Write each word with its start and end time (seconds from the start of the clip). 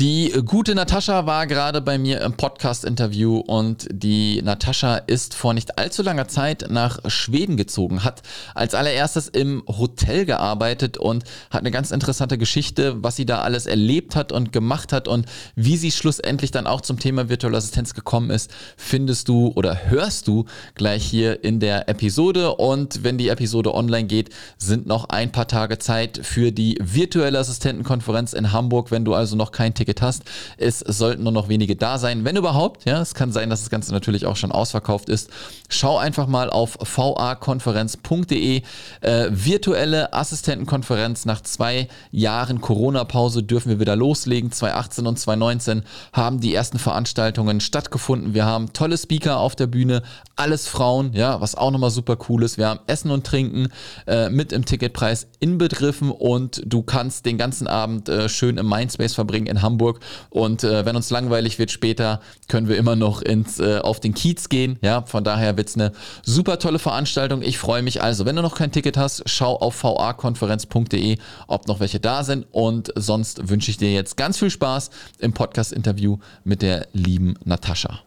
Die 0.00 0.32
gute 0.44 0.74
Natascha 0.74 1.24
war 1.24 1.46
gerade 1.46 1.80
bei 1.80 1.98
mir 1.98 2.20
im 2.22 2.32
Podcast-Interview 2.32 3.36
und 3.38 3.86
die 3.92 4.42
Natascha 4.42 4.96
ist 4.96 5.34
vor 5.34 5.54
nicht 5.54 5.78
allzu 5.78 6.02
langer 6.02 6.26
Zeit 6.26 6.66
nach 6.68 6.98
Schweden 7.08 7.56
gezogen, 7.56 8.02
hat 8.02 8.22
als 8.56 8.74
allererstes 8.74 9.28
im 9.28 9.62
Hotel 9.68 10.24
gearbeitet 10.24 10.98
und 10.98 11.22
hat 11.48 11.60
eine 11.60 11.70
ganz 11.70 11.92
interessante 11.92 12.38
Geschichte, 12.38 13.04
was 13.04 13.14
sie 13.14 13.24
da 13.24 13.42
alles 13.42 13.66
erlebt 13.66 14.16
hat 14.16 14.32
und 14.32 14.52
gemacht 14.52 14.92
hat 14.92 15.06
und 15.06 15.26
wie 15.54 15.76
sie 15.76 15.92
schlussendlich 15.92 16.50
dann 16.50 16.66
auch 16.66 16.80
zum 16.80 16.98
Thema 16.98 17.28
virtuelle 17.28 17.58
Assistenz 17.58 17.94
gekommen 17.94 18.30
ist, 18.30 18.50
findest 18.76 19.28
du 19.28 19.52
oder 19.54 19.78
hörst 19.90 20.26
du 20.26 20.46
gleich 20.74 21.04
hier 21.04 21.44
in 21.44 21.60
der 21.60 21.88
Episode. 21.88 22.56
Und 22.56 23.04
wenn 23.04 23.16
die 23.16 23.28
Episode 23.28 23.72
online 23.72 24.08
geht, 24.08 24.30
sind 24.58 24.88
noch 24.88 25.04
ein 25.10 25.30
paar 25.30 25.46
Tage 25.46 25.78
Zeit 25.78 26.18
für 26.20 26.50
die 26.50 26.80
virtuelle 26.82 27.38
Assistentenkonferenz 27.38 28.32
in 28.32 28.50
Hamburg, 28.50 28.90
wenn 28.90 29.04
du 29.04 29.14
also 29.14 29.36
noch 29.36 29.52
kein 29.52 29.72
Ticket 29.72 29.83
Ticket 29.84 30.00
hast. 30.00 30.24
Es 30.56 30.78
sollten 30.78 31.22
nur 31.24 31.32
noch 31.32 31.48
wenige 31.48 31.76
da 31.76 31.98
sein, 31.98 32.24
wenn 32.24 32.36
überhaupt. 32.36 32.86
Ja, 32.86 33.00
es 33.00 33.14
kann 33.14 33.32
sein, 33.32 33.50
dass 33.50 33.60
das 33.60 33.70
Ganze 33.70 33.92
natürlich 33.92 34.24
auch 34.24 34.36
schon 34.36 34.50
ausverkauft 34.50 35.10
ist. 35.10 35.30
Schau 35.68 35.98
einfach 35.98 36.26
mal 36.26 36.48
auf 36.48 36.78
vakonferenz.de. 36.80 38.62
Äh, 39.00 39.26
virtuelle 39.30 40.12
Assistentenkonferenz 40.14 41.26
nach 41.26 41.42
zwei 41.42 41.88
Jahren 42.10 42.62
Corona-Pause 42.62 43.42
dürfen 43.42 43.68
wir 43.68 43.80
wieder 43.80 43.94
loslegen. 43.94 44.50
2018 44.50 45.06
und 45.06 45.18
2019 45.18 45.82
haben 46.14 46.40
die 46.40 46.54
ersten 46.54 46.78
Veranstaltungen 46.78 47.60
stattgefunden. 47.60 48.32
Wir 48.32 48.46
haben 48.46 48.72
tolle 48.72 48.96
Speaker 48.96 49.38
auf 49.38 49.54
der 49.54 49.66
Bühne, 49.66 50.02
alles 50.36 50.66
Frauen, 50.66 51.12
ja, 51.12 51.40
was 51.40 51.54
auch 51.54 51.70
nochmal 51.70 51.90
super 51.90 52.16
cool 52.28 52.42
ist. 52.42 52.56
Wir 52.56 52.68
haben 52.68 52.80
Essen 52.86 53.10
und 53.10 53.26
Trinken 53.26 53.68
äh, 54.06 54.30
mit 54.30 54.52
im 54.52 54.64
Ticketpreis 54.64 55.26
inbegriffen 55.40 56.10
und 56.10 56.62
du 56.64 56.82
kannst 56.82 57.26
den 57.26 57.36
ganzen 57.36 57.66
Abend 57.66 58.08
äh, 58.08 58.28
schön 58.28 58.56
im 58.56 58.68
Mindspace 58.68 59.14
verbringen 59.14 59.46
in 59.46 59.60
Hamburg. 59.60 59.73
Hamburg. 59.74 60.00
Und 60.30 60.64
äh, 60.64 60.86
wenn 60.86 60.96
uns 60.96 61.10
langweilig 61.10 61.58
wird 61.58 61.70
später, 61.70 62.20
können 62.48 62.68
wir 62.68 62.76
immer 62.76 62.96
noch 62.96 63.22
ins, 63.22 63.60
äh, 63.60 63.78
auf 63.78 64.00
den 64.00 64.14
Kiez 64.14 64.48
gehen. 64.48 64.78
Ja, 64.82 65.02
von 65.02 65.24
daher 65.24 65.56
wird 65.56 65.68
es 65.68 65.74
eine 65.74 65.92
super 66.22 66.58
tolle 66.58 66.78
Veranstaltung. 66.78 67.42
Ich 67.42 67.58
freue 67.58 67.82
mich 67.82 68.02
also. 68.02 68.24
Wenn 68.24 68.36
du 68.36 68.42
noch 68.42 68.54
kein 68.54 68.72
Ticket 68.72 68.96
hast, 68.96 69.22
schau 69.26 69.56
auf 69.56 69.82
vakonferenz.de, 69.82 71.18
ob 71.48 71.68
noch 71.68 71.80
welche 71.80 72.00
da 72.00 72.24
sind. 72.24 72.46
Und 72.52 72.92
sonst 72.96 73.48
wünsche 73.48 73.70
ich 73.70 73.76
dir 73.76 73.92
jetzt 73.92 74.16
ganz 74.16 74.38
viel 74.38 74.50
Spaß 74.50 74.90
im 75.18 75.32
Podcast-Interview 75.32 76.18
mit 76.44 76.62
der 76.62 76.86
lieben 76.92 77.34
Natascha. 77.44 78.00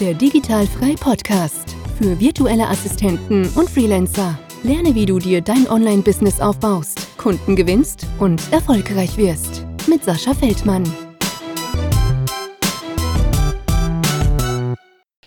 Der 0.00 0.14
Digitalfrei 0.14 0.94
Podcast 0.94 1.74
für 1.98 2.20
virtuelle 2.20 2.68
Assistenten 2.68 3.48
und 3.56 3.68
Freelancer. 3.68 4.38
Lerne, 4.62 4.94
wie 4.94 5.06
du 5.06 5.18
dir 5.18 5.40
dein 5.40 5.68
Online-Business 5.68 6.40
aufbaust, 6.40 7.07
Kunden 7.18 7.56
gewinnst 7.56 8.06
und 8.20 8.40
erfolgreich 8.52 9.16
wirst. 9.16 9.66
Mit 9.88 10.04
Sascha 10.04 10.32
Feldmann. 10.32 10.84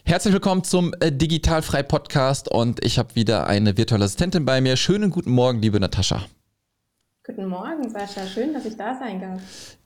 Herzlich 0.06 0.34
willkommen 0.34 0.64
zum 0.64 0.94
äh, 1.00 1.12
Digitalfrei 1.12 1.84
Podcast 1.84 2.50
und 2.50 2.84
ich 2.84 2.98
habe 2.98 3.16
wieder 3.16 3.48
eine 3.48 3.78
virtuelle 3.78 4.06
Assistentin 4.06 4.46
bei 4.46 4.62
mir. 4.62 4.78
Schönen 4.78 5.10
guten 5.10 5.32
Morgen, 5.32 5.62
liebe 5.62 5.80
Natascha. 5.80 6.24
Guten 7.26 7.48
Morgen, 7.48 7.90
Sascha. 7.90 8.26
Schön, 8.26 8.54
dass 8.54 8.66
ich 8.66 8.78
da 8.78 8.98
sein 8.98 9.20
darf. 9.20 9.42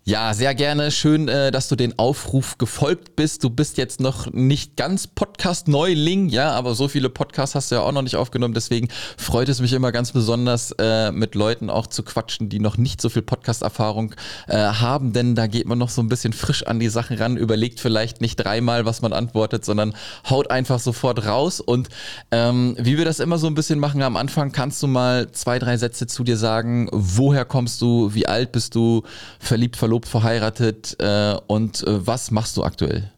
Ja, 0.08 0.36
sehr 0.36 0.54
gerne. 0.54 0.92
Schön, 0.92 1.28
äh, 1.28 1.50
dass 1.50 1.68
du 1.68 1.76
den 1.76 1.98
Aufruf 1.98 2.60
gefolgt 2.60 3.16
bist. 3.16 3.44
Du 3.44 3.50
bist 3.50 3.80
jetzt 3.80 4.00
noch 4.00 4.32
nicht 4.32 4.78
ganz 4.78 5.08
Podcast-Neuling, 5.08 6.30
ja, 6.30 6.52
aber 6.52 6.76
so 6.76 6.88
viele 6.88 7.10
Podcasts 7.10 7.56
hast 7.56 7.72
du 7.72 7.76
ja 7.78 7.82
auch 7.82 7.92
noch 7.92 8.04
nicht 8.04 8.16
aufgenommen. 8.16 8.54
Deswegen 8.54 8.90
freut 9.18 9.50
es 9.50 9.62
mich 9.62 9.74
immer 9.74 9.92
ganz 9.92 10.12
besonders, 10.12 10.76
äh, 10.78 11.12
mit 11.12 11.34
Leuten 11.34 11.72
auch 11.72 11.88
zu 11.88 12.04
quatschen, 12.04 12.50
die 12.50 12.60
noch 12.60 12.78
nicht 12.78 13.02
so 13.02 13.10
viel 13.10 13.24
Podcast-Erfahrung 13.24 14.14
äh, 14.48 14.58
haben, 14.58 15.12
denn 15.12 15.34
da 15.34 15.48
geht 15.48 15.66
man 15.66 15.80
noch 15.80 15.90
so 15.90 16.04
ein 16.04 16.08
bisschen 16.08 16.34
frisch 16.34 16.62
an 16.68 16.80
die 16.80 16.90
Sachen 16.90 17.18
ran, 17.18 17.36
überlegt 17.36 17.80
vielleicht 17.80 18.22
nicht 18.22 18.36
dreimal, 18.36 18.86
was 18.86 19.02
man 19.02 19.12
antwortet, 19.12 19.66
sondern 19.66 19.96
haut 20.30 20.52
einfach 20.52 20.78
sofort 20.78 21.26
raus. 21.26 21.60
Und 21.60 21.90
ähm, 22.30 22.76
wie 22.78 23.00
wir 23.00 23.06
das 23.06 23.20
immer 23.20 23.40
so 23.40 23.48
ein 23.48 23.56
bisschen 23.56 23.80
machen 23.80 24.04
am 24.04 24.18
Anfang, 24.18 24.52
kannst 24.52 24.84
du 24.84 24.88
mal 24.88 25.32
zwei, 25.32 25.58
drei 25.58 25.78
Sätze 25.78 26.06
zu 26.06 26.24
dir 26.24 26.38
sagen. 26.38 26.90
Woher 26.92 27.44
kommst 27.44 27.82
du? 27.82 28.14
Wie 28.14 28.28
alt 28.28 28.52
bist 28.52 28.76
du? 28.76 29.02
Verliebt, 29.40 29.76
verlobt? 29.76 29.95
Verlobt, 29.96 30.08
verheiratet 30.08 30.96
äh, 31.00 31.36
und 31.48 31.84
äh, 31.84 32.08
was 32.08 32.32
machst 32.32 32.58
du 32.58 32.64
aktuell? 32.64 33.12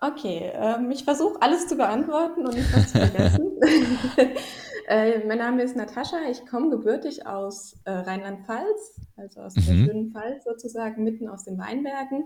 Okay, 0.00 0.50
ähm, 0.54 0.90
ich 0.90 1.04
versuche 1.04 1.40
alles 1.40 1.66
zu 1.66 1.76
beantworten 1.76 2.46
und 2.46 2.54
nicht 2.54 2.74
was 2.74 2.92
zu 2.92 2.98
vergessen. 2.98 3.50
äh, 4.88 5.26
mein 5.26 5.38
Name 5.38 5.62
ist 5.62 5.76
Natascha, 5.76 6.16
ich 6.30 6.46
komme 6.46 6.70
gebürtig 6.70 7.26
aus 7.26 7.76
äh, 7.84 7.90
Rheinland-Pfalz, 7.90 9.00
also 9.16 9.40
aus 9.40 9.56
mhm. 9.56 9.60
der 9.60 9.74
schönen 9.74 10.12
Pfalz 10.12 10.44
sozusagen, 10.44 11.04
mitten 11.04 11.28
aus 11.28 11.44
den 11.44 11.58
Weinbergen. 11.58 12.24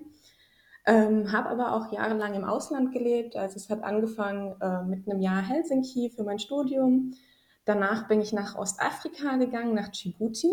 Ähm, 0.87 1.33
habe 1.33 1.49
aber 1.49 1.75
auch 1.75 1.93
jahrelang 1.93 2.35
im 2.35 2.45
Ausland 2.45 2.93
gelebt. 2.93 3.37
Also 3.37 3.57
es 3.57 3.71
hat 3.71 3.83
angefangen 3.83 4.55
äh, 4.61 4.83
mit 4.83 5.09
einem 5.09 5.21
Jahr 5.21 5.43
Helsinki 5.43 6.13
für 6.15 6.25
mein 6.25 6.39
Studium. 6.39 7.15
Danach 7.65 8.07
bin 8.07 8.21
ich 8.21 8.35
nach 8.35 8.55
Ostafrika 8.57 9.37
gegangen, 9.37 9.75
nach 9.75 9.89
Djibouti. 9.89 10.53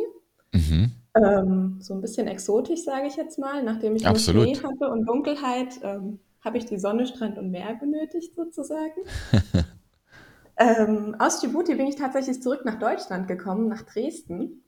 Mhm. 0.53 0.91
Ähm, 1.13 1.78
so 1.81 1.94
ein 1.94 2.01
bisschen 2.01 2.28
exotisch, 2.28 2.84
sage 2.84 3.07
ich 3.07 3.16
jetzt 3.16 3.38
mal. 3.38 3.63
Nachdem 3.63 3.95
ich 3.95 4.03
nur 4.03 4.17
Schnee 4.17 4.56
hatte 4.56 4.89
und 4.89 5.06
Dunkelheit, 5.06 5.79
ähm, 5.84 6.19
habe 6.44 6.57
ich 6.57 6.66
die 6.66 6.79
Sonne, 6.79 7.06
Strand 7.06 7.38
und 7.38 7.51
Meer 7.51 7.75
benötigt 7.75 8.35
sozusagen. 8.35 9.01
ähm, 10.57 11.16
aus 11.19 11.39
Djibouti 11.41 11.75
bin 11.75 11.88
ich 11.88 11.95
tatsächlich 11.95 12.41
zurück 12.41 12.62
nach 12.66 12.79
Deutschland 12.79 13.28
gekommen, 13.28 13.67
nach 13.67 13.84
Dresden. 13.84 14.63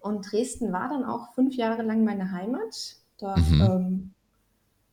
Und 0.00 0.30
Dresden 0.30 0.72
war 0.72 0.88
dann 0.88 1.04
auch 1.04 1.34
fünf 1.34 1.56
Jahre 1.56 1.82
lang 1.82 2.04
meine 2.04 2.30
Heimat. 2.32 2.96
Dort 3.18 3.50
Mhm. 3.50 3.60
ähm, 3.60 4.14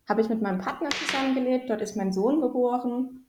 habe 0.08 0.22
ich 0.22 0.30
mit 0.30 0.42
meinem 0.42 0.60
Partner 0.60 0.90
zusammengelebt. 0.90 1.70
Dort 1.70 1.82
ist 1.82 1.96
mein 1.96 2.14
Sohn 2.14 2.42
geboren 2.42 3.26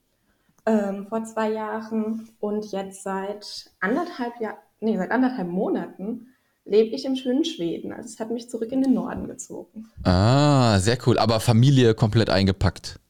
ähm, 0.67 1.07
vor 1.09 1.25
zwei 1.25 1.51
Jahren. 1.51 2.31
Und 2.41 2.73
jetzt 2.73 3.03
seit 3.03 3.73
anderthalb 3.81 4.41
Jahren, 4.41 4.59
nee, 4.81 4.97
seit 4.97 5.11
anderthalb 5.11 5.49
Monaten 5.49 6.29
lebe 6.67 6.95
ich 6.95 7.05
im 7.05 7.17
schönen 7.17 7.45
Schweden. 7.45 7.93
Also 7.93 8.09
es 8.09 8.21
hat 8.21 8.31
mich 8.31 8.51
zurück 8.51 8.71
in 8.73 8.83
den 8.83 8.93
Norden 8.93 9.27
gezogen. 9.29 9.89
Ah, 10.03 10.79
sehr 10.79 10.99
cool. 11.07 11.19
Aber 11.19 11.41
Familie 11.41 11.95
komplett 11.95 12.29
eingepackt. 12.29 13.01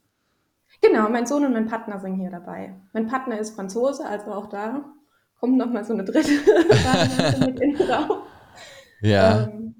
Genau, 0.81 1.09
mein 1.09 1.25
Sohn 1.25 1.43
und 1.43 1.53
mein 1.53 1.67
Partner 1.67 1.99
sind 1.99 2.15
hier 2.19 2.29
dabei. 2.29 2.75
Mein 2.93 3.07
Partner 3.07 3.39
ist 3.39 3.55
Franzose, 3.55 4.05
also 4.05 4.31
auch 4.31 4.47
da 4.47 4.85
kommt 5.39 5.57
nochmal 5.57 5.83
so 5.85 5.93
eine 5.93 6.03
dritte 6.03 6.31
mit 7.39 7.59
in 7.59 7.75
den 7.77 7.89
Raum. 7.89 8.19
Ja. 9.01 9.43
Ähm, 9.43 9.75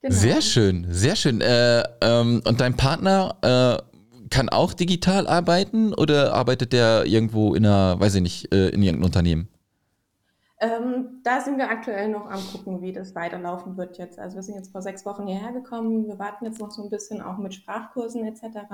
genau. 0.00 0.14
Sehr 0.14 0.42
schön, 0.42 0.86
sehr 0.90 1.16
schön. 1.16 1.40
Äh, 1.40 1.82
ähm, 2.00 2.40
und 2.46 2.60
dein 2.60 2.76
Partner 2.76 3.36
äh, 3.42 4.28
kann 4.30 4.48
auch 4.48 4.74
digital 4.74 5.26
arbeiten 5.26 5.92
oder 5.92 6.34
arbeitet 6.34 6.72
der 6.72 7.04
irgendwo 7.06 7.54
in 7.54 7.66
einer, 7.66 7.98
weiß 7.98 8.16
ich 8.16 8.22
nicht, 8.22 8.54
äh, 8.54 8.68
in 8.68 8.82
irgendeinem 8.82 9.04
Unternehmen? 9.06 9.48
Ähm, 10.62 11.20
da 11.22 11.40
sind 11.40 11.56
wir 11.56 11.70
aktuell 11.70 12.08
noch 12.08 12.30
am 12.30 12.40
gucken, 12.52 12.82
wie 12.82 12.92
das 12.92 13.14
weiterlaufen 13.14 13.78
wird 13.78 13.96
jetzt. 13.96 14.18
Also 14.18 14.36
wir 14.36 14.42
sind 14.42 14.56
jetzt 14.56 14.72
vor 14.72 14.82
sechs 14.82 15.06
Wochen 15.06 15.26
hierher 15.26 15.52
gekommen. 15.52 16.06
Wir 16.06 16.18
warten 16.18 16.44
jetzt 16.44 16.60
noch 16.60 16.70
so 16.70 16.82
ein 16.82 16.90
bisschen 16.90 17.22
auch 17.22 17.38
mit 17.38 17.54
Sprachkursen 17.54 18.24
etc. 18.26 18.66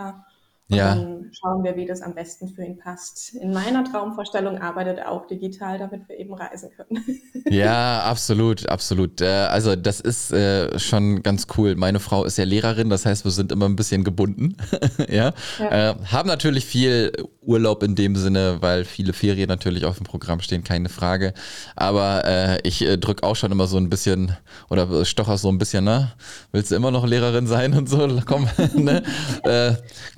Und 0.68 0.78
ja. 0.78 0.96
dann 0.96 1.30
schauen 1.32 1.62
wir, 1.62 1.76
wie 1.76 1.86
das 1.86 2.02
am 2.02 2.14
besten 2.14 2.48
für 2.48 2.64
ihn 2.64 2.76
passt. 2.76 3.34
In 3.34 3.52
meiner 3.52 3.84
Traumvorstellung 3.84 4.58
arbeitet 4.58 4.98
er 4.98 5.12
auch 5.12 5.28
digital, 5.28 5.78
damit 5.78 6.08
wir 6.08 6.18
eben 6.18 6.34
reisen 6.34 6.70
können. 6.76 7.04
Ja, 7.48 8.02
absolut, 8.02 8.68
absolut. 8.68 9.20
Äh, 9.20 9.26
also 9.26 9.76
das 9.76 10.00
ist 10.00 10.32
äh, 10.32 10.76
schon 10.80 11.22
ganz 11.22 11.46
cool. 11.56 11.76
Meine 11.76 12.00
Frau 12.00 12.24
ist 12.24 12.38
ja 12.38 12.44
Lehrerin, 12.44 12.90
das 12.90 13.06
heißt, 13.06 13.24
wir 13.24 13.30
sind 13.30 13.52
immer 13.52 13.66
ein 13.66 13.76
bisschen 13.76 14.02
gebunden. 14.02 14.56
ja. 15.08 15.32
ja. 15.60 15.90
Äh, 15.90 15.94
haben 16.06 16.28
natürlich 16.28 16.64
viel 16.64 17.12
Urlaub 17.40 17.84
in 17.84 17.94
dem 17.94 18.16
Sinne, 18.16 18.56
weil 18.60 18.84
viele 18.84 19.12
Ferien 19.12 19.48
natürlich 19.48 19.84
auf 19.84 19.98
dem 19.98 20.06
Programm 20.06 20.40
stehen, 20.40 20.64
keine 20.64 20.88
Frage. 20.88 21.34
Aber 21.76 22.58
ich 22.64 22.84
drücke 23.00 23.22
auch 23.22 23.36
schon 23.36 23.52
immer 23.52 23.68
so 23.68 23.76
ein 23.76 23.88
bisschen 23.88 24.32
oder 24.68 25.04
stocher 25.04 25.38
so 25.38 25.48
ein 25.48 25.58
bisschen, 25.58 25.84
ne? 25.84 26.12
Willst 26.50 26.72
du 26.72 26.74
immer 26.74 26.90
noch 26.90 27.06
Lehrerin 27.06 27.46
sein 27.46 27.74
und 27.74 27.88
so? 27.88 28.08
Komm, 28.26 28.48
ne? 28.74 29.04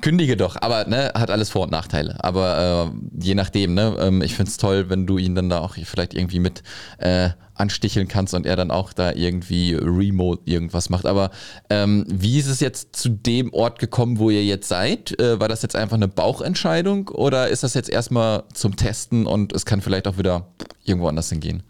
Kündige 0.00 0.37
doch. 0.38 0.56
Aber 0.60 0.86
ne, 0.86 1.12
hat 1.14 1.30
alles 1.30 1.50
Vor- 1.50 1.64
und 1.64 1.70
Nachteile. 1.70 2.16
Aber 2.24 2.90
äh, 2.92 3.24
je 3.24 3.34
nachdem, 3.34 3.74
ne? 3.74 3.96
Ähm, 4.00 4.22
ich 4.22 4.34
finde 4.34 4.50
es 4.50 4.56
toll, 4.56 4.88
wenn 4.88 5.06
du 5.06 5.18
ihn 5.18 5.34
dann 5.34 5.48
da 5.48 5.60
auch 5.60 5.74
vielleicht 5.74 6.14
irgendwie 6.14 6.40
mit 6.40 6.62
äh, 6.98 7.30
ansticheln 7.54 8.08
kannst 8.08 8.34
und 8.34 8.46
er 8.46 8.56
dann 8.56 8.70
auch 8.70 8.92
da 8.92 9.12
irgendwie 9.12 9.74
remote 9.74 10.42
irgendwas 10.44 10.90
macht. 10.90 11.06
Aber 11.06 11.30
ähm, 11.70 12.04
wie 12.08 12.38
ist 12.38 12.48
es 12.48 12.60
jetzt 12.60 12.96
zu 12.96 13.08
dem 13.08 13.52
Ort 13.52 13.78
gekommen, 13.78 14.18
wo 14.18 14.30
ihr 14.30 14.44
jetzt 14.44 14.68
seid? 14.68 15.18
Äh, 15.20 15.40
war 15.40 15.48
das 15.48 15.62
jetzt 15.62 15.76
einfach 15.76 15.96
eine 15.96 16.08
Bauchentscheidung 16.08 17.08
oder 17.08 17.48
ist 17.48 17.62
das 17.62 17.74
jetzt 17.74 17.90
erstmal 17.90 18.44
zum 18.54 18.76
Testen 18.76 19.26
und 19.26 19.52
es 19.52 19.66
kann 19.66 19.80
vielleicht 19.80 20.08
auch 20.08 20.18
wieder 20.18 20.46
irgendwo 20.84 21.08
anders 21.08 21.28
hingehen? 21.28 21.62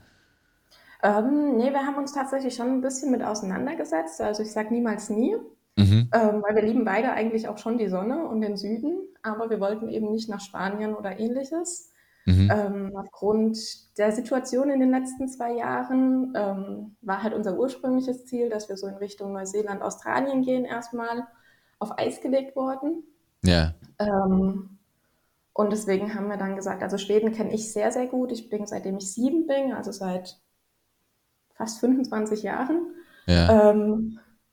Ähm, 1.03 1.57
nee, 1.57 1.71
wir 1.71 1.87
haben 1.87 1.97
uns 1.97 2.13
tatsächlich 2.13 2.55
schon 2.55 2.69
ein 2.69 2.81
bisschen 2.81 3.11
mit 3.11 3.23
auseinandergesetzt. 3.23 4.21
Also 4.21 4.43
ich 4.43 4.53
sage 4.53 4.75
niemals 4.75 5.11
nie, 5.11 5.37
mhm. 5.79 6.11
ähm, 6.13 6.43
weil 6.43 6.55
wir 6.57 6.63
lieben 6.63 6.85
beide 6.85 7.13
eigentlich 7.13 7.49
auch 7.49 7.59
schon 7.59 7.79
die 7.79 7.89
Sonne 7.89 8.27
und 8.27 8.41
den 8.41 8.57
Süden, 8.57 8.99
aber 9.23 9.51
wir 9.51 9.61
wollten 9.61 9.89
eben 9.89 10.13
nicht 10.13 10.29
nach 10.29 10.41
Spanien 10.41 10.95
oder 10.95 11.19
ähnliches. 11.19 11.93
Mhm. 12.27 12.51
Ähm, 12.53 12.93
aufgrund 12.95 13.59
der 13.97 14.13
Situation 14.13 14.69
in 14.69 14.81
den 14.81 14.91
letzten 14.91 15.29
zwei 15.29 15.55
Jahren 15.55 16.35
ähm, 16.37 16.97
war 17.01 17.23
halt 17.23 17.33
unser 17.33 17.59
ursprüngliches 17.59 18.27
Ziel, 18.27 18.51
dass 18.51 18.69
wir 18.69 18.77
so 18.77 18.87
in 18.87 18.97
Richtung 18.97 19.33
Neuseeland, 19.33 19.81
Australien 19.81 20.43
gehen, 20.43 20.67
erstmal 20.67 21.27
auf 21.79 21.99
Eis 21.99 22.21
gelegt 22.21 22.55
worden. 22.55 23.05
Ja. 23.43 23.73
Ähm, 23.99 24.79
und 25.55 25.73
deswegen 25.73 26.15
haben 26.15 26.29
wir 26.29 26.37
dann 26.37 26.55
gesagt, 26.55 26.83
also 26.83 26.99
Schweden 26.99 27.33
kenne 27.33 27.55
ich 27.55 27.73
sehr, 27.73 27.91
sehr 27.91 28.07
gut. 28.07 28.31
Ich 28.31 28.51
bin 28.51 28.67
seitdem 28.67 28.99
ich 28.99 29.13
sieben 29.13 29.47
bin, 29.47 29.73
also 29.73 29.91
seit 29.91 30.39
fast 31.55 31.81
25 31.81 32.43
Jahren, 32.43 32.95
ja. 33.27 33.71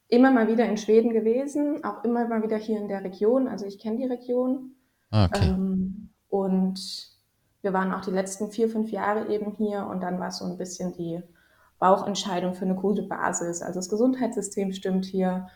Immer 0.07 0.31
mal 0.31 0.48
wieder 0.48 0.66
in 0.66 0.78
Schweden 0.78 1.13
gewesen, 1.13 1.84
auch 1.84 2.04
immer 2.04 2.28
mal 2.28 2.44
wieder 2.44 2.57
hier 2.57 2.80
in 2.80 2.88
der 2.88 3.04
Region. 3.04 3.48
Also 3.48 3.66
ich 3.66 3.80
kenne 3.80 3.98
die 3.98 4.06
Region. 4.06 4.75
Ah, 5.10 5.25
okay. 5.25 5.50
Ähm, 5.50 6.10
und 6.30 7.16
wir 7.62 7.74
waren 7.74 7.94
auch 7.94 8.02
die 8.02 8.12
letzten 8.12 8.52
vier, 8.52 8.69
fünf 8.69 8.92
Jahre 8.92 9.34
eben 9.34 9.52
hier 9.57 9.88
und 9.88 10.02
dann 10.02 10.19
war 10.19 10.28
es 10.28 10.38
so 10.38 10.46
ein 10.46 10.57
bisschen 10.57 10.94
die 10.94 11.22
Bauchentscheidung 11.80 12.54
für 12.54 12.66
eine 12.66 12.75
gute 12.75 13.04
Basis. 13.04 13.62
Also 13.62 13.80
das 13.80 13.90
Gesundheitssystem 13.90 14.72
stimmt 14.72 15.06
hier, 15.06 15.48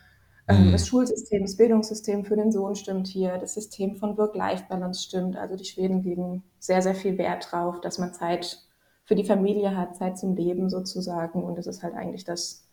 ähm, 0.48 0.68
mhm. 0.68 0.72
das 0.72 0.88
Schulsystem, 0.88 1.44
das 1.44 1.56
Bildungssystem 1.56 2.26
für 2.26 2.36
den 2.36 2.52
Sohn 2.52 2.76
stimmt 2.76 3.08
hier, 3.08 3.38
das 3.38 3.54
System 3.54 3.96
von 3.96 4.18
Work-Life-Balance 4.18 5.04
stimmt. 5.04 5.38
Also 5.38 5.56
die 5.56 5.66
Schweden 5.66 6.02
legen 6.02 6.44
sehr, 6.58 6.82
sehr 6.82 6.96
viel 6.96 7.18
Wert 7.18 7.52
drauf, 7.52 7.80
dass 7.82 8.00
man 8.00 8.14
Zeit 8.14 8.60
für 9.06 9.16
die 9.16 9.24
Familie 9.24 9.78
hat, 9.78 9.96
Zeit 9.96 10.18
zum 10.18 10.36
Leben 10.36 10.70
sozusagen. 10.70 11.44
Und 11.44 11.58
das 11.58 11.68
ist 11.68 11.84
halt 11.84 11.94
eigentlich 11.94 12.24
das, 12.24 12.68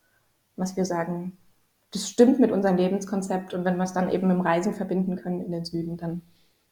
was 0.56 0.76
wir 0.76 0.86
sagen, 0.86 1.36
das 1.96 2.08
stimmt 2.10 2.38
mit 2.38 2.52
unserem 2.52 2.76
Lebenskonzept. 2.76 3.54
Und 3.54 3.64
wenn 3.64 3.76
wir 3.76 3.84
es 3.84 3.92
dann 3.92 4.10
eben 4.10 4.28
mit 4.28 4.36
dem 4.36 4.42
Reisen 4.42 4.74
verbinden 4.74 5.16
können 5.16 5.40
in 5.40 5.52
den 5.52 5.64
Süden, 5.64 5.96
dann 5.96 6.22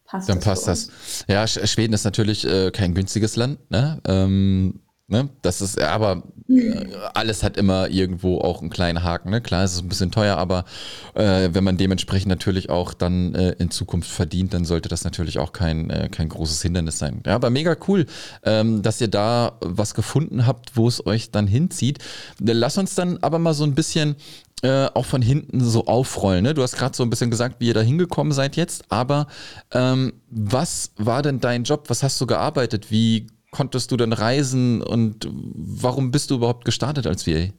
passt 0.04 0.28
Dann 0.28 0.40
passt 0.40 0.68
das. 0.68 0.88
Ja, 1.28 1.46
Schweden 1.46 1.94
ist 1.94 2.04
natürlich 2.04 2.46
äh, 2.46 2.70
kein 2.70 2.94
günstiges 2.94 3.36
Land. 3.36 3.70
Ne? 3.70 4.00
Ähm, 4.06 4.80
ne? 5.08 5.30
Das 5.40 5.62
ist, 5.62 5.80
aber 5.80 6.24
äh, 6.48 6.86
alles 7.14 7.42
hat 7.42 7.56
immer 7.56 7.88
irgendwo 7.88 8.38
auch 8.38 8.60
einen 8.60 8.68
kleinen 8.68 9.02
Haken. 9.02 9.30
Ne? 9.30 9.40
Klar, 9.40 9.64
es 9.64 9.72
ist 9.72 9.82
ein 9.82 9.88
bisschen 9.88 10.10
teuer, 10.10 10.36
aber 10.36 10.66
äh, 11.14 11.48
wenn 11.52 11.64
man 11.64 11.78
dementsprechend 11.78 12.28
natürlich 12.28 12.68
auch 12.68 12.92
dann 12.92 13.34
äh, 13.34 13.52
in 13.52 13.70
Zukunft 13.70 14.10
verdient, 14.10 14.52
dann 14.52 14.66
sollte 14.66 14.90
das 14.90 15.04
natürlich 15.04 15.38
auch 15.38 15.52
kein, 15.52 15.88
äh, 15.88 16.10
kein 16.10 16.28
großes 16.28 16.60
Hindernis 16.60 16.98
sein. 16.98 17.22
Ja, 17.24 17.34
aber 17.34 17.48
mega 17.48 17.76
cool, 17.88 18.04
ähm, 18.42 18.82
dass 18.82 19.00
ihr 19.00 19.08
da 19.08 19.58
was 19.60 19.94
gefunden 19.94 20.46
habt, 20.46 20.76
wo 20.76 20.86
es 20.86 21.06
euch 21.06 21.30
dann 21.30 21.46
hinzieht. 21.46 21.98
Lass 22.40 22.76
uns 22.76 22.94
dann 22.94 23.18
aber 23.22 23.38
mal 23.38 23.54
so 23.54 23.64
ein 23.64 23.74
bisschen 23.74 24.16
äh, 24.64 24.88
auch 24.94 25.04
von 25.04 25.20
hinten 25.20 25.60
so 25.60 25.84
aufrollen. 25.84 26.42
Ne? 26.42 26.54
Du 26.54 26.62
hast 26.62 26.76
gerade 26.76 26.96
so 26.96 27.02
ein 27.02 27.10
bisschen 27.10 27.30
gesagt, 27.30 27.56
wie 27.58 27.66
ihr 27.66 27.74
da 27.74 27.82
hingekommen 27.82 28.32
seid 28.32 28.56
jetzt, 28.56 28.90
aber 28.90 29.26
ähm, 29.72 30.14
was 30.30 30.92
war 30.96 31.20
denn 31.20 31.38
dein 31.38 31.64
Job? 31.64 31.90
Was 31.90 32.02
hast 32.02 32.18
du 32.18 32.26
gearbeitet? 32.26 32.90
Wie 32.90 33.26
konntest 33.50 33.92
du 33.92 33.98
denn 33.98 34.14
reisen 34.14 34.82
und 34.82 35.28
warum 35.30 36.10
bist 36.10 36.30
du 36.30 36.36
überhaupt 36.36 36.64
gestartet 36.64 37.06
als 37.06 37.26
VA? 37.26 37.50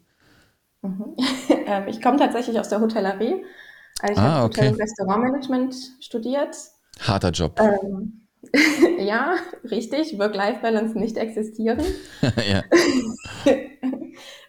Mhm. 0.81 1.15
Ähm, 1.67 1.87
ich 1.87 1.99
komme 1.99 2.17
tatsächlich 2.17 2.59
aus 2.59 2.69
der 2.69 2.79
Hotellerie. 2.79 3.43
Also 3.99 4.13
ich 4.13 4.19
ah, 4.19 4.33
habe 4.33 4.45
okay. 4.45 4.61
Hotel- 4.61 4.73
und 4.73 4.81
Restaurantmanagement 4.81 5.75
studiert. 5.99 6.55
Harter 6.99 7.31
Job. 7.31 7.59
Ähm, 7.59 8.24
ja, 8.99 9.35
richtig. 9.63 10.17
Work-Life-Balance 10.17 10.97
nicht 10.97 11.17
existieren. 11.17 11.79
ja. 12.21 12.63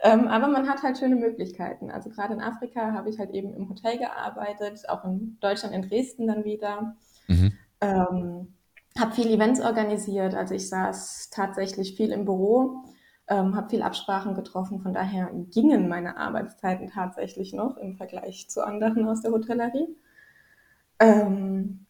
ähm, 0.03 0.29
aber 0.29 0.49
man 0.49 0.69
hat 0.69 0.83
halt 0.83 0.99
schöne 0.99 1.17
Möglichkeiten. 1.17 1.91
Also 1.91 2.11
gerade 2.11 2.35
in 2.35 2.41
Afrika 2.41 2.93
habe 2.93 3.11
ich 3.11 3.19
halt 3.19 3.31
eben 3.31 3.55
im 3.55 3.69
Hotel 3.69 3.99
gearbeitet, 3.99 4.89
auch 4.89 5.05
in 5.05 5.39
Deutschland, 5.41 5.75
in 5.75 5.83
Dresden 5.83 6.27
dann 6.27 6.45
wieder. 6.45 6.97
Mhm. 7.29 7.53
Ähm, 7.81 8.55
habe 8.99 9.15
viel 9.15 9.31
Events 9.31 9.61
organisiert. 9.61 10.35
Also 10.35 10.55
ich 10.55 10.69
saß 10.69 11.31
tatsächlich 11.31 11.97
viel 11.97 12.11
im 12.13 12.25
Büro, 12.25 12.85
ähm, 13.29 13.57
habe 13.57 13.69
viel 13.69 13.83
Absprachen 13.83 14.35
getroffen. 14.35 14.81
Von 14.81 14.95
daher 14.95 15.31
gingen 15.53 15.89
meine 15.89 16.17
Arbeitszeiten 16.17 16.89
tatsächlich 16.89 17.53
noch 17.53 17.77
im 17.77 17.97
Vergleich 17.97 18.49
zu 18.49 18.65
anderen 18.65 19.07
aus 19.09 19.23
der 19.23 19.33
Hotellerie. 19.33 19.89
Ähm, 20.99 21.86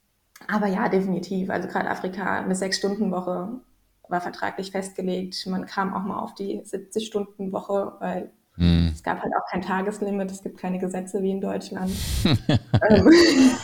aber 0.49 0.67
ja, 0.67 0.89
definitiv. 0.89 1.51
Also 1.51 1.69
gerade 1.69 1.91
Afrika, 1.91 2.41
eine 2.41 2.55
Sechs-Stunden-Woche 2.55 3.61
war 4.09 4.21
vertraglich 4.21 4.71
festgelegt. 4.71 5.47
Man 5.47 5.67
kam 5.67 5.95
auch 5.95 6.03
mal 6.03 6.19
auf 6.19 6.35
die 6.35 6.61
70-Stunden-Woche, 6.61 7.95
weil 7.99 8.31
hm. 8.55 8.91
es 8.95 9.03
gab 9.03 9.23
halt 9.23 9.33
auch 9.35 9.51
kein 9.51 9.63
Tageslimit, 9.63 10.31
es 10.31 10.43
gibt 10.43 10.59
keine 10.59 10.79
Gesetze 10.79 11.23
wie 11.23 11.31
in 11.31 11.41
Deutschland. 11.41 11.91
ähm, 12.25 13.11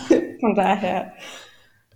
von 0.41 0.55
daher, 0.55 1.13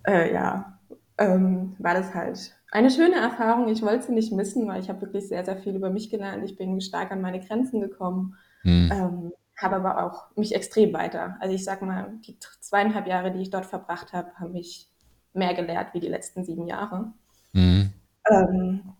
äh, 0.06 0.32
ja, 0.32 0.78
ähm, 1.18 1.74
war 1.78 1.94
das 1.94 2.14
halt 2.14 2.54
eine 2.70 2.90
schöne 2.90 3.16
Erfahrung. 3.16 3.68
Ich 3.68 3.82
wollte 3.82 4.06
sie 4.06 4.12
nicht 4.12 4.32
missen, 4.32 4.68
weil 4.68 4.80
ich 4.80 4.88
habe 4.88 5.00
wirklich 5.00 5.28
sehr, 5.28 5.44
sehr 5.44 5.56
viel 5.56 5.74
über 5.74 5.90
mich 5.90 6.10
gelernt. 6.10 6.44
Ich 6.44 6.56
bin 6.56 6.80
stark 6.80 7.10
an 7.10 7.22
meine 7.22 7.40
Grenzen 7.40 7.80
gekommen. 7.80 8.36
Hm. 8.62 8.90
Ähm, 8.92 9.32
habe 9.56 9.76
aber 9.76 10.04
auch 10.04 10.36
mich 10.36 10.54
extrem 10.54 10.92
weiter. 10.92 11.36
Also 11.40 11.54
ich 11.54 11.64
sag 11.64 11.82
mal, 11.82 12.18
die 12.26 12.38
zweieinhalb 12.60 13.06
Jahre, 13.06 13.32
die 13.32 13.40
ich 13.40 13.50
dort 13.50 13.66
verbracht 13.66 14.12
habe, 14.12 14.32
haben 14.34 14.52
mich 14.52 14.90
mehr 15.32 15.54
gelehrt 15.54 15.94
wie 15.94 16.00
die 16.00 16.08
letzten 16.08 16.44
sieben 16.44 16.66
Jahre. 16.66 17.12
Mhm. 17.52 17.92
Ähm, 18.30 18.94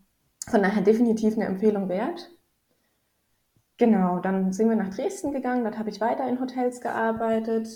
von 0.49 0.63
daher 0.63 0.83
definitiv 0.83 1.35
eine 1.35 1.47
Empfehlung 1.47 1.89
wert. 1.89 2.31
Genau, 3.79 4.21
dann 4.21 4.53
sind 4.53 4.71
wir 4.71 4.77
nach 4.77 4.95
Dresden 4.95 5.33
gegangen, 5.33 5.65
dort 5.65 5.79
habe 5.79 5.91
ich 5.91 6.01
weiter 6.01 6.27
in 6.27 6.41
Hotels 6.41 6.81
gearbeitet 6.81 7.69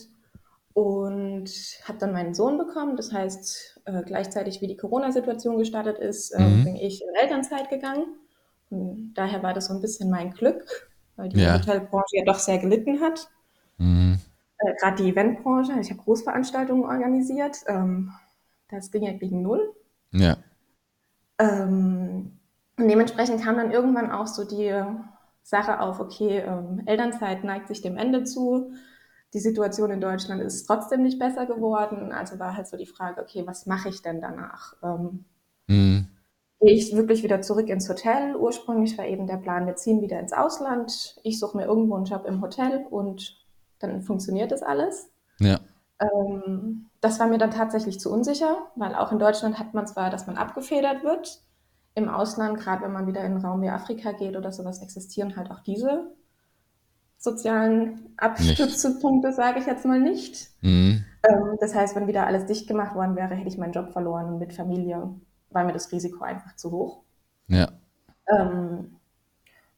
und 0.72 1.50
habe 1.84 1.98
dann 1.98 2.12
meinen 2.12 2.32
Sohn 2.32 2.56
bekommen. 2.56 2.96
Das 2.96 3.12
heißt, 3.12 3.82
äh, 3.84 4.02
gleichzeitig 4.02 4.62
wie 4.62 4.68
die 4.68 4.76
Corona-Situation 4.76 5.58
gestartet 5.58 5.98
ist, 5.98 6.30
äh, 6.30 6.40
mhm. 6.40 6.64
bin 6.64 6.76
ich 6.76 7.02
in 7.02 7.14
Elternzeit 7.20 7.68
gegangen. 7.68 8.06
Und 8.70 9.12
daher 9.14 9.42
war 9.42 9.52
das 9.52 9.66
so 9.66 9.74
ein 9.74 9.82
bisschen 9.82 10.10
mein 10.10 10.30
Glück, 10.30 10.89
weil 11.20 11.28
die 11.28 11.40
ja. 11.40 11.54
Hotelbranche 11.54 12.16
ja 12.16 12.24
doch 12.24 12.38
sehr 12.38 12.58
gelitten 12.58 13.00
hat. 13.00 13.28
Mhm. 13.76 14.18
Äh, 14.58 14.74
Gerade 14.80 15.02
die 15.02 15.10
Eventbranche, 15.10 15.78
ich 15.80 15.90
habe 15.90 16.00
Großveranstaltungen 16.02 16.84
organisiert. 16.84 17.58
Ähm, 17.66 18.12
das 18.68 18.90
ging 18.90 19.02
ja 19.02 19.12
gegen 19.12 19.42
null. 19.42 19.74
Ja. 20.12 20.38
Ähm, 21.38 22.38
und 22.76 22.88
dementsprechend 22.88 23.42
kam 23.42 23.56
dann 23.56 23.70
irgendwann 23.70 24.10
auch 24.10 24.26
so 24.26 24.44
die 24.44 24.72
Sache 25.42 25.80
auf, 25.80 26.00
okay, 26.00 26.38
ähm, 26.38 26.82
Elternzeit 26.86 27.44
neigt 27.44 27.68
sich 27.68 27.82
dem 27.82 27.96
Ende 27.96 28.24
zu. 28.24 28.72
Die 29.34 29.40
Situation 29.40 29.90
in 29.90 30.00
Deutschland 30.00 30.42
ist 30.42 30.66
trotzdem 30.66 31.02
nicht 31.02 31.18
besser 31.18 31.46
geworden. 31.46 32.12
Also 32.12 32.38
war 32.38 32.56
halt 32.56 32.66
so 32.66 32.76
die 32.76 32.86
Frage, 32.86 33.20
okay, 33.20 33.46
was 33.46 33.66
mache 33.66 33.90
ich 33.90 34.02
denn 34.02 34.20
danach? 34.20 34.74
Ähm, 34.82 35.24
mhm 35.66 36.09
gehe 36.60 36.74
ich 36.74 36.94
wirklich 36.94 37.22
wieder 37.22 37.40
zurück 37.40 37.68
ins 37.68 37.88
Hotel. 37.88 38.36
Ursprünglich 38.36 38.96
war 38.98 39.06
eben 39.06 39.26
der 39.26 39.38
Plan, 39.38 39.66
wir 39.66 39.76
ziehen 39.76 40.02
wieder 40.02 40.20
ins 40.20 40.32
Ausland. 40.32 41.16
Ich 41.22 41.38
suche 41.38 41.56
mir 41.56 41.64
irgendwo 41.64 41.96
einen 41.96 42.04
Job 42.04 42.24
im 42.26 42.42
Hotel 42.42 42.86
und 42.90 43.36
dann 43.78 44.02
funktioniert 44.02 44.52
das 44.52 44.62
alles. 44.62 45.10
Ja. 45.38 45.58
Ähm, 46.00 46.86
das 47.00 47.18
war 47.18 47.28
mir 47.28 47.38
dann 47.38 47.50
tatsächlich 47.50 47.98
zu 47.98 48.12
unsicher, 48.12 48.58
weil 48.76 48.94
auch 48.94 49.10
in 49.10 49.18
Deutschland 49.18 49.58
hat 49.58 49.72
man 49.72 49.86
zwar, 49.86 50.10
dass 50.10 50.26
man 50.26 50.36
abgefedert 50.36 51.02
wird. 51.02 51.42
Im 51.94 52.08
Ausland, 52.08 52.58
gerade 52.58 52.82
wenn 52.84 52.92
man 52.92 53.06
wieder 53.06 53.20
in 53.20 53.32
einen 53.32 53.44
Raum 53.44 53.62
wie 53.62 53.70
Afrika 53.70 54.12
geht 54.12 54.36
oder 54.36 54.52
sowas, 54.52 54.82
existieren 54.82 55.36
halt 55.36 55.50
auch 55.50 55.60
diese 55.60 56.12
sozialen 57.16 58.14
Abstützpunkte, 58.16 59.32
sage 59.32 59.60
ich 59.60 59.66
jetzt 59.66 59.84
mal 59.84 60.00
nicht. 60.00 60.50
Mhm. 60.60 61.04
Ähm, 61.22 61.56
das 61.60 61.74
heißt, 61.74 61.96
wenn 61.96 62.06
wieder 62.06 62.26
alles 62.26 62.46
dicht 62.46 62.68
gemacht 62.68 62.94
worden 62.94 63.16
wäre, 63.16 63.34
hätte 63.34 63.48
ich 63.48 63.58
meinen 63.58 63.72
Job 63.72 63.90
verloren 63.92 64.38
mit 64.38 64.52
Familie 64.52 65.14
war 65.50 65.64
mir 65.64 65.72
das 65.72 65.92
Risiko 65.92 66.24
einfach 66.24 66.56
zu 66.56 66.70
hoch. 66.70 67.02
Ja. 67.48 67.68
Ähm, 68.28 68.96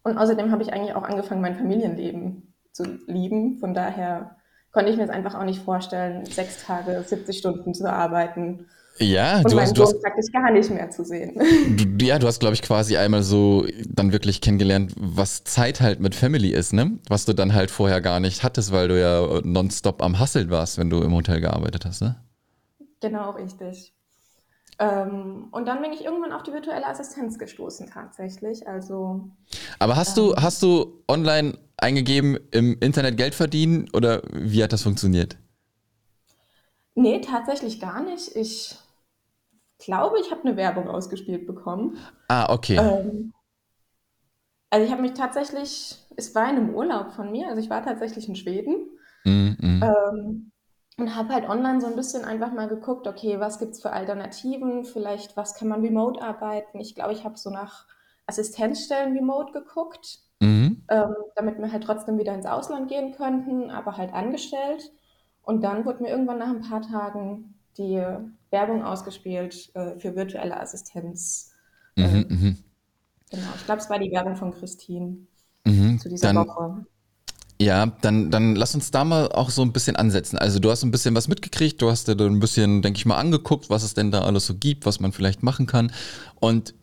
und 0.03 0.19
außerdem 0.19 0.51
habe 0.51 0.63
ich 0.63 0.73
eigentlich 0.73 0.95
auch 0.95 1.05
angefangen, 1.05 1.41
mein 1.41 1.57
Familienleben 1.57 2.55
zu 2.73 2.85
lieben. 3.07 3.59
Von 3.59 3.75
daher 3.75 4.37
konnte 4.73 4.91
ich 4.91 4.97
mir 4.97 5.05
es 5.05 5.11
einfach 5.11 5.35
auch 5.35 5.45
nicht 5.45 5.63
vorstellen, 5.63 6.25
sechs 6.27 6.65
Tage, 6.65 7.03
70 7.07 7.39
Stunden 7.39 7.75
zu 7.75 7.91
arbeiten. 7.91 8.67
Ja, 8.99 9.39
und 9.39 9.51
du 9.51 9.59
hast, 9.59 9.77
du 9.77 9.83
hast 9.83 10.03
praktisch 10.03 10.31
gar 10.33 10.51
nicht 10.51 10.71
mehr 10.71 10.91
zu 10.91 11.05
sehen. 11.05 11.41
Du, 11.77 12.05
ja, 12.05 12.19
du 12.19 12.27
hast, 12.27 12.41
glaube 12.41 12.55
ich, 12.55 12.63
quasi 12.63 12.97
einmal 12.97 13.23
so 13.23 13.65
dann 13.89 14.13
wirklich 14.13 14.41
kennengelernt, 14.41 14.93
was 14.99 15.45
Zeit 15.45 15.81
halt 15.81 16.01
mit 16.01 16.15
Family 16.15 16.51
ist, 16.51 16.73
ne? 16.73 16.99
Was 17.09 17.25
du 17.25 17.33
dann 17.33 17.55
halt 17.55 17.71
vorher 17.71 18.01
gar 18.01 18.21
nicht 18.21 18.43
hattest, 18.43 18.73
weil 18.73 18.89
du 18.89 19.01
ja 19.01 19.41
nonstop 19.45 20.03
am 20.03 20.19
Hasseln 20.19 20.51
warst, 20.51 20.79
wenn 20.79 20.91
du 20.91 21.01
im 21.03 21.15
Hotel 21.15 21.41
gearbeitet 21.41 21.87
hast, 21.87 22.03
ne? 22.03 22.17
Genau, 23.01 23.31
richtig. 23.31 23.95
Ähm, 24.83 25.47
und 25.53 25.69
dann 25.69 25.81
bin 25.81 25.93
ich 25.93 26.05
irgendwann 26.05 26.33
auf 26.33 26.43
die 26.43 26.53
virtuelle 26.53 26.85
Assistenz 26.85 27.39
gestoßen 27.39 27.89
tatsächlich. 27.89 28.67
Also. 28.67 29.31
Aber 29.79 29.95
hast 29.95 30.19
ähm, 30.19 30.25
du 30.25 30.37
hast 30.37 30.61
du 30.63 31.05
online 31.07 31.57
eingegeben 31.77 32.37
im 32.51 32.77
Internet 32.81 33.17
Geld 33.17 33.37
verdienen 33.37 33.89
oder 33.93 34.23
wie 34.33 34.63
hat 34.63 34.73
das 34.73 34.83
funktioniert? 34.83 35.37
Nee, 36.97 37.21
tatsächlich 37.21 37.81
gar 37.81 38.03
nicht. 38.03 38.35
Ich 38.35 38.77
glaube, 39.79 40.19
ich 40.21 40.33
habe 40.33 40.43
eine 40.43 40.57
Werbung 40.57 40.89
ausgespielt 40.89 41.47
bekommen. 41.47 41.97
Ah, 42.27 42.53
okay. 42.53 42.77
Ähm, 42.77 43.33
also 44.69 44.85
ich 44.85 44.91
habe 44.91 45.03
mich 45.03 45.13
tatsächlich, 45.13 45.97
es 46.17 46.35
war 46.35 46.51
in 46.51 46.57
einem 46.57 46.75
Urlaub 46.75 47.13
von 47.13 47.31
mir, 47.31 47.49
also 47.49 47.61
ich 47.61 47.71
war 47.71 47.85
tatsächlich 47.85 48.29
in 48.29 48.37
Schweden. 48.37 48.89
Mm, 49.25 49.51
mm. 49.59 49.83
Ähm, 49.83 50.53
und 50.99 51.17
habe 51.17 51.33
halt 51.33 51.49
online 51.49 51.81
so 51.81 51.87
ein 51.87 51.97
bisschen 51.97 52.25
einfach 52.25 52.53
mal 52.53 52.69
geguckt, 52.69 53.07
okay, 53.07 53.41
was 53.41 53.59
gibt 53.59 53.73
es 53.73 53.83
für 53.83 53.93
Alternativen? 53.93 54.85
Vielleicht, 54.85 55.37
was 55.37 55.55
kann 55.55 55.69
man 55.69 55.81
remote 55.81 56.21
arbeiten? 56.21 56.81
Ich 56.81 56.95
glaube, 56.95 57.13
ich 57.13 57.25
habe 57.25 57.39
so 57.39 57.51
nach 57.51 57.87
Assistenzstellen 58.27 59.17
remote 59.17 59.53
geguckt, 59.53 60.21
mhm. 60.41 60.85
ähm, 60.89 61.15
damit 61.35 61.59
wir 61.59 61.73
halt 61.73 61.85
trotzdem 61.85 62.19
wieder 62.19 62.35
ins 62.35 62.47
Ausland 62.47 62.89
gehen 62.89 63.13
könnten, 63.13 63.71
aber 63.71 63.97
halt 63.97 64.13
angestellt. 64.13 64.93
Und 65.43 65.65
dann 65.65 65.85
wurde 65.85 66.03
mir 66.03 66.11
irgendwann 66.11 66.39
nach 66.39 66.51
ein 66.51 66.61
paar 66.61 66.83
Tagen 66.83 67.55
die 67.79 68.05
Werbung 68.51 68.85
ausgespielt 68.85 69.75
äh, 69.75 69.99
für 69.99 70.15
virtuelle 70.15 70.61
Assistenz. 70.61 71.55
Mhm, 71.97 72.05
ähm, 72.05 72.27
mhm. 72.29 72.59
Genau, 73.31 73.49
ich 73.57 73.65
glaube, 73.65 73.81
es 73.81 73.89
war 73.89 73.99
die 73.99 74.13
Werbung 74.13 74.37
von 74.37 74.53
Christine 74.53 75.27
mhm, 75.65 75.99
zu 75.99 76.09
dieser 76.11 76.33
dann, 76.33 76.47
Woche. 76.47 76.87
Ja, 77.63 77.93
dann, 78.01 78.31
dann 78.31 78.57
lass 78.57 78.75
uns 78.75 78.91
da 78.91 79.05
mal 79.05 79.29
auch 79.29 79.51
so 79.51 79.63
ein 79.63 79.73
bisschen 79.73 79.95
ansetzen. 79.95 80.37
Also 80.37 80.59
du 80.59 80.71
hast 80.71 80.83
ein 80.83 80.91
bisschen 80.91 81.15
was 81.15 81.29
mitgekriegt, 81.29 81.81
du 81.81 81.91
hast 81.91 82.09
dir 82.09 82.19
ein 82.19 82.41
bisschen, 82.41 82.83
denke 82.83 82.97
ich 82.99 83.07
mal, 83.07 83.19
angeguckt, 83.19 83.71
was 83.71 83.85
es 83.85 83.95
denn 83.95 84.11
da 84.11 84.23
alles 84.23 84.47
so 84.47 84.55
gibt, 84.55 84.85
was 84.85 84.99
man 84.99 85.13
vielleicht 85.13 85.43
machen 85.43 85.67
kann. 85.67 85.93
Und 86.41 86.75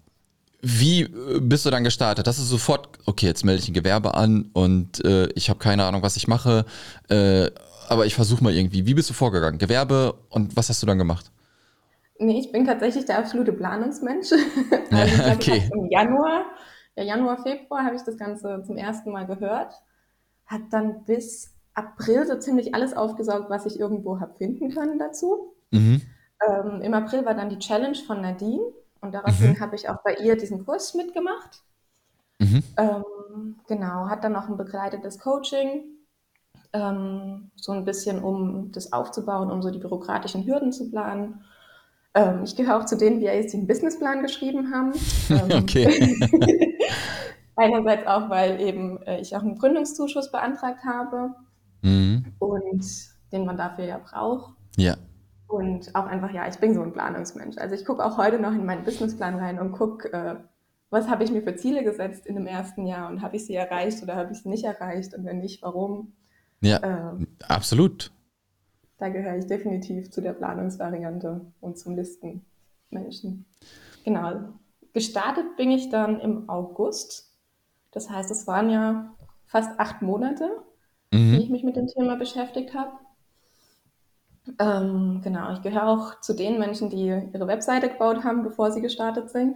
wie 0.61 1.01
äh, 1.01 1.39
bist 1.41 1.65
du 1.65 1.69
dann 1.69 1.83
gestartet? 1.83 2.27
Das 2.27 2.39
ist 2.39 2.49
sofort, 2.49 2.87
okay, 3.05 3.25
jetzt 3.25 3.43
melde 3.43 3.61
ich 3.61 3.67
ein 3.67 3.73
Gewerbe 3.73 4.15
an 4.15 4.49
und 4.53 5.03
äh, 5.03 5.27
ich 5.35 5.49
habe 5.49 5.59
keine 5.59 5.83
Ahnung, 5.83 6.01
was 6.01 6.15
ich 6.15 6.27
mache, 6.27 6.65
äh, 7.09 7.49
aber 7.89 8.05
ich 8.05 8.15
versuche 8.15 8.43
mal 8.43 8.53
irgendwie. 8.53 8.85
Wie 8.85 8.93
bist 8.93 9.09
du 9.09 9.13
vorgegangen? 9.13 9.57
Gewerbe 9.57 10.15
und 10.29 10.55
was 10.55 10.69
hast 10.69 10.81
du 10.81 10.87
dann 10.87 10.97
gemacht? 10.97 11.31
Nee, 12.19 12.39
ich 12.39 12.51
bin 12.51 12.65
tatsächlich 12.65 13.05
der 13.05 13.19
absolute 13.19 13.51
Planungsmensch. 13.51 14.31
also 14.91 15.23
ich 15.23 15.35
okay. 15.35 15.69
Im 15.73 15.89
Januar, 15.89 16.45
ja, 16.95 17.03
Januar, 17.03 17.41
Februar 17.41 17.83
habe 17.83 17.95
ich 17.95 18.03
das 18.03 18.17
Ganze 18.17 18.63
zum 18.65 18.77
ersten 18.77 19.11
Mal 19.11 19.25
gehört. 19.25 19.73
Hat 20.49 20.61
dann 20.71 21.05
bis 21.05 21.53
April 21.73 22.25
so 22.27 22.37
ziemlich 22.37 22.75
alles 22.75 22.95
aufgesaugt, 22.95 23.49
was 23.49 23.65
ich 23.65 23.79
irgendwo 23.79 24.19
habe 24.19 24.33
finden 24.35 24.69
können 24.71 24.99
dazu. 24.99 25.53
Mhm. 25.71 26.01
Ähm, 26.47 26.81
Im 26.81 26.93
April 26.93 27.25
war 27.25 27.35
dann 27.35 27.49
die 27.49 27.59
Challenge 27.59 27.97
von 28.05 28.21
Nadine 28.21 28.63
und 29.01 29.13
daraufhin 29.13 29.51
mhm. 29.51 29.59
habe 29.59 29.75
ich 29.75 29.87
auch 29.89 30.01
bei 30.03 30.15
ihr 30.15 30.35
diesen 30.37 30.65
Kurs 30.65 30.93
mitgemacht. 30.93 31.63
Mhm. 32.39 32.63
Ähm, 32.77 33.55
genau, 33.67 34.09
hat 34.09 34.23
dann 34.23 34.33
noch 34.33 34.49
ein 34.49 34.57
begleitetes 34.57 35.19
Coaching, 35.19 35.83
ähm, 36.73 37.51
so 37.55 37.71
ein 37.71 37.85
bisschen, 37.85 38.23
um 38.23 38.71
das 38.71 38.93
aufzubauen, 38.93 39.51
um 39.51 39.61
so 39.61 39.71
die 39.71 39.79
bürokratischen 39.79 40.45
Hürden 40.45 40.71
zu 40.71 40.89
planen. 40.89 41.41
Ähm, 42.13 42.43
ich 42.43 42.55
gehöre 42.55 42.79
auch 42.79 42.85
zu 42.85 42.97
denen, 42.97 43.19
die 43.19 43.25
jetzt 43.25 43.53
den 43.53 43.67
Businessplan 43.67 44.21
geschrieben 44.21 44.73
haben. 44.73 44.93
Ähm, 45.29 45.61
okay. 45.61 46.17
Einerseits 47.59 48.07
auch, 48.07 48.29
weil 48.29 48.61
eben 48.61 49.01
äh, 49.03 49.19
ich 49.19 49.35
auch 49.35 49.41
einen 49.41 49.57
Gründungszuschuss 49.57 50.31
beantragt 50.31 50.83
habe 50.85 51.35
mhm. 51.81 52.33
und 52.39 52.85
den 53.31 53.45
man 53.45 53.57
dafür 53.57 53.85
ja 53.85 53.97
braucht. 53.97 54.53
Ja. 54.77 54.95
Und 55.47 55.93
auch 55.95 56.05
einfach, 56.05 56.31
ja, 56.31 56.47
ich 56.47 56.57
bin 56.57 56.73
so 56.73 56.81
ein 56.81 56.93
Planungsmensch. 56.93 57.57
Also 57.57 57.75
ich 57.75 57.83
gucke 57.83 58.05
auch 58.05 58.17
heute 58.17 58.39
noch 58.39 58.53
in 58.53 58.65
meinen 58.65 58.83
Businessplan 58.83 59.35
rein 59.35 59.59
und 59.59 59.71
gucke, 59.71 60.13
äh, 60.13 60.35
was 60.89 61.07
habe 61.07 61.23
ich 61.23 61.31
mir 61.31 61.41
für 61.41 61.55
Ziele 61.55 61.83
gesetzt 61.83 62.25
in 62.25 62.35
dem 62.35 62.47
ersten 62.47 62.85
Jahr 62.85 63.09
und 63.09 63.21
habe 63.21 63.35
ich 63.35 63.45
sie 63.45 63.55
erreicht 63.55 64.01
oder 64.01 64.15
habe 64.15 64.31
ich 64.31 64.41
sie 64.41 64.49
nicht 64.49 64.63
erreicht 64.63 65.13
und 65.13 65.25
wenn 65.25 65.39
nicht, 65.39 65.61
warum. 65.61 66.13
Ja, 66.61 66.81
ähm, 66.83 67.27
absolut. 67.47 68.11
Da 68.97 69.09
gehöre 69.09 69.37
ich 69.37 69.47
definitiv 69.47 70.11
zu 70.11 70.21
der 70.21 70.33
Planungsvariante 70.33 71.41
und 71.61 71.77
zum 71.77 71.95
Listenmenschen. 71.95 73.45
Genau. 74.03 74.53
Gestartet 74.93 75.55
bin 75.57 75.71
ich 75.71 75.89
dann 75.89 76.19
im 76.19 76.49
August. 76.49 77.28
Das 77.91 78.09
heißt, 78.09 78.31
es 78.31 78.47
waren 78.47 78.69
ja 78.69 79.13
fast 79.45 79.79
acht 79.79 80.01
Monate, 80.01 80.49
mhm. 81.11 81.33
die 81.33 81.43
ich 81.43 81.49
mich 81.49 81.63
mit 81.63 81.75
dem 81.75 81.87
Thema 81.87 82.15
beschäftigt 82.15 82.73
habe. 82.73 82.91
Ähm, 84.57 85.21
genau, 85.23 85.53
ich 85.53 85.61
gehöre 85.61 85.87
auch 85.87 86.21
zu 86.21 86.33
den 86.33 86.59
Menschen, 86.59 86.89
die 86.89 87.05
ihre 87.05 87.47
Webseite 87.47 87.89
gebaut 87.89 88.23
haben, 88.23 88.43
bevor 88.43 88.71
sie 88.71 88.81
gestartet 88.81 89.29
sind. 89.29 89.55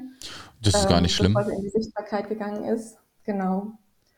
Das 0.62 0.76
ist 0.76 0.84
ähm, 0.84 0.90
gar 0.90 1.02
nicht 1.02 1.16
schlimm. 1.16 1.34
Bevor 1.34 1.50
sie 1.50 1.56
in 1.56 1.64
die 1.64 1.70
Sichtbarkeit 1.70 2.30
gegangen 2.30 2.66
ist. 2.66 2.98
Genau. 3.24 3.74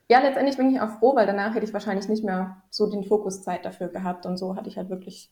Ja, 0.08 0.20
letztendlich 0.20 0.56
bin 0.56 0.72
ich 0.72 0.80
auch 0.80 0.98
froh, 0.98 1.16
weil 1.16 1.26
danach 1.26 1.54
hätte 1.54 1.66
ich 1.66 1.72
wahrscheinlich 1.72 2.08
nicht 2.08 2.24
mehr 2.24 2.62
so 2.70 2.88
den 2.88 3.04
Fokus 3.04 3.42
Zeit 3.42 3.64
dafür 3.64 3.88
gehabt 3.88 4.26
und 4.26 4.36
so 4.36 4.54
hatte 4.54 4.68
ich 4.68 4.76
halt 4.76 4.88
wirklich 4.88 5.30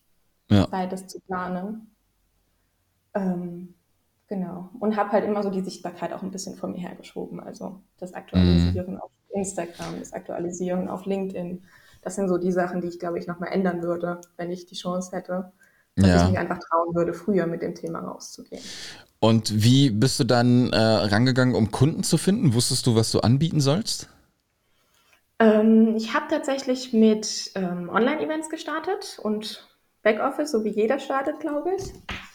ja. 0.50 0.68
Zeit, 0.68 0.92
das 0.92 1.06
zu 1.06 1.20
planen. 1.20 1.90
Ähm, 3.14 3.74
genau. 4.28 4.70
Und 4.80 4.96
habe 4.96 5.12
halt 5.12 5.24
immer 5.24 5.42
so 5.42 5.50
die 5.50 5.62
Sichtbarkeit 5.62 6.12
auch 6.12 6.22
ein 6.22 6.30
bisschen 6.30 6.56
vor 6.56 6.68
mir 6.68 6.78
hergeschoben. 6.78 7.40
Also 7.40 7.80
das 7.98 8.14
Aktualisieren 8.14 8.94
mhm. 8.94 9.00
auf 9.00 9.10
Instagram, 9.30 9.98
das 9.98 10.12
Aktualisieren 10.12 10.88
auf 10.88 11.06
LinkedIn 11.06 11.62
das 12.04 12.14
sind 12.14 12.28
so 12.28 12.38
die 12.38 12.52
Sachen, 12.52 12.82
die 12.82 12.88
ich, 12.88 12.98
glaube 12.98 13.18
ich, 13.18 13.26
nochmal 13.26 13.50
ändern 13.50 13.82
würde, 13.82 14.20
wenn 14.36 14.52
ich 14.52 14.66
die 14.66 14.74
Chance 14.74 15.16
hätte, 15.16 15.52
dass 15.96 16.06
ja. 16.06 16.22
ich 16.22 16.30
mich 16.30 16.38
einfach 16.38 16.58
trauen 16.58 16.94
würde, 16.94 17.14
früher 17.14 17.46
mit 17.46 17.62
dem 17.62 17.74
Thema 17.74 18.00
rauszugehen. 18.00 18.62
Und 19.20 19.64
wie 19.64 19.90
bist 19.90 20.20
du 20.20 20.24
dann 20.24 20.70
äh, 20.72 20.76
rangegangen, 20.76 21.54
um 21.54 21.70
Kunden 21.70 22.02
zu 22.02 22.18
finden? 22.18 22.52
Wusstest 22.52 22.86
du, 22.86 22.94
was 22.94 23.10
du 23.10 23.20
anbieten 23.20 23.60
sollst? 23.60 24.10
Ähm, 25.38 25.94
ich 25.96 26.14
habe 26.14 26.26
tatsächlich 26.28 26.92
mit 26.92 27.52
ähm, 27.54 27.88
Online-Events 27.88 28.50
gestartet 28.50 29.18
und 29.22 29.66
Backoffice, 30.02 30.50
so 30.50 30.62
wie 30.64 30.70
jeder 30.70 30.98
startet, 30.98 31.40
glaube 31.40 31.70
ich. 31.76 31.84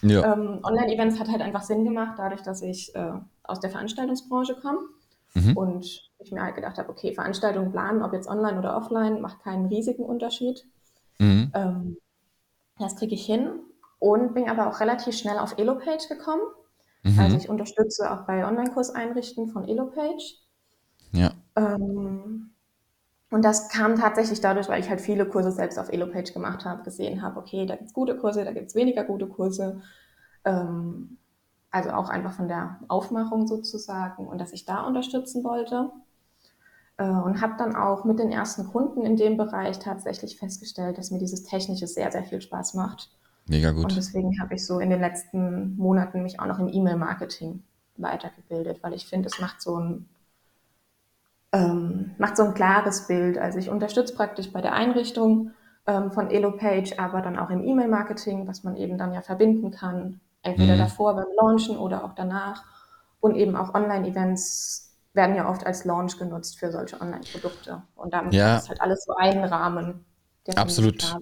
Ja. 0.02 0.32
Ähm, 0.32 0.60
Online-Events 0.62 1.18
hat 1.18 1.28
halt 1.28 1.42
einfach 1.42 1.62
Sinn 1.62 1.84
gemacht, 1.84 2.14
dadurch, 2.16 2.42
dass 2.42 2.62
ich 2.62 2.94
äh, 2.94 3.12
aus 3.42 3.60
der 3.60 3.70
Veranstaltungsbranche 3.70 4.56
komme 4.60 4.80
mhm. 5.34 5.56
und 5.56 6.10
ich 6.18 6.32
mir 6.32 6.42
halt 6.42 6.54
gedacht 6.54 6.78
habe, 6.78 6.88
okay, 6.88 7.12
Veranstaltungen 7.12 7.70
planen, 7.70 8.02
ob 8.02 8.12
jetzt 8.12 8.28
online 8.28 8.58
oder 8.58 8.76
offline, 8.76 9.20
macht 9.20 9.42
keinen 9.42 9.66
riesigen 9.66 10.04
Unterschied. 10.04 10.64
Mhm. 11.18 11.50
Ähm, 11.54 11.96
das 12.78 12.96
kriege 12.96 13.14
ich 13.14 13.26
hin 13.26 13.60
und 13.98 14.34
bin 14.34 14.48
aber 14.48 14.68
auch 14.68 14.80
relativ 14.80 15.16
schnell 15.16 15.38
auf 15.38 15.58
Elopage 15.58 16.08
gekommen. 16.08 16.42
Mhm. 17.02 17.18
Also 17.18 17.36
ich 17.36 17.48
unterstütze 17.48 18.10
auch 18.10 18.26
bei 18.26 18.46
Online-Kurs 18.46 18.90
einrichten 18.90 19.48
von 19.48 19.68
Elopage. 19.68 20.36
Ja. 21.12 21.32
Ähm, 21.56 22.50
und 23.30 23.44
das 23.44 23.68
kam 23.68 23.96
tatsächlich 23.96 24.40
dadurch, 24.40 24.68
weil 24.68 24.80
ich 24.80 24.90
halt 24.90 25.00
viele 25.00 25.26
Kurse 25.26 25.52
selbst 25.52 25.78
auf 25.78 25.92
Elopage 25.92 26.32
gemacht 26.32 26.64
habe, 26.64 26.82
gesehen 26.82 27.22
habe, 27.22 27.38
okay, 27.38 27.64
da 27.66 27.76
gibt 27.76 27.88
es 27.88 27.94
gute 27.94 28.16
Kurse, 28.16 28.44
da 28.44 28.52
gibt 28.52 28.68
es 28.68 28.74
weniger 28.74 29.04
gute 29.04 29.28
Kurse. 29.28 29.82
Ähm, 30.44 31.18
also 31.70 31.90
auch 31.90 32.08
einfach 32.08 32.32
von 32.32 32.48
der 32.48 32.80
Aufmachung 32.88 33.46
sozusagen 33.46 34.26
und 34.26 34.38
dass 34.38 34.52
ich 34.52 34.64
da 34.64 34.82
unterstützen 34.82 35.44
wollte. 35.44 35.90
Äh, 36.96 37.08
und 37.08 37.40
habe 37.40 37.54
dann 37.56 37.76
auch 37.76 38.04
mit 38.04 38.18
den 38.18 38.32
ersten 38.32 38.66
Kunden 38.66 39.06
in 39.06 39.16
dem 39.16 39.36
Bereich 39.36 39.78
tatsächlich 39.78 40.38
festgestellt, 40.38 40.98
dass 40.98 41.10
mir 41.10 41.18
dieses 41.18 41.44
Technische 41.44 41.86
sehr, 41.86 42.10
sehr 42.10 42.24
viel 42.24 42.40
Spaß 42.40 42.74
macht. 42.74 43.10
Mega 43.48 43.70
gut. 43.70 43.84
Und 43.84 43.96
deswegen 43.96 44.40
habe 44.40 44.54
ich 44.54 44.66
so 44.66 44.80
in 44.80 44.90
den 44.90 45.00
letzten 45.00 45.76
Monaten 45.76 46.22
mich 46.22 46.40
auch 46.40 46.46
noch 46.46 46.58
im 46.58 46.68
E-Mail-Marketing 46.68 47.62
weitergebildet, 47.96 48.82
weil 48.82 48.92
ich 48.92 49.06
finde, 49.06 49.28
es 49.28 49.40
macht 49.40 49.62
so 49.62 49.78
ein 49.78 50.08
ähm, 51.52 52.12
macht 52.18 52.36
so 52.36 52.44
ein 52.44 52.54
klares 52.54 53.06
Bild. 53.06 53.38
Also 53.38 53.58
ich 53.58 53.70
unterstütze 53.70 54.14
praktisch 54.14 54.52
bei 54.52 54.60
der 54.60 54.72
Einrichtung 54.72 55.52
ähm, 55.86 56.12
von 56.12 56.30
Elopage, 56.30 56.98
aber 56.98 57.22
dann 57.22 57.38
auch 57.38 57.50
im 57.50 57.64
E-Mail-Marketing, 57.64 58.46
was 58.46 58.62
man 58.62 58.76
eben 58.76 58.98
dann 58.98 59.12
ja 59.12 59.20
verbinden 59.20 59.70
kann, 59.70 60.20
entweder 60.42 60.74
mhm. 60.74 60.78
davor 60.78 61.14
beim 61.14 61.26
Launchen 61.40 61.76
oder 61.76 62.04
auch 62.04 62.14
danach 62.14 62.64
und 63.20 63.34
eben 63.34 63.56
auch 63.56 63.74
Online-Events 63.74 64.96
werden 65.12 65.34
ja 65.34 65.48
oft 65.48 65.66
als 65.66 65.84
Launch 65.84 66.18
genutzt 66.18 66.58
für 66.58 66.70
solche 66.70 67.00
Online-Produkte. 67.00 67.82
Und 67.96 68.14
damit 68.14 68.32
ja. 68.32 68.58
ist 68.58 68.68
halt 68.68 68.80
alles 68.80 69.04
so 69.04 69.14
ein 69.16 69.42
Rahmen. 69.44 70.04
Der 70.46 70.56
Absolut. 70.58 71.16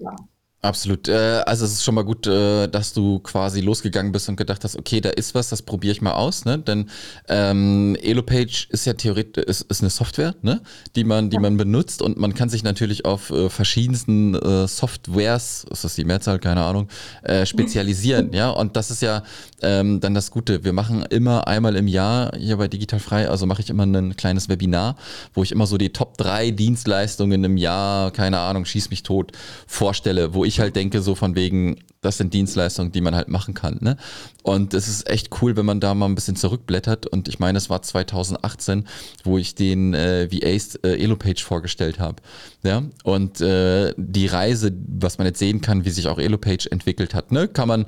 Absolut. 0.61 1.07
Äh, 1.07 1.41
also 1.45 1.63
es 1.63 1.71
ist 1.71 1.85
schon 1.85 1.95
mal 1.95 2.03
gut, 2.03 2.27
äh, 2.27 2.67
dass 2.67 2.91
du 2.91 3.19
quasi 3.19 3.61
losgegangen 3.61 4.11
bist 4.11 4.27
und 4.27 4.35
gedacht 4.35 4.65
hast, 4.65 4.75
okay, 4.75 4.99
da 4.99 5.09
ist 5.09 5.33
was, 5.33 5.47
das 5.47 5.61
probiere 5.61 5.93
ich 5.93 6.01
mal 6.01 6.11
aus, 6.11 6.43
ne? 6.43 6.59
Denn 6.59 6.89
ähm, 7.29 7.95
Elopage 8.01 8.67
ist 8.67 8.85
ja 8.85 8.91
theoretisch 8.91 9.45
ist, 9.45 9.61
ist 9.61 9.79
eine 9.81 9.89
Software, 9.89 10.35
ne? 10.41 10.61
Die 10.97 11.05
man, 11.05 11.29
die 11.29 11.35
ja. 11.35 11.39
man 11.39 11.55
benutzt 11.55 12.01
und 12.01 12.17
man 12.17 12.33
kann 12.33 12.49
sich 12.49 12.63
natürlich 12.63 13.05
auf 13.05 13.29
äh, 13.29 13.49
verschiedensten 13.49 14.35
äh, 14.35 14.67
Softwares, 14.67 15.65
ist 15.71 15.85
das 15.85 15.95
die 15.95 16.03
Mehrzahl, 16.03 16.39
keine 16.39 16.61
Ahnung, 16.61 16.89
äh, 17.23 17.45
spezialisieren, 17.45 18.33
ja. 18.33 18.49
Und 18.49 18.75
das 18.75 18.91
ist 18.91 19.01
ja 19.01 19.23
ähm, 19.61 20.01
dann 20.01 20.13
das 20.13 20.29
Gute. 20.29 20.65
Wir 20.65 20.73
machen 20.73 21.03
immer 21.03 21.47
einmal 21.47 21.77
im 21.77 21.87
Jahr 21.87 22.33
hier 22.37 22.57
bei 22.57 22.67
Digital 22.67 22.99
Frei, 22.99 23.29
also 23.29 23.45
mache 23.45 23.61
ich 23.61 23.69
immer 23.69 23.85
ein 23.85 24.17
kleines 24.17 24.49
Webinar, 24.49 24.97
wo 25.33 25.41
ich 25.41 25.53
immer 25.53 25.67
so 25.67 25.77
die 25.77 25.93
Top 25.93 26.17
3 26.17 26.51
Dienstleistungen 26.51 27.45
im 27.45 27.55
Jahr, 27.55 28.11
keine 28.11 28.39
Ahnung, 28.39 28.65
schieß 28.65 28.89
mich 28.89 29.03
tot, 29.03 29.31
vorstelle, 29.65 30.33
wo 30.33 30.43
ich 30.43 30.48
ich 30.49 30.59
halt 30.59 30.75
denke, 30.75 31.01
so 31.01 31.15
von 31.15 31.35
wegen, 31.35 31.79
das 32.01 32.17
sind 32.17 32.33
Dienstleistungen, 32.33 32.91
die 32.91 33.01
man 33.01 33.15
halt 33.15 33.29
machen 33.29 33.53
kann. 33.53 33.77
Ne? 33.81 33.97
Und 34.43 34.73
es 34.73 34.87
ist 34.87 35.09
echt 35.09 35.29
cool, 35.41 35.55
wenn 35.55 35.65
man 35.65 35.79
da 35.79 35.93
mal 35.93 36.05
ein 36.05 36.15
bisschen 36.15 36.35
zurückblättert. 36.35 37.07
Und 37.07 37.27
ich 37.27 37.39
meine, 37.39 37.57
es 37.57 37.69
war 37.69 37.81
2018, 37.81 38.87
wo 39.23 39.37
ich 39.37 39.55
den 39.55 39.93
äh, 39.93 40.29
VAs 40.31 40.75
äh, 40.75 41.01
Elopage 41.01 41.43
vorgestellt 41.43 41.99
habe. 41.99 42.21
Ja? 42.63 42.83
Und 43.03 43.41
äh, 43.41 43.93
die 43.97 44.27
Reise, 44.27 44.71
was 44.87 45.17
man 45.17 45.27
jetzt 45.27 45.39
sehen 45.39 45.61
kann, 45.61 45.85
wie 45.85 45.91
sich 45.91 46.07
auch 46.07 46.19
Elopage 46.19 46.69
entwickelt 46.69 47.13
hat, 47.13 47.31
ne? 47.31 47.47
kann 47.47 47.67
man 47.67 47.85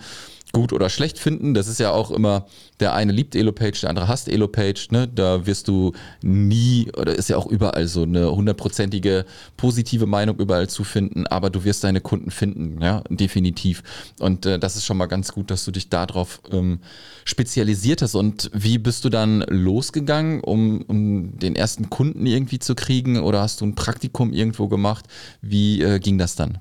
gut 0.52 0.74
oder 0.74 0.90
schlecht 0.90 1.20
finden. 1.20 1.54
Das 1.54 1.68
ist 1.68 1.80
ja 1.80 1.92
auch 1.92 2.12
immer, 2.12 2.46
der 2.80 2.94
eine 2.94 3.12
liebt 3.12 3.36
Elopage, 3.36 3.82
der 3.82 3.90
andere 3.90 4.08
hasst 4.08 4.28
Elopage. 4.28 4.88
Ne? 4.92 5.08
Da 5.08 5.46
wirst 5.46 5.68
du 5.68 5.94
nie, 6.22 6.92
oder 6.98 7.16
ist 7.16 7.30
ja 7.30 7.38
auch 7.38 7.48
überall 7.48 7.88
so 7.88 8.04
eine 8.04 8.32
hundertprozentige 8.32 9.26
positive 9.58 10.06
Meinung 10.06 10.38
überall 10.40 10.68
zu 10.70 10.84
finden, 10.84 11.28
aber 11.28 11.50
du 11.50 11.64
wirst 11.64 11.84
deine 11.84 12.02
Kunden 12.02 12.32
finden, 12.32 12.82
ja, 12.82 13.04
definitiv. 13.10 13.84
Und 14.20 14.46
äh, 14.46 14.60
das 14.60 14.76
ist 14.76 14.86
schon 14.86 14.98
mal 14.98 15.06
ganz 15.06 15.32
gut, 15.32 15.52
dass 15.52 15.66
du 15.66 15.72
dich 15.72 15.90
darauf 15.90 16.42
ähm, 16.52 16.80
spezialisiert 17.26 18.02
hast. 18.02 18.16
Und 18.16 18.50
wie 18.54 18.78
bist 18.78 19.06
du 19.06 19.10
dann 19.10 19.42
losgegangen, 19.48 20.42
um, 20.42 20.82
um 20.88 21.40
den 21.40 21.56
ersten 21.56 21.90
Kunden 21.90 22.26
irgendwie 22.26 22.60
zu 22.60 22.76
kriegen? 22.76 23.20
Oder 23.20 23.42
hast 23.42 23.62
du 23.62 23.66
ein 23.66 23.76
Praktikum 23.76 24.34
irgendwo 24.34 24.68
gemacht? 24.68 25.06
Wie 25.42 25.82
äh, 25.82 26.00
ging 26.00 26.18
das 26.18 26.36
dann? 26.36 26.60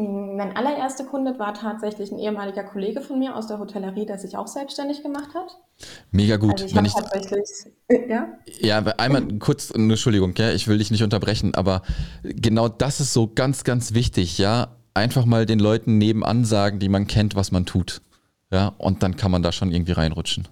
Mein 0.00 0.56
allererster 0.56 1.02
Kunde 1.02 1.40
war 1.40 1.54
tatsächlich 1.54 2.12
ein 2.12 2.20
ehemaliger 2.20 2.62
Kollege 2.62 3.00
von 3.00 3.18
mir 3.18 3.34
aus 3.34 3.48
der 3.48 3.58
Hotellerie, 3.58 4.06
der 4.06 4.16
sich 4.16 4.36
auch 4.36 4.46
selbstständig 4.46 5.02
gemacht 5.02 5.30
hat. 5.34 5.58
Mega 6.12 6.36
gut. 6.36 6.62
Also 6.62 6.66
ich 6.66 6.76
habe 6.76 6.88
tatsächlich, 6.88 7.48
ja? 8.08 8.28
Ja, 8.60 8.78
einmal 8.98 9.26
kurz, 9.40 9.72
Entschuldigung, 9.72 10.34
ja, 10.36 10.52
ich 10.52 10.68
will 10.68 10.78
dich 10.78 10.92
nicht 10.92 11.02
unterbrechen, 11.02 11.56
aber 11.56 11.82
genau 12.22 12.68
das 12.68 13.00
ist 13.00 13.12
so 13.12 13.26
ganz, 13.26 13.64
ganz 13.64 13.92
wichtig, 13.92 14.38
ja. 14.38 14.76
Einfach 14.94 15.24
mal 15.24 15.46
den 15.46 15.58
Leuten 15.58 15.98
nebenan 15.98 16.44
sagen, 16.44 16.78
die 16.78 16.88
man 16.88 17.08
kennt, 17.08 17.34
was 17.34 17.50
man 17.50 17.66
tut. 17.66 18.00
Ja, 18.52 18.74
und 18.78 19.02
dann 19.02 19.16
kann 19.16 19.32
man 19.32 19.42
da 19.42 19.50
schon 19.50 19.72
irgendwie 19.72 19.92
reinrutschen. 19.92 20.46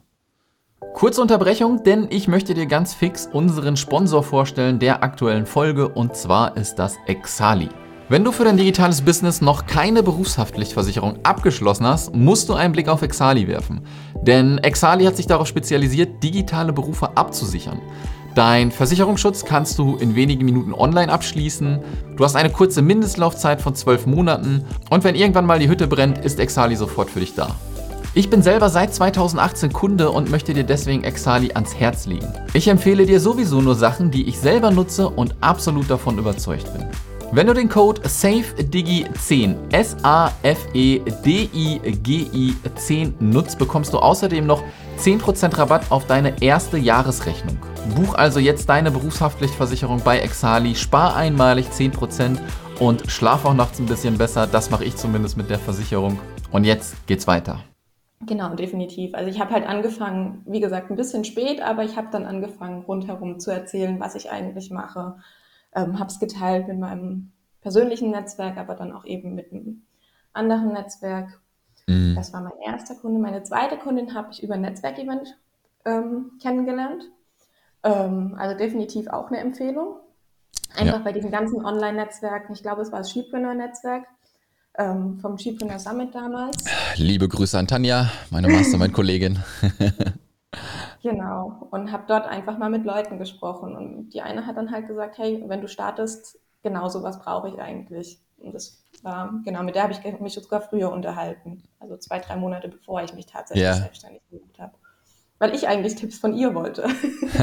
Kurze 0.95 1.23
Unterbrechung, 1.23 1.85
denn 1.85 2.09
ich 2.11 2.27
möchte 2.27 2.55
dir 2.55 2.67
ganz 2.67 2.95
fix 2.95 3.29
unseren 3.33 3.77
Sponsor 3.77 4.25
vorstellen 4.25 4.81
der 4.81 5.05
aktuellen 5.05 5.47
Folge 5.47 5.89
und 5.89 6.17
zwar 6.17 6.57
ist 6.57 6.77
das 6.77 6.97
Exali. 7.07 7.69
Wenn 8.09 8.23
du 8.23 8.31
für 8.31 8.45
dein 8.45 8.57
digitales 8.57 9.01
Business 9.01 9.41
noch 9.41 9.67
keine 9.67 10.01
Berufshaftpflichtversicherung 10.01 11.19
abgeschlossen 11.25 11.87
hast, 11.87 12.15
musst 12.15 12.49
du 12.49 12.55
einen 12.55 12.73
Blick 12.73 12.87
auf 12.89 13.03
Exali 13.03 13.49
werfen. 13.49 13.81
Denn 14.23 14.59
Exali 14.59 15.07
hat 15.07 15.17
sich 15.17 15.27
darauf 15.27 15.49
spezialisiert, 15.49 16.23
digitale 16.23 16.73
Berufe 16.73 17.17
abzusichern. 17.17 17.81
Dein 18.37 18.71
Versicherungsschutz 18.71 19.45
kannst 19.45 19.77
du 19.81 19.97
in 19.97 20.15
wenigen 20.15 20.45
Minuten 20.45 20.73
online 20.73 21.11
abschließen. 21.11 21.81
Du 22.17 22.25
hast 22.25 22.37
eine 22.37 22.51
kurze 22.51 22.81
Mindestlaufzeit 22.81 23.61
von 23.61 23.75
12 23.75 24.07
Monaten. 24.07 24.65
Und 24.89 25.03
wenn 25.03 25.17
irgendwann 25.17 25.47
mal 25.47 25.59
die 25.59 25.69
Hütte 25.69 25.89
brennt, 25.89 26.19
ist 26.19 26.39
Exali 26.39 26.77
sofort 26.77 27.11
für 27.11 27.19
dich 27.19 27.35
da. 27.35 27.57
Ich 28.15 28.31
bin 28.31 28.41
selber 28.41 28.71
seit 28.71 28.95
2018 28.95 29.73
Kunde 29.73 30.11
und 30.13 30.31
möchte 30.31 30.55
dir 30.55 30.65
deswegen 30.65 31.03
Exali 31.03 31.51
ans 31.55 31.75
Herz 31.75 32.07
legen. 32.07 32.33
Ich 32.53 32.69
empfehle 32.69 33.05
dir 33.05 33.19
sowieso 33.19 33.61
nur 33.61 33.75
Sachen, 33.75 34.13
die 34.13 34.29
ich 34.29 34.39
selber 34.39 34.71
nutze 34.71 35.09
und 35.09 35.35
absolut 35.41 35.91
davon 35.91 36.19
überzeugt 36.19 36.73
bin. 36.73 36.87
Wenn 37.33 37.49
du 37.49 37.55
den 37.55 37.69
Code 37.69 38.03
SAFEDIGI10 38.03 39.73
S-A-F-E-D-I-G-I 39.73 40.55
10 42.77 43.15
nutzt, 43.19 43.59
bekommst 43.59 43.93
du 43.93 43.99
außerdem 43.99 44.47
noch 44.47 44.63
10% 44.99 45.59
Rabatt 45.59 45.91
auf 45.91 46.07
deine 46.07 46.41
erste 46.41 46.79
Jahresrechnung. 46.79 47.59
Buch 47.97 48.15
also 48.15 48.39
jetzt 48.39 48.69
deine 48.69 48.93
Berufshaftpflichtversicherung 48.93 50.03
bei 50.05 50.21
Exali, 50.21 50.77
spar 50.77 51.17
einmalig 51.17 51.67
10% 51.67 52.39
und 52.79 53.11
schlaf 53.11 53.45
auch 53.45 53.55
nachts 53.55 53.81
ein 53.81 53.87
bisschen 53.87 54.17
besser. 54.19 54.47
Das 54.47 54.71
mache 54.71 54.85
ich 54.85 54.97
zumindest 54.97 55.37
mit 55.37 55.51
der 55.51 55.59
Versicherung. 55.59 56.19
Und 56.53 56.63
jetzt 56.65 57.07
geht's 57.09 57.27
weiter. 57.27 57.61
Genau, 58.25 58.55
definitiv. 58.55 59.15
Also 59.15 59.29
ich 59.29 59.41
habe 59.41 59.53
halt 59.53 59.67
angefangen, 59.67 60.43
wie 60.47 60.61
gesagt, 60.61 60.91
ein 60.91 60.97
bisschen 60.97 61.25
spät, 61.25 61.61
aber 61.61 61.83
ich 61.85 61.97
habe 61.97 62.09
dann 62.13 62.25
angefangen, 62.25 62.83
rundherum 62.83 63.41
zu 63.41 63.51
erzählen, 63.51 64.01
was 64.01 64.15
ich 64.15 64.31
eigentlich 64.31 64.71
mache, 64.71 65.17
ähm, 65.77 65.99
habe 66.01 66.11
es 66.11 66.19
geteilt 66.19 66.67
mit 66.67 66.79
meinem 66.79 67.31
persönlichen 67.61 68.11
Netzwerk, 68.11 68.57
aber 68.57 68.75
dann 68.75 68.93
auch 68.93 69.05
eben 69.05 69.35
mit 69.35 69.53
einem 69.53 69.83
anderen 70.33 70.73
Netzwerk. 70.73 71.41
Mhm. 71.87 72.15
Das 72.17 72.33
war 72.33 72.41
mein 72.41 72.59
erster 72.65 72.95
Kunde. 72.97 73.21
Meine 73.21 73.43
zweite 73.43 73.77
Kundin 73.77 74.15
habe 74.15 74.29
ich 74.33 74.43
über 74.43 74.55
ein 74.55 74.63
Netzwerkevent 74.63 75.37
ähm, 75.85 76.33
kennengelernt. 76.43 77.05
Ähm, 77.85 78.35
also 78.39 78.57
definitiv 78.57 79.09
auch 79.09 79.29
eine 79.29 79.39
Empfehlung. 79.39 80.01
Einfach 80.75 80.99
ja. 80.99 81.03
bei 81.05 81.13
diesen 81.13 81.31
ganzen 81.31 81.65
Online-Netzwerken, 81.65 82.53
ich 82.53 82.63
glaube, 82.63 82.83
es 82.83 82.91
war 82.91 82.99
das 82.99 83.11
Skipreneur-Netzwerk 83.11 84.07
ähm, 84.79 85.19
vom 85.21 85.39
Skipreneur 85.39 85.79
Summit 85.79 86.15
damals. 86.15 86.65
Liebe 86.97 87.29
Grüße 87.29 87.59
an 87.59 87.67
Tanja, 87.67 88.11
meine 88.31 88.49
Mastermind-Kollegin. 88.49 89.39
Genau. 91.07 91.69
Und 91.71 91.93
habe 91.93 92.05
dort 92.09 92.27
einfach 92.27 92.59
mal 92.59 92.69
mit 92.69 92.85
Leuten 92.85 93.19
gesprochen. 93.19 93.77
Und 93.77 94.11
die 94.11 94.23
eine 94.23 94.45
hat 94.47 94.57
dann 94.57 94.73
halt 94.73 94.89
gesagt, 94.89 95.19
hey, 95.19 95.43
wenn 95.47 95.61
du 95.61 95.69
startest, 95.69 96.39
genau 96.63 96.89
sowas 96.89 97.21
brauche 97.21 97.49
ich 97.49 97.61
eigentlich. 97.61 98.19
Und 98.39 98.53
das 98.53 98.83
war, 99.03 99.33
genau, 99.45 99.63
mit 99.63 99.77
der 99.77 99.85
habe 99.85 99.93
ich 99.93 100.21
mich 100.21 100.35
sogar 100.35 100.61
früher 100.61 100.91
unterhalten. 100.91 101.63
Also 101.79 101.97
zwei, 101.97 102.19
drei 102.19 102.37
Monate 102.37 102.69
bevor 102.69 103.03
ich 103.03 103.15
mich 103.15 103.27
tatsächlich 103.27 103.65
ja. 103.65 103.75
selbstständig 103.75 104.23
gemacht 104.31 104.59
habe. 104.59 104.73
Weil 105.39 105.55
ich 105.55 105.69
eigentlich 105.69 105.95
Tipps 105.95 106.19
von 106.19 106.35
ihr 106.35 106.55
wollte. 106.55 106.89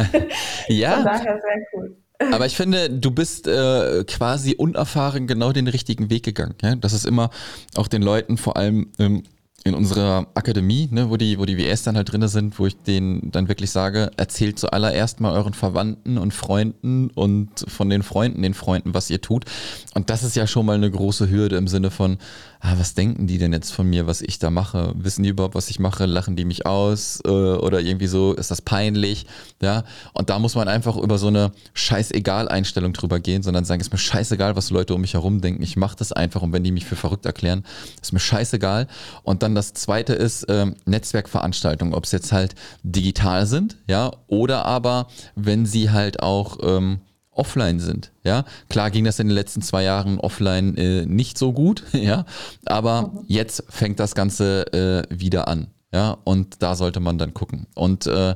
ja. 0.68 0.96
Von 0.96 1.06
daher 1.06 1.40
sehr 1.42 1.66
cool. 1.74 1.98
Aber 2.32 2.46
ich 2.46 2.58
finde, 2.58 2.90
du 2.90 3.12
bist 3.12 3.48
äh, 3.48 4.04
quasi 4.06 4.56
unerfahren 4.56 5.26
genau 5.26 5.52
den 5.52 5.68
richtigen 5.68 6.10
Weg 6.10 6.24
gegangen. 6.24 6.56
Ja? 6.62 6.76
Das 6.76 6.92
ist 6.92 7.06
immer 7.06 7.30
auch 7.76 7.88
den 7.88 8.02
Leuten 8.02 8.38
vor 8.38 8.58
allem 8.58 8.92
ähm, 9.00 9.24
in 9.66 9.76
unserer 9.76 10.28
Akademie, 10.34 10.90
ne, 10.92 11.10
wo 11.10 11.16
die, 11.16 11.40
wo 11.40 11.46
die 11.46 11.58
WS 11.58 11.84
dann 11.84 11.96
halt 11.96 12.12
drin 12.12 12.28
sind, 12.28 12.60
wo 12.60 12.66
ich 12.66 12.76
denen 12.76 13.32
dann 13.32 13.48
wirklich 13.48 13.72
sage, 13.72 14.12
erzählt 14.18 14.60
zuallererst 14.60 15.22
mal 15.22 15.32
euren 15.32 15.54
Verwandten 15.54 16.18
und 16.18 16.34
Freunden 16.34 17.10
und 17.12 17.66
von 17.68 17.90
den 17.90 18.04
Freunden 18.04 18.42
den 18.42 18.54
Freunden, 18.54 18.94
was 18.94 19.10
ihr 19.10 19.22
tut. 19.22 19.46
Und 19.94 20.10
das 20.10 20.24
ist 20.24 20.36
ja 20.36 20.48
schon 20.48 20.66
mal 20.66 20.76
eine 20.76 20.92
große 20.92 21.30
Hürde 21.30 21.56
im 21.56 21.70
Sinne 21.70 21.92
von, 21.92 22.18
ah, 22.64 22.76
was 22.78 22.94
denken 22.94 23.28
die 23.28 23.38
denn 23.38 23.54
jetzt 23.54 23.72
von 23.72 23.90
mir, 23.90 24.08
was 24.08 24.22
ich 24.22 24.40
da 24.40 24.50
mache? 24.50 24.94
Wissen 24.96 25.24
die 25.24 25.30
überhaupt, 25.30 25.56
was 25.56 25.70
ich 25.70 25.80
mache? 25.80 26.06
Lachen 26.06 26.36
die 26.36 26.46
mich 26.46 26.66
aus? 26.66 27.20
Äh, 27.26 27.30
oder 27.30 27.82
irgendwie 27.82 28.08
so, 28.08 28.34
ist 28.34 28.52
das 28.52 28.62
peinlich? 28.62 29.26
Ja. 29.62 29.84
Und 30.14 30.30
da 30.30 30.40
muss 30.40 30.56
man 30.56 30.68
einfach 30.68 30.96
über 30.96 31.18
so 31.18 31.28
eine 31.28 31.52
Scheißegal-Einstellung 31.74 32.94
drüber 32.94 33.20
gehen, 33.20 33.44
sondern 33.44 33.66
sagen, 33.66 33.82
ist 33.82 33.92
mir 33.92 33.98
scheißegal, 33.98 34.56
was 34.56 34.70
Leute 34.70 34.96
um 34.96 35.02
mich 35.02 35.14
herum 35.14 35.42
denken. 35.42 35.62
Ich 35.62 35.76
mache 35.76 35.98
das 35.98 36.14
einfach 36.14 36.42
und 36.42 36.54
wenn 36.54 36.64
die 36.64 36.72
mich 36.72 36.86
für 36.86 36.96
verrückt 36.96 37.26
erklären, 37.26 37.64
ist 38.02 38.14
mir 38.14 38.20
scheißegal. 38.20 38.88
Und 39.24 39.44
dann 39.44 39.53
das 39.56 39.74
zweite 39.74 40.14
ist 40.14 40.46
ähm, 40.50 40.76
Netzwerkveranstaltungen, 40.86 41.94
ob 41.94 42.06
es 42.06 42.12
jetzt 42.12 42.32
halt 42.32 42.56
digital 42.84 43.46
sind, 43.46 43.78
ja, 43.88 44.12
oder 44.28 44.66
aber 44.66 45.08
wenn 45.36 45.66
sie 45.66 45.92
halt 45.92 46.22
auch 46.22 46.58
ähm, 46.62 47.02
offline 47.32 47.80
sind. 47.80 48.12
Ja, 48.24 48.46
klar 48.70 48.92
ging 48.92 49.06
das 49.06 49.20
in 49.20 49.28
den 49.28 49.36
letzten 49.36 49.62
zwei 49.62 49.84
Jahren 49.84 50.20
offline 50.20 50.78
äh, 50.78 51.06
nicht 51.06 51.38
so 51.38 51.54
gut, 51.54 51.84
ja, 51.92 52.26
aber 52.66 53.04
mhm. 53.14 53.26
jetzt 53.28 53.64
fängt 53.70 54.00
das 54.00 54.16
Ganze 54.16 54.72
äh, 54.74 55.04
wieder 55.10 55.48
an. 55.48 55.68
Ja, 55.92 56.18
und 56.24 56.64
da 56.64 56.74
sollte 56.74 57.00
man 57.00 57.20
dann 57.20 57.36
gucken. 57.36 57.68
Und 57.76 58.08
äh, 58.08 58.36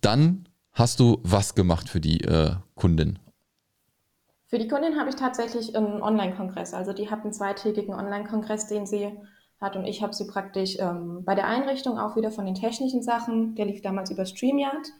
dann 0.00 0.48
hast 0.72 1.00
du 1.00 1.20
was 1.22 1.54
gemacht 1.54 1.90
für 1.90 2.00
die 2.00 2.22
äh, 2.22 2.52
Kundin? 2.74 3.18
Für 4.46 4.58
die 4.58 4.68
Kundin 4.68 4.98
habe 4.98 5.10
ich 5.10 5.16
tatsächlich 5.16 5.76
einen 5.76 6.00
Online-Kongress. 6.00 6.74
Also 6.74 6.92
die 6.92 7.10
hat 7.10 7.22
einen 7.22 7.32
zweitägigen 7.32 7.94
Online-Kongress, 7.94 8.68
den 8.68 8.86
sie 8.86 9.10
hat 9.64 9.76
und 9.76 9.84
ich 9.84 10.02
habe 10.02 10.12
sie 10.12 10.26
praktisch 10.26 10.76
ähm, 10.78 11.24
bei 11.24 11.34
der 11.34 11.48
Einrichtung 11.48 11.98
auch 11.98 12.14
wieder 12.14 12.30
von 12.30 12.46
den 12.46 12.54
technischen 12.54 13.02
Sachen, 13.02 13.54
der 13.54 13.66
lief 13.66 13.82
damals 13.82 14.10
über 14.10 14.26
StreamYard 14.26 14.92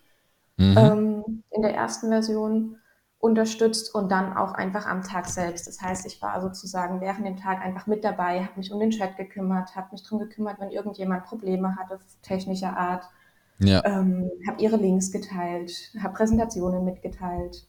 mhm. 0.57 0.77
ähm, 0.77 1.42
in 1.50 1.62
der 1.62 1.74
ersten 1.74 2.09
Version 2.09 2.79
unterstützt 3.18 3.94
und 3.94 4.11
dann 4.11 4.37
auch 4.37 4.53
einfach 4.53 4.87
am 4.87 5.03
Tag 5.03 5.27
selbst. 5.27 5.66
Das 5.66 5.81
heißt, 5.81 6.05
ich 6.07 6.20
war 6.20 6.42
sozusagen 6.42 7.00
während 7.00 7.27
dem 7.27 7.37
Tag 7.37 7.62
einfach 7.62 7.87
mit 7.87 8.05
dabei, 8.05 8.42
habe 8.42 8.59
mich 8.59 8.70
um 8.72 8.81
den 8.81 8.90
Chat 8.90 9.16
gekümmert, 9.16 9.74
habe 9.77 9.88
mich 9.92 10.03
darum 10.03 10.18
gekümmert, 10.18 10.61
wenn 10.61 10.70
irgendjemand 10.70 11.24
Probleme 11.24 11.77
hatte, 11.77 11.98
technischer 12.22 12.77
Art. 12.77 13.05
Ja. 13.61 13.83
Ähm, 13.85 14.31
habe 14.48 14.61
ihre 14.61 14.77
Links 14.77 15.11
geteilt, 15.11 15.72
habe 16.03 16.14
Präsentationen 16.14 16.85
mitgeteilt. 16.85 17.66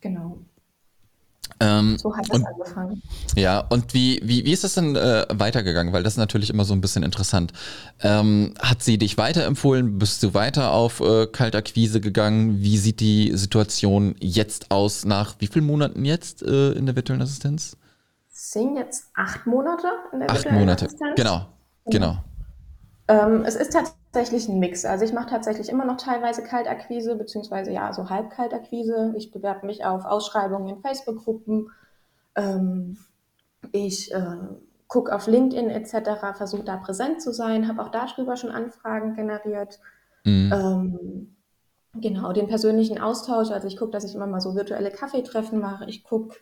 Genau. 0.00 0.38
Ähm, 1.60 1.98
so 1.98 2.16
hat 2.16 2.26
es 2.30 2.44
angefangen. 2.44 3.02
Ja, 3.36 3.60
und 3.60 3.94
wie, 3.94 4.20
wie, 4.22 4.44
wie 4.44 4.52
ist 4.52 4.64
das 4.64 4.74
denn 4.74 4.96
äh, 4.96 5.26
weitergegangen? 5.30 5.92
Weil 5.92 6.02
das 6.02 6.14
ist 6.14 6.18
natürlich 6.18 6.50
immer 6.50 6.64
so 6.64 6.74
ein 6.74 6.80
bisschen 6.80 7.02
interessant. 7.02 7.52
Ähm, 8.00 8.54
hat 8.60 8.82
sie 8.82 8.98
dich 8.98 9.18
weiterempfohlen? 9.18 9.98
Bist 9.98 10.22
du 10.22 10.34
weiter 10.34 10.72
auf 10.72 11.00
äh, 11.00 11.26
Kaltakquise 11.26 12.00
gegangen? 12.00 12.60
Wie 12.60 12.78
sieht 12.78 13.00
die 13.00 13.36
Situation 13.36 14.14
jetzt 14.20 14.70
aus 14.70 15.04
nach 15.04 15.34
wie 15.38 15.46
vielen 15.46 15.66
Monaten 15.66 16.04
jetzt 16.04 16.42
äh, 16.42 16.72
in 16.72 16.86
der 16.86 16.96
virtuellen 16.96 17.22
Assistenz? 17.22 17.76
Es 18.32 18.52
sind 18.52 18.76
jetzt 18.76 19.04
acht 19.14 19.46
Monate 19.46 19.88
in 20.12 20.20
der 20.20 20.30
acht 20.30 20.38
virtuellen 20.38 20.60
Monate. 20.60 20.86
Assistenz. 20.86 21.16
Genau, 21.16 21.46
genau. 21.86 22.18
Ähm, 23.10 23.42
es 23.44 23.56
ist 23.56 23.72
tatsächlich 23.72 24.48
ein 24.48 24.60
Mix. 24.60 24.84
Also 24.84 25.04
ich 25.04 25.12
mache 25.12 25.30
tatsächlich 25.30 25.68
immer 25.68 25.84
noch 25.84 25.96
teilweise 25.96 26.44
Kaltakquise, 26.44 27.16
beziehungsweise 27.16 27.72
ja, 27.72 27.92
so 27.92 28.08
Halbkaltakquise. 28.08 29.14
Ich 29.16 29.32
bewerbe 29.32 29.66
mich 29.66 29.84
auf 29.84 30.04
Ausschreibungen 30.04 30.76
in 30.76 30.80
Facebook-Gruppen. 30.80 31.70
Ähm, 32.36 32.98
ich 33.72 34.14
äh, 34.14 34.36
gucke 34.86 35.14
auf 35.14 35.26
LinkedIn 35.26 35.70
etc., 35.70 36.36
versuche 36.36 36.62
da 36.62 36.76
präsent 36.76 37.20
zu 37.20 37.32
sein, 37.32 37.66
habe 37.66 37.82
auch 37.82 37.90
darüber 37.90 38.36
schon 38.36 38.50
Anfragen 38.50 39.14
generiert. 39.14 39.80
Mhm. 40.24 40.52
Ähm, 40.52 41.36
genau, 42.00 42.32
den 42.32 42.46
persönlichen 42.46 43.00
Austausch. 43.00 43.50
Also 43.50 43.66
ich 43.66 43.76
gucke, 43.76 43.90
dass 43.90 44.04
ich 44.04 44.14
immer 44.14 44.28
mal 44.28 44.40
so 44.40 44.54
virtuelle 44.54 44.92
Kaffeetreffen 44.92 45.58
mache. 45.58 45.84
Ich 45.88 46.04
gucke 46.04 46.36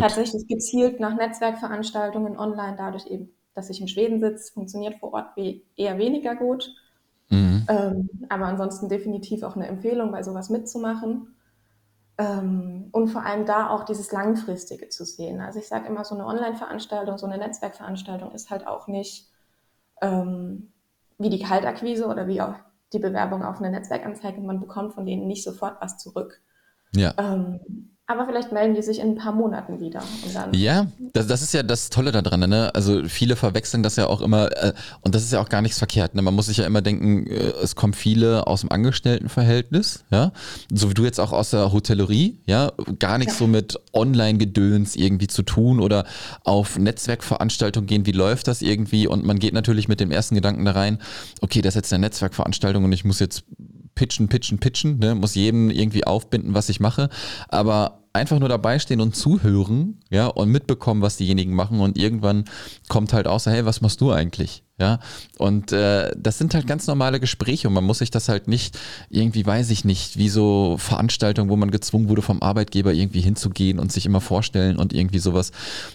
tatsächlich 0.00 0.46
gezielt 0.46 1.00
nach 1.00 1.16
Netzwerkveranstaltungen 1.16 2.38
online, 2.38 2.76
dadurch 2.78 3.06
eben 3.06 3.33
dass 3.54 3.70
ich 3.70 3.80
in 3.80 3.88
Schweden 3.88 4.20
sitze, 4.20 4.52
funktioniert 4.52 4.96
vor 4.96 5.12
Ort 5.12 5.36
eher 5.36 5.98
weniger 5.98 6.34
gut. 6.34 6.74
Mhm. 7.30 7.66
Ähm, 7.68 8.10
aber 8.28 8.46
ansonsten 8.46 8.88
definitiv 8.88 9.42
auch 9.42 9.56
eine 9.56 9.66
Empfehlung, 9.66 10.12
bei 10.12 10.22
sowas 10.22 10.50
mitzumachen. 10.50 11.34
Ähm, 12.16 12.88
und 12.92 13.08
vor 13.08 13.24
allem 13.24 13.44
da 13.44 13.70
auch 13.70 13.84
dieses 13.84 14.12
Langfristige 14.12 14.88
zu 14.88 15.04
sehen. 15.04 15.40
Also 15.40 15.58
ich 15.58 15.66
sage 15.66 15.88
immer, 15.88 16.04
so 16.04 16.14
eine 16.14 16.26
Online-Veranstaltung, 16.26 17.18
so 17.18 17.26
eine 17.26 17.38
Netzwerkveranstaltung 17.38 18.32
ist 18.32 18.50
halt 18.50 18.66
auch 18.66 18.86
nicht 18.86 19.28
ähm, 20.00 20.72
wie 21.18 21.30
die 21.30 21.40
Kaltakquise 21.40 22.06
oder 22.06 22.28
wie 22.28 22.40
auch 22.40 22.54
die 22.92 22.98
Bewerbung 22.98 23.42
auf 23.42 23.58
eine 23.58 23.70
Netzwerkanzeige. 23.70 24.40
Man 24.40 24.60
bekommt 24.60 24.94
von 24.94 25.06
denen 25.06 25.26
nicht 25.26 25.42
sofort 25.42 25.80
was 25.80 25.98
zurück. 25.98 26.40
Ja. 26.94 27.14
Ähm, 27.18 27.93
aber 28.06 28.26
vielleicht 28.26 28.52
melden 28.52 28.74
die 28.74 28.82
sich 28.82 28.98
in 29.00 29.12
ein 29.12 29.14
paar 29.14 29.32
Monaten 29.32 29.80
wieder. 29.80 30.02
ja, 30.52 30.88
das, 31.14 31.26
das, 31.26 31.40
ist 31.40 31.54
ja 31.54 31.62
das 31.62 31.88
Tolle 31.88 32.12
daran. 32.12 32.40
Ne? 32.40 32.70
Also 32.74 33.04
viele 33.08 33.34
verwechseln 33.34 33.82
das 33.82 33.96
ja 33.96 34.08
auch 34.08 34.20
immer, 34.20 34.54
äh, 34.62 34.74
und 35.00 35.14
das 35.14 35.22
ist 35.22 35.32
ja 35.32 35.40
auch 35.40 35.48
gar 35.48 35.62
nichts 35.62 35.78
verkehrt. 35.78 36.14
Ne? 36.14 36.20
Man 36.20 36.34
muss 36.34 36.46
sich 36.46 36.58
ja 36.58 36.66
immer 36.66 36.82
denken, 36.82 37.26
äh, 37.26 37.52
es 37.62 37.76
kommen 37.76 37.94
viele 37.94 38.46
aus 38.46 38.60
dem 38.60 38.70
Angestelltenverhältnis, 38.70 40.04
ja, 40.10 40.32
so 40.70 40.90
wie 40.90 40.94
du 40.94 41.04
jetzt 41.04 41.18
auch 41.18 41.32
aus 41.32 41.50
der 41.50 41.72
Hotellerie, 41.72 42.38
ja, 42.44 42.72
gar 42.98 43.16
nichts 43.16 43.34
ja. 43.34 43.38
so 43.38 43.46
mit 43.46 43.80
Online-Gedöns 43.94 44.96
irgendwie 44.96 45.28
zu 45.28 45.42
tun 45.42 45.80
oder 45.80 46.04
auf 46.44 46.78
Netzwerkveranstaltungen 46.78 47.86
gehen, 47.86 48.04
wie 48.04 48.12
läuft 48.12 48.48
das 48.48 48.60
irgendwie? 48.60 49.06
Und 49.06 49.24
man 49.24 49.38
geht 49.38 49.54
natürlich 49.54 49.88
mit 49.88 50.00
dem 50.00 50.10
ersten 50.10 50.34
Gedanken 50.34 50.66
da 50.66 50.72
rein, 50.72 50.98
okay, 51.40 51.62
das 51.62 51.70
ist 51.70 51.76
jetzt 51.76 51.92
eine 51.94 52.02
Netzwerkveranstaltung 52.02 52.84
und 52.84 52.92
ich 52.92 53.04
muss 53.04 53.18
jetzt 53.18 53.44
pitchen, 53.94 54.28
pitchen, 54.28 54.58
pitchen, 54.58 54.98
ne? 54.98 55.14
muss 55.14 55.34
jedem 55.34 55.70
irgendwie 55.70 56.04
aufbinden, 56.06 56.54
was 56.54 56.68
ich 56.68 56.80
mache. 56.80 57.08
Aber 57.48 58.03
einfach 58.14 58.38
nur 58.38 58.48
dabei 58.48 58.78
stehen 58.78 59.00
und 59.00 59.14
zuhören, 59.16 59.98
ja, 60.08 60.28
und 60.28 60.48
mitbekommen, 60.48 61.02
was 61.02 61.16
diejenigen 61.16 61.52
machen 61.54 61.80
und 61.80 61.98
irgendwann 61.98 62.44
kommt 62.88 63.12
halt 63.12 63.26
außer, 63.26 63.50
hey, 63.50 63.66
was 63.66 63.80
machst 63.80 64.00
du 64.00 64.12
eigentlich? 64.12 64.62
Ja, 64.76 64.98
und 65.38 65.70
äh, 65.70 66.10
das 66.16 66.38
sind 66.38 66.52
halt 66.52 66.66
ganz 66.66 66.88
normale 66.88 67.20
Gespräche 67.20 67.68
und 67.68 67.74
man 67.74 67.84
muss 67.84 67.98
sich 67.98 68.10
das 68.10 68.28
halt 68.28 68.48
nicht 68.48 68.76
irgendwie, 69.08 69.46
weiß 69.46 69.70
ich 69.70 69.84
nicht, 69.84 70.16
wie 70.16 70.28
so 70.28 70.76
Veranstaltungen, 70.78 71.48
wo 71.48 71.54
man 71.54 71.70
gezwungen 71.70 72.08
wurde 72.08 72.22
vom 72.22 72.42
Arbeitgeber 72.42 72.92
irgendwie 72.92 73.20
hinzugehen 73.20 73.78
und 73.78 73.92
sich 73.92 74.04
immer 74.04 74.20
vorstellen 74.20 74.76
und 74.76 74.92
irgendwie 74.92 75.20
sowas. 75.20 75.52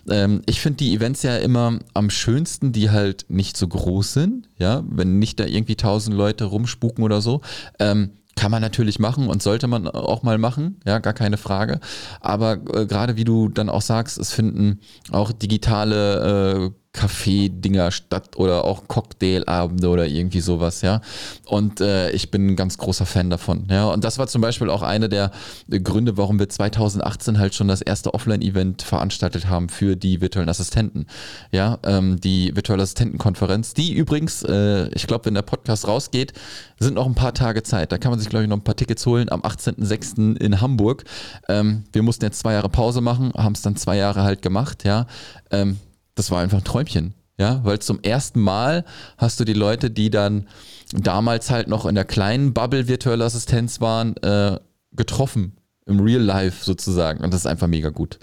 Ähm, 0.10 0.44
ich 0.46 0.62
finde 0.62 0.78
die 0.78 0.94
Events 0.94 1.24
ja 1.24 1.36
immer 1.38 1.80
am 1.94 2.10
schönsten, 2.10 2.72
die 2.72 2.90
halt 2.90 3.26
nicht 3.28 3.58
so 3.58 3.68
groß 3.68 4.14
sind, 4.14 4.48
ja, 4.58 4.82
wenn 4.90 5.20
nicht 5.20 5.42
da 5.42 5.46
irgendwie 5.46 5.76
tausend 5.76 6.16
Leute 6.16 6.46
rumspuken 6.46 7.04
oder 7.04 7.20
so. 7.20 7.42
Ähm, 7.80 8.12
kann 8.36 8.52
man 8.52 8.62
natürlich 8.62 9.00
machen 9.00 9.28
und 9.28 9.44
sollte 9.44 9.68
man 9.68 9.88
auch 9.88 10.24
mal 10.24 10.38
machen, 10.38 10.80
ja, 10.86 11.00
gar 11.00 11.14
keine 11.14 11.38
Frage. 11.38 11.80
Aber 12.22 12.54
äh, 12.74 12.86
gerade 12.86 13.18
wie 13.18 13.26
du 13.26 13.50
dann 13.50 13.70
auch 13.70 13.82
sagst, 13.82 14.18
es 14.18 14.32
finden 14.32 14.80
auch 15.12 15.32
digitale 15.32 16.72
äh, 16.72 16.72
Kaffee-Dinger 17.00 17.92
statt 17.92 18.36
oder 18.36 18.66
auch 18.66 18.90
Cocktailabende 18.90 19.88
oder 19.88 20.06
irgendwie 20.06 20.42
sowas, 20.42 20.82
ja. 20.82 21.00
Und 21.46 21.80
äh, 21.80 22.12
ich 22.12 22.30
bin 22.30 22.46
ein 22.48 22.56
ganz 22.58 22.78
großer 22.78 23.06
Fan 23.06 23.30
davon, 23.30 23.68
ja. 23.70 23.86
Und 23.86 24.04
das 24.04 24.18
war 24.18 24.28
zum 24.28 24.42
Beispiel 24.42 24.70
auch 24.70 24.82
eine 24.82 25.08
der 25.08 25.32
Gründe, 25.70 26.18
warum 26.18 26.40
wir 26.40 26.50
2018 26.50 27.40
halt 27.40 27.56
schon 27.56 27.70
das 27.70 27.82
erste 27.82 28.14
Offline-Event 28.14 28.82
veranstaltet 28.82 29.48
haben 29.48 29.70
für 29.70 29.96
die 29.96 30.20
virtuellen 30.20 30.50
Assistenten, 30.50 31.06
ja. 31.52 31.80
Ähm, 31.84 32.20
die 32.20 32.54
virtuelle 32.54 32.84
Assistentenkonferenz, 32.84 33.74
die 33.74 33.94
übrigens, 33.94 34.44
äh, 34.44 34.90
ich 34.90 35.08
glaube, 35.08 35.24
wenn 35.24 35.36
der 35.36 35.44
Podcast 35.44 35.88
rausgeht, 35.88 36.34
sind 36.80 36.96
noch 36.96 37.06
ein 37.06 37.16
paar 37.16 37.34
Tage 37.34 37.64
Zeit. 37.64 37.94
Da 37.94 37.98
kann 37.98 38.12
man 38.12 38.20
sich, 38.20 38.28
glaube 38.28 38.44
ich, 38.44 38.50
noch 38.50 38.58
ein 38.58 38.64
paar 38.64 38.76
Tickets 38.76 39.06
holen 39.06 39.32
am 39.32 39.40
18.06. 39.40 40.36
in 40.36 40.60
Hamburg. 40.60 41.06
Ähm, 41.48 41.86
wir 41.94 42.04
mussten 42.04 42.26
jetzt 42.26 42.40
zwei 42.40 42.52
Jahre 42.52 42.68
Pause 42.68 43.00
machen, 43.00 43.32
haben 43.38 43.54
es 43.54 43.62
dann 43.62 43.78
zwei 43.78 43.96
Jahre 43.96 44.24
halt 44.24 44.42
gemacht, 44.42 44.84
ja. 44.84 45.08
Ähm, 45.50 45.78
das 46.20 46.30
war 46.32 46.42
einfach 46.42 46.60
ein 46.60 46.64
Träumchen. 46.64 47.16
Ja, 47.40 47.62
weil 47.64 47.80
zum 47.80 48.02
ersten 48.04 48.42
Mal 48.42 48.84
hast 49.18 49.40
du 49.40 49.46
die 49.46 49.54
Leute, 49.54 49.90
die 49.90 50.10
dann 50.10 50.50
damals 50.92 51.50
halt 51.50 51.70
noch 51.70 51.86
in 51.86 51.96
der 51.96 52.04
kleinen 52.04 52.54
Bubble 52.54 52.90
virtuelle 52.90 53.24
Assistenz 53.24 53.80
waren, 53.80 54.18
äh, 54.18 54.60
getroffen. 54.92 55.56
Im 55.86 56.02
Real 56.02 56.22
Life 56.22 56.64
sozusagen. 56.64 57.24
Und 57.24 57.34
das 57.34 57.42
ist 57.42 57.46
einfach 57.48 57.68
mega 57.68 57.90
gut. 57.90 58.20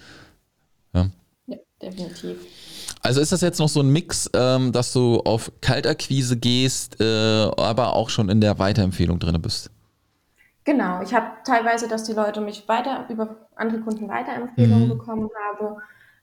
Ja, 0.92 1.08
ja 1.46 1.56
definitiv. 1.82 2.36
Also 3.00 3.20
ist 3.20 3.32
das 3.32 3.40
jetzt 3.40 3.58
noch 3.58 3.68
so 3.68 3.80
ein 3.80 3.88
Mix, 3.88 4.30
ähm, 4.34 4.72
dass 4.72 4.92
du 4.92 5.20
auf 5.20 5.50
Kaltakquise 5.62 6.36
gehst, 6.36 7.00
äh, 7.00 7.50
aber 7.56 7.94
auch 7.94 8.10
schon 8.10 8.28
in 8.28 8.40
der 8.40 8.58
Weiterempfehlung 8.58 9.18
drin 9.18 9.40
bist? 9.40 9.70
Genau, 10.64 11.00
ich 11.00 11.14
habe 11.14 11.26
teilweise, 11.44 11.88
dass 11.88 12.04
die 12.04 12.12
Leute 12.12 12.40
mich 12.40 12.68
weiter 12.68 13.06
über 13.08 13.48
andere 13.56 13.80
Kunden 13.80 14.08
Weiterempfehlungen 14.08 14.88
mhm. 14.88 14.98
bekommen 14.98 15.30
haben 15.48 15.76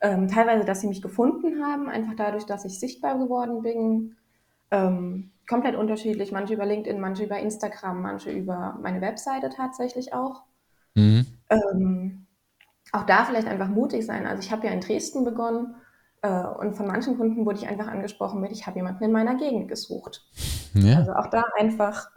ähm, 0.03 0.27
teilweise, 0.27 0.65
dass 0.65 0.81
sie 0.81 0.87
mich 0.87 1.01
gefunden 1.01 1.63
haben, 1.63 1.89
einfach 1.89 2.13
dadurch, 2.15 2.45
dass 2.45 2.65
ich 2.65 2.77
sichtbar 2.77 3.17
geworden 3.17 3.61
bin. 3.61 4.17
Ähm, 4.69 5.31
komplett 5.47 5.75
unterschiedlich. 5.75 6.33
Manche 6.33 6.53
über 6.53 6.65
LinkedIn, 6.65 6.99
manche 6.99 7.23
über 7.23 7.39
Instagram, 7.39 8.01
manche 8.01 8.29
über 8.29 8.77
meine 8.81 8.99
Webseite 8.99 9.49
tatsächlich 9.49 10.13
auch. 10.13 10.43
Mhm. 10.95 11.25
Ähm, 11.49 12.27
auch 12.91 13.05
da 13.05 13.23
vielleicht 13.23 13.47
einfach 13.47 13.69
mutig 13.69 14.05
sein. 14.05 14.27
Also 14.27 14.43
ich 14.43 14.51
habe 14.51 14.67
ja 14.67 14.73
in 14.73 14.81
Dresden 14.81 15.23
begonnen 15.23 15.75
äh, 16.21 16.43
und 16.43 16.75
von 16.75 16.85
manchen 16.85 17.17
Kunden 17.17 17.45
wurde 17.45 17.59
ich 17.59 17.67
einfach 17.69 17.87
angesprochen 17.87 18.41
mit, 18.41 18.51
ich 18.51 18.67
habe 18.67 18.79
jemanden 18.79 19.05
in 19.05 19.11
meiner 19.11 19.35
Gegend 19.35 19.69
gesucht. 19.69 20.25
Ja. 20.73 20.97
Also 20.97 21.13
auch 21.13 21.27
da 21.27 21.45
einfach, 21.57 22.09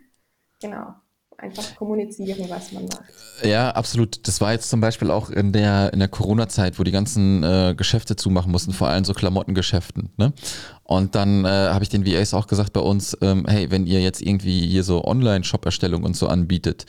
genau 0.60 0.94
einfach 1.38 1.76
kommunizieren, 1.76 2.48
was 2.48 2.72
man 2.72 2.84
macht. 2.84 3.04
Ja, 3.42 3.70
absolut. 3.70 4.26
Das 4.26 4.40
war 4.40 4.52
jetzt 4.52 4.70
zum 4.70 4.80
Beispiel 4.80 5.10
auch 5.10 5.30
in 5.30 5.52
der, 5.52 5.92
in 5.92 5.98
der 5.98 6.08
Corona-Zeit, 6.08 6.78
wo 6.78 6.84
die 6.84 6.92
ganzen 6.92 7.42
äh, 7.42 7.74
Geschäfte 7.76 8.16
zumachen 8.16 8.50
mussten, 8.50 8.72
vor 8.72 8.88
allem 8.88 9.04
so 9.04 9.12
Klamottengeschäften. 9.12 10.10
Ne? 10.16 10.32
Und 10.84 11.14
dann 11.14 11.44
äh, 11.44 11.48
habe 11.48 11.82
ich 11.82 11.90
den 11.90 12.06
VAs 12.06 12.32
auch 12.32 12.46
gesagt 12.46 12.72
bei 12.72 12.80
uns, 12.80 13.16
ähm, 13.20 13.44
hey, 13.46 13.70
wenn 13.70 13.86
ihr 13.86 14.00
jetzt 14.00 14.22
irgendwie 14.22 14.66
hier 14.66 14.84
so 14.84 15.04
Online-Shop-Erstellung 15.04 16.04
und 16.04 16.16
so 16.16 16.28
anbietet, 16.28 16.86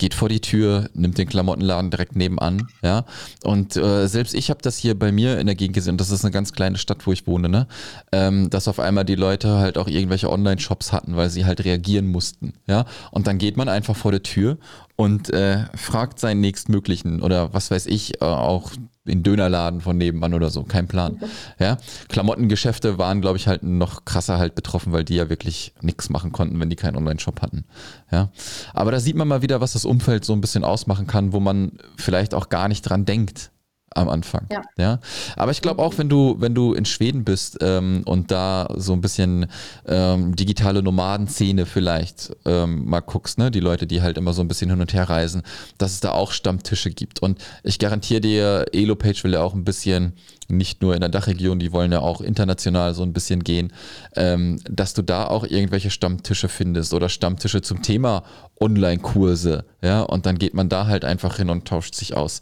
geht 0.00 0.14
vor 0.14 0.30
die 0.30 0.40
Tür, 0.40 0.88
nimmt 0.94 1.18
den 1.18 1.28
Klamottenladen 1.28 1.90
direkt 1.90 2.16
nebenan, 2.16 2.68
ja. 2.82 3.04
Und 3.44 3.76
äh, 3.76 4.08
selbst 4.08 4.34
ich 4.34 4.48
habe 4.48 4.60
das 4.62 4.78
hier 4.78 4.98
bei 4.98 5.12
mir 5.12 5.38
in 5.38 5.46
der 5.46 5.54
Gegend 5.54 5.74
gesehen, 5.74 5.98
das 5.98 6.10
ist 6.10 6.24
eine 6.24 6.32
ganz 6.32 6.52
kleine 6.52 6.78
Stadt, 6.78 7.06
wo 7.06 7.12
ich 7.12 7.26
wohne, 7.26 7.50
ne? 7.50 7.68
Ähm, 8.10 8.48
dass 8.48 8.66
auf 8.66 8.80
einmal 8.80 9.04
die 9.04 9.14
Leute 9.14 9.58
halt 9.58 9.76
auch 9.76 9.86
irgendwelche 9.86 10.30
Online-Shops 10.30 10.92
hatten, 10.92 11.16
weil 11.16 11.28
sie 11.28 11.44
halt 11.44 11.64
reagieren 11.64 12.08
mussten, 12.08 12.54
ja. 12.66 12.86
Und 13.10 13.26
dann 13.26 13.36
geht 13.36 13.58
man 13.58 13.68
einfach 13.68 13.94
vor 13.94 14.10
der 14.10 14.22
Tür 14.22 14.56
und 15.00 15.30
äh, 15.30 15.64
fragt 15.74 16.20
seinen 16.20 16.42
nächstmöglichen 16.42 17.22
oder 17.22 17.54
was 17.54 17.70
weiß 17.70 17.86
ich, 17.86 18.20
äh, 18.20 18.24
auch 18.26 18.70
den 19.06 19.22
Dönerladen 19.22 19.80
von 19.80 19.96
nebenan 19.96 20.34
oder 20.34 20.50
so, 20.50 20.62
kein 20.62 20.88
Plan. 20.88 21.18
Ja, 21.58 21.78
Klamottengeschäfte 22.10 22.98
waren, 22.98 23.22
glaube 23.22 23.38
ich, 23.38 23.48
halt 23.48 23.62
noch 23.62 24.04
krasser 24.04 24.36
halt 24.36 24.54
betroffen, 24.54 24.92
weil 24.92 25.04
die 25.04 25.14
ja 25.14 25.30
wirklich 25.30 25.72
nichts 25.80 26.10
machen 26.10 26.32
konnten, 26.32 26.60
wenn 26.60 26.68
die 26.68 26.76
keinen 26.76 26.96
Online-Shop 26.96 27.40
hatten. 27.40 27.64
Ja, 28.12 28.30
aber 28.74 28.92
da 28.92 29.00
sieht 29.00 29.16
man 29.16 29.26
mal 29.26 29.40
wieder, 29.40 29.62
was 29.62 29.72
das 29.72 29.86
Umfeld 29.86 30.26
so 30.26 30.34
ein 30.34 30.42
bisschen 30.42 30.64
ausmachen 30.64 31.06
kann, 31.06 31.32
wo 31.32 31.40
man 31.40 31.78
vielleicht 31.96 32.34
auch 32.34 32.50
gar 32.50 32.68
nicht 32.68 32.82
dran 32.82 33.06
denkt 33.06 33.52
am 33.94 34.08
Anfang. 34.08 34.46
Ja. 34.52 34.62
ja? 34.76 35.00
Aber 35.36 35.50
ich 35.50 35.62
glaube 35.62 35.82
auch, 35.82 35.98
wenn 35.98 36.08
du, 36.08 36.36
wenn 36.38 36.54
du 36.54 36.74
in 36.74 36.84
Schweden 36.84 37.24
bist 37.24 37.58
ähm, 37.60 38.02
und 38.04 38.30
da 38.30 38.68
so 38.76 38.92
ein 38.92 39.00
bisschen 39.00 39.46
ähm, 39.86 40.36
digitale 40.36 40.82
Nomadenszene 40.82 41.66
vielleicht 41.66 42.36
ähm, 42.44 42.84
mal 42.86 43.00
guckst, 43.00 43.38
ne, 43.38 43.50
die 43.50 43.60
Leute, 43.60 43.86
die 43.86 44.00
halt 44.00 44.16
immer 44.16 44.32
so 44.32 44.42
ein 44.42 44.48
bisschen 44.48 44.70
hin 44.70 44.80
und 44.80 44.92
her 44.92 45.08
reisen, 45.10 45.42
dass 45.78 45.92
es 45.92 46.00
da 46.00 46.12
auch 46.12 46.30
Stammtische 46.32 46.90
gibt. 46.90 47.20
Und 47.20 47.42
ich 47.64 47.78
garantiere 47.78 48.20
dir, 48.20 48.66
Elopage 48.72 49.24
will 49.24 49.32
ja 49.32 49.42
auch 49.42 49.54
ein 49.54 49.64
bisschen, 49.64 50.12
nicht 50.48 50.82
nur 50.82 50.94
in 50.94 51.00
der 51.00 51.08
Dachregion, 51.08 51.58
die 51.58 51.72
wollen 51.72 51.92
ja 51.92 52.00
auch 52.00 52.20
international 52.20 52.94
so 52.94 53.02
ein 53.02 53.12
bisschen 53.12 53.42
gehen, 53.42 53.72
ähm, 54.14 54.60
dass 54.68 54.94
du 54.94 55.02
da 55.02 55.26
auch 55.26 55.44
irgendwelche 55.44 55.90
Stammtische 55.90 56.48
findest 56.48 56.94
oder 56.94 57.08
Stammtische 57.08 57.62
zum 57.62 57.82
Thema 57.82 58.24
Online-Kurse, 58.60 59.64
ja, 59.82 60.02
und 60.02 60.26
dann 60.26 60.38
geht 60.38 60.54
man 60.54 60.68
da 60.68 60.86
halt 60.86 61.04
einfach 61.04 61.38
hin 61.38 61.48
und 61.48 61.66
tauscht 61.66 61.94
sich 61.94 62.14
aus 62.14 62.40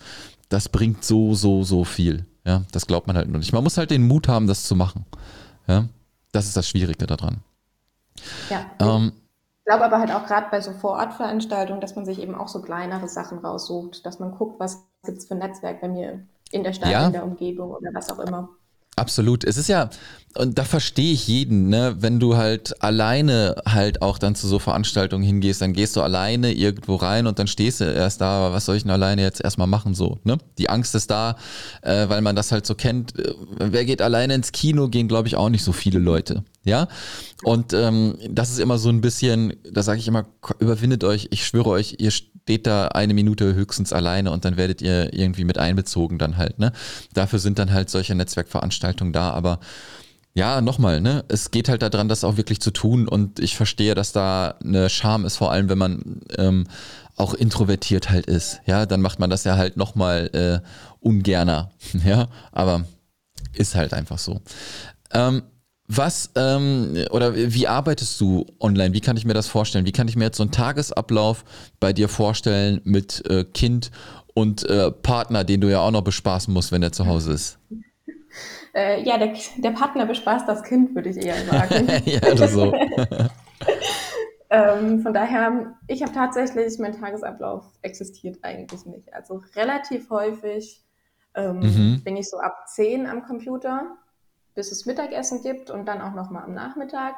das 0.48 0.68
bringt 0.68 1.04
so, 1.04 1.34
so, 1.34 1.62
so 1.64 1.84
viel. 1.84 2.26
Ja, 2.44 2.62
das 2.72 2.86
glaubt 2.86 3.06
man 3.06 3.16
halt 3.16 3.28
nur 3.28 3.38
nicht. 3.38 3.52
Man 3.52 3.62
muss 3.62 3.76
halt 3.76 3.90
den 3.90 4.06
Mut 4.06 4.28
haben, 4.28 4.46
das 4.46 4.64
zu 4.64 4.74
machen. 4.74 5.04
Ja, 5.66 5.84
das 6.32 6.46
ist 6.46 6.56
das 6.56 6.68
Schwierige 6.68 7.06
daran. 7.06 7.38
Ja. 8.48 8.66
Ähm, 8.80 9.12
ich 9.58 9.64
glaube 9.66 9.84
aber 9.84 9.98
halt 9.98 10.10
auch 10.10 10.26
gerade 10.26 10.46
bei 10.50 10.60
so 10.62 10.72
Vorortveranstaltungen, 10.72 11.80
dass 11.80 11.94
man 11.94 12.06
sich 12.06 12.20
eben 12.20 12.34
auch 12.34 12.48
so 12.48 12.62
kleinere 12.62 13.06
Sachen 13.08 13.38
raussucht, 13.38 14.06
dass 14.06 14.18
man 14.18 14.32
guckt, 14.32 14.58
was 14.58 14.82
gibt 15.04 15.18
es 15.18 15.26
für 15.26 15.34
ein 15.34 15.40
Netzwerk 15.40 15.82
bei 15.82 15.88
mir 15.88 16.26
in 16.50 16.64
der 16.64 16.72
Stadt, 16.72 16.90
ja. 16.90 17.06
in 17.06 17.12
der 17.12 17.24
Umgebung 17.24 17.70
oder 17.72 17.90
was 17.92 18.10
auch 18.10 18.18
immer. 18.18 18.48
Absolut. 18.98 19.44
Es 19.44 19.56
ist 19.56 19.68
ja, 19.68 19.90
und 20.36 20.58
da 20.58 20.64
verstehe 20.64 21.12
ich 21.12 21.26
jeden, 21.26 21.68
ne? 21.68 21.96
wenn 21.98 22.20
du 22.20 22.36
halt 22.36 22.80
alleine 22.82 23.56
halt 23.66 24.02
auch 24.02 24.18
dann 24.18 24.34
zu 24.34 24.46
so 24.46 24.58
Veranstaltungen 24.58 25.24
hingehst, 25.24 25.60
dann 25.60 25.72
gehst 25.72 25.96
du 25.96 26.02
alleine 26.02 26.52
irgendwo 26.52 26.96
rein 26.96 27.26
und 27.26 27.38
dann 27.38 27.46
stehst 27.46 27.80
du 27.80 27.84
erst 27.84 28.20
da, 28.20 28.38
aber 28.38 28.54
was 28.54 28.66
soll 28.66 28.76
ich 28.76 28.82
denn 28.82 28.92
alleine 28.92 29.22
jetzt 29.22 29.42
erstmal 29.42 29.66
machen 29.66 29.94
so, 29.94 30.18
ne? 30.24 30.38
Die 30.58 30.68
Angst 30.68 30.94
ist 30.94 31.10
da, 31.10 31.36
äh, 31.82 32.08
weil 32.08 32.20
man 32.20 32.36
das 32.36 32.52
halt 32.52 32.66
so 32.66 32.74
kennt. 32.74 33.18
Äh, 33.18 33.34
wer 33.58 33.84
geht 33.84 34.02
alleine 34.02 34.34
ins 34.34 34.52
Kino, 34.52 34.88
gehen 34.88 35.08
glaube 35.08 35.28
ich 35.28 35.34
auch 35.34 35.48
nicht 35.48 35.64
so 35.64 35.72
viele 35.72 35.98
Leute, 35.98 36.44
ja? 36.64 36.88
Und 37.42 37.72
ähm, 37.72 38.16
das 38.28 38.50
ist 38.50 38.58
immer 38.58 38.78
so 38.78 38.90
ein 38.90 39.00
bisschen, 39.00 39.54
da 39.70 39.82
sage 39.82 39.98
ich 39.98 40.08
immer, 40.08 40.26
überwindet 40.58 41.04
euch, 41.04 41.28
ich 41.30 41.46
schwöre 41.46 41.70
euch, 41.70 41.96
ihr 41.98 42.12
steht 42.48 42.66
da 42.66 42.88
eine 42.88 43.12
Minute 43.12 43.54
höchstens 43.54 43.92
alleine 43.92 44.30
und 44.30 44.46
dann 44.46 44.56
werdet 44.56 44.80
ihr 44.80 45.12
irgendwie 45.12 45.44
mit 45.44 45.58
einbezogen 45.58 46.16
dann 46.16 46.38
halt, 46.38 46.58
ne? 46.58 46.72
Dafür 47.12 47.40
sind 47.40 47.58
dann 47.58 47.74
halt 47.74 47.90
solche 47.90 48.14
Netzwerkveranstaltungen 48.14 49.12
da, 49.12 49.32
aber 49.32 49.60
ja, 50.32 50.62
nochmal, 50.62 51.02
ne? 51.02 51.26
Es 51.28 51.50
geht 51.50 51.68
halt 51.68 51.82
daran, 51.82 52.08
das 52.08 52.24
auch 52.24 52.38
wirklich 52.38 52.62
zu 52.62 52.70
tun 52.70 53.06
und 53.06 53.38
ich 53.38 53.54
verstehe, 53.54 53.94
dass 53.94 54.12
da 54.12 54.54
eine 54.64 54.88
Scham 54.88 55.26
ist, 55.26 55.36
vor 55.36 55.52
allem 55.52 55.68
wenn 55.68 55.76
man 55.76 56.22
ähm, 56.38 56.64
auch 57.16 57.34
introvertiert 57.34 58.08
halt 58.08 58.24
ist. 58.24 58.62
Ja, 58.64 58.86
dann 58.86 59.02
macht 59.02 59.18
man 59.18 59.28
das 59.28 59.44
ja 59.44 59.58
halt 59.58 59.76
nochmal 59.76 60.30
äh, 60.32 60.66
ungerner. 61.00 61.70
Ja, 62.02 62.28
aber 62.50 62.86
ist 63.52 63.74
halt 63.74 63.92
einfach 63.92 64.18
so. 64.18 64.40
Ähm, 65.12 65.42
was 65.88 66.30
ähm, 66.36 67.06
oder 67.10 67.34
wie 67.34 67.66
arbeitest 67.66 68.20
du 68.20 68.44
online? 68.60 68.92
Wie 68.92 69.00
kann 69.00 69.16
ich 69.16 69.24
mir 69.24 69.32
das 69.32 69.48
vorstellen? 69.48 69.86
Wie 69.86 69.92
kann 69.92 70.06
ich 70.06 70.16
mir 70.16 70.24
jetzt 70.24 70.36
so 70.36 70.42
einen 70.42 70.52
Tagesablauf 70.52 71.44
bei 71.80 71.94
dir 71.94 72.08
vorstellen 72.08 72.82
mit 72.84 73.24
äh, 73.30 73.44
Kind 73.44 73.90
und 74.34 74.68
äh, 74.68 74.90
Partner, 74.90 75.44
den 75.44 75.62
du 75.62 75.70
ja 75.70 75.80
auch 75.80 75.90
noch 75.90 76.02
bespaßen 76.02 76.52
musst, 76.52 76.72
wenn 76.72 76.82
er 76.82 76.92
zu 76.92 77.06
Hause 77.06 77.32
ist? 77.32 77.58
Äh, 78.74 79.02
ja, 79.02 79.16
der, 79.16 79.32
der, 79.56 79.70
Partner 79.70 80.04
bespaßt 80.04 80.46
das 80.46 80.62
Kind, 80.62 80.94
würde 80.94 81.08
ich 81.08 81.16
eher 81.16 81.42
sagen. 81.46 81.88
ja, 82.04 82.20
oder 82.30 82.48
so. 82.48 82.72
ähm, 84.50 85.00
von 85.00 85.14
daher, 85.14 85.74
ich 85.86 86.02
habe 86.02 86.12
tatsächlich, 86.12 86.78
mein 86.78 86.92
Tagesablauf 86.92 87.64
existiert 87.80 88.36
eigentlich 88.42 88.84
nicht. 88.84 89.12
Also 89.14 89.42
relativ 89.56 90.10
häufig 90.10 90.84
ähm, 91.34 91.60
mhm. 91.60 92.02
bin 92.04 92.16
ich 92.16 92.28
so 92.28 92.38
ab 92.38 92.68
10 92.68 93.06
am 93.06 93.24
Computer, 93.24 93.96
bis 94.58 94.72
es 94.72 94.86
Mittagessen 94.86 95.40
gibt 95.40 95.70
und 95.70 95.86
dann 95.86 96.02
auch 96.02 96.14
nochmal 96.14 96.42
am 96.42 96.52
Nachmittag. 96.52 97.14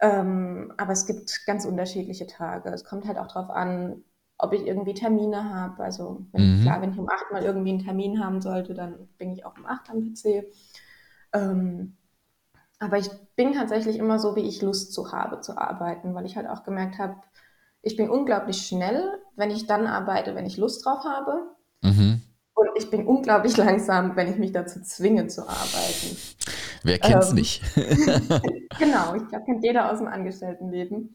Ähm, 0.00 0.72
aber 0.78 0.92
es 0.92 1.04
gibt 1.04 1.44
ganz 1.44 1.66
unterschiedliche 1.66 2.26
Tage. 2.26 2.70
Es 2.70 2.84
kommt 2.84 3.06
halt 3.06 3.18
auch 3.18 3.26
darauf 3.26 3.50
an, 3.50 4.02
ob 4.38 4.54
ich 4.54 4.66
irgendwie 4.66 4.94
Termine 4.94 5.54
habe. 5.54 5.84
Also 5.84 6.24
wenn, 6.32 6.60
mhm. 6.60 6.62
klar, 6.62 6.80
wenn 6.80 6.92
ich 6.92 6.98
um 6.98 7.06
8 7.06 7.30
mal 7.30 7.42
irgendwie 7.42 7.68
einen 7.68 7.84
Termin 7.84 8.24
haben 8.24 8.40
sollte, 8.40 8.72
dann 8.72 9.08
bin 9.18 9.30
ich 9.30 9.44
auch 9.44 9.58
um 9.58 9.66
8 9.66 9.90
am 9.90 10.00
PC. 10.00 10.50
Ähm, 11.34 11.98
aber 12.78 12.96
ich 12.96 13.10
bin 13.36 13.52
tatsächlich 13.52 13.98
immer 13.98 14.18
so, 14.18 14.34
wie 14.34 14.48
ich 14.48 14.62
Lust 14.62 14.94
zu 14.94 15.12
habe 15.12 15.42
zu 15.42 15.58
arbeiten, 15.58 16.14
weil 16.14 16.24
ich 16.24 16.34
halt 16.34 16.48
auch 16.48 16.64
gemerkt 16.64 16.98
habe, 16.98 17.16
ich 17.82 17.96
bin 17.96 18.08
unglaublich 18.08 18.66
schnell, 18.66 19.20
wenn 19.36 19.50
ich 19.50 19.66
dann 19.66 19.86
arbeite, 19.86 20.34
wenn 20.34 20.46
ich 20.46 20.56
Lust 20.56 20.86
drauf 20.86 21.04
habe. 21.04 21.42
Mhm. 21.82 22.22
Ich 22.76 22.90
bin 22.90 23.06
unglaublich 23.06 23.56
langsam, 23.56 24.16
wenn 24.16 24.28
ich 24.28 24.36
mich 24.36 24.52
dazu 24.52 24.80
zwinge 24.82 25.28
zu 25.28 25.42
arbeiten. 25.42 26.16
Wer 26.82 26.98
kennt's 26.98 27.30
ähm, 27.30 27.36
nicht? 27.36 27.62
genau, 28.78 29.14
ich 29.14 29.28
glaube, 29.28 29.44
kennt 29.44 29.64
jeder 29.64 29.90
aus 29.90 29.98
dem 29.98 30.08
Angestelltenleben. 30.08 31.14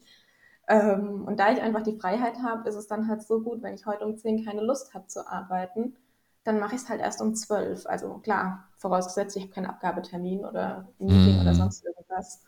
Ähm, 0.68 1.24
und 1.26 1.38
da 1.38 1.52
ich 1.52 1.60
einfach 1.60 1.82
die 1.82 1.98
Freiheit 1.98 2.38
habe, 2.42 2.68
ist 2.68 2.76
es 2.76 2.86
dann 2.86 3.08
halt 3.08 3.22
so 3.22 3.40
gut, 3.40 3.62
wenn 3.62 3.74
ich 3.74 3.86
heute 3.86 4.06
um 4.06 4.16
10 4.16 4.44
keine 4.44 4.62
Lust 4.62 4.94
habe 4.94 5.06
zu 5.06 5.26
arbeiten, 5.26 5.96
dann 6.44 6.58
mache 6.58 6.74
ich 6.74 6.82
es 6.82 6.88
halt 6.88 7.00
erst 7.00 7.20
um 7.20 7.34
12. 7.34 7.86
Also 7.86 8.18
klar, 8.18 8.68
vorausgesetzt, 8.78 9.36
ich 9.36 9.42
habe 9.42 9.52
keinen 9.52 9.66
Abgabetermin 9.66 10.44
oder 10.44 10.88
Meeting 10.98 11.38
mm. 11.38 11.40
oder 11.40 11.52
mhm. 11.52 11.56
sonst 11.56 11.84
irgendwas. 11.84 12.42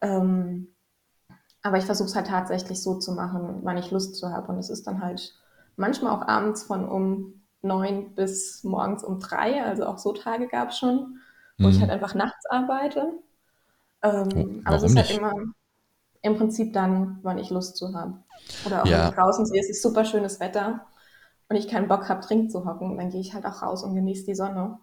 Ähm, 0.00 0.68
aber 1.62 1.78
ich 1.78 1.84
versuche 1.84 2.08
es 2.08 2.14
halt 2.14 2.28
tatsächlich 2.28 2.82
so 2.82 2.98
zu 2.98 3.12
machen, 3.12 3.60
wann 3.62 3.76
ich 3.76 3.90
Lust 3.90 4.16
zu 4.16 4.30
habe. 4.30 4.52
Und 4.52 4.58
es 4.58 4.70
ist 4.70 4.86
dann 4.86 5.02
halt 5.02 5.34
manchmal 5.76 6.12
auch 6.12 6.26
abends 6.26 6.62
von 6.62 6.88
um 6.88 7.37
neun 7.62 8.14
bis 8.14 8.62
morgens 8.64 9.04
um 9.04 9.20
drei. 9.20 9.64
Also 9.64 9.86
auch 9.86 9.98
so 9.98 10.12
Tage 10.12 10.48
gab 10.48 10.70
es 10.70 10.78
schon, 10.78 11.18
wo 11.58 11.66
mm. 11.66 11.70
ich 11.70 11.76
mhm. 11.76 11.80
halt 11.82 11.90
einfach 11.90 12.14
nachts 12.14 12.46
arbeite. 12.46 13.12
Ähm, 14.02 14.62
aber 14.64 14.76
es 14.76 14.82
ist 14.84 14.96
halt 14.96 15.10
immer 15.10 15.34
im 16.22 16.36
Prinzip 16.36 16.72
dann, 16.72 17.18
wann 17.22 17.38
ich 17.38 17.50
Lust 17.50 17.76
zu 17.76 17.94
habe. 17.94 18.18
Oder 18.66 18.82
auch 18.82 18.86
ja. 18.86 18.98
wenn 18.98 19.08
ich 19.08 19.14
draußen 19.14 19.46
sehe, 19.46 19.60
es 19.60 19.70
ist 19.70 19.82
super 19.82 20.04
schönes 20.04 20.40
Wetter 20.40 20.86
und 21.48 21.56
ich 21.56 21.68
keinen 21.68 21.88
Bock 21.88 22.08
habe, 22.08 22.24
drin 22.24 22.50
zu 22.50 22.64
hocken, 22.64 22.96
dann 22.96 23.10
gehe 23.10 23.20
ich 23.20 23.34
halt 23.34 23.46
auch 23.46 23.62
raus 23.62 23.82
und 23.82 23.94
genieße 23.94 24.24
die 24.24 24.34
Sonne. 24.34 24.78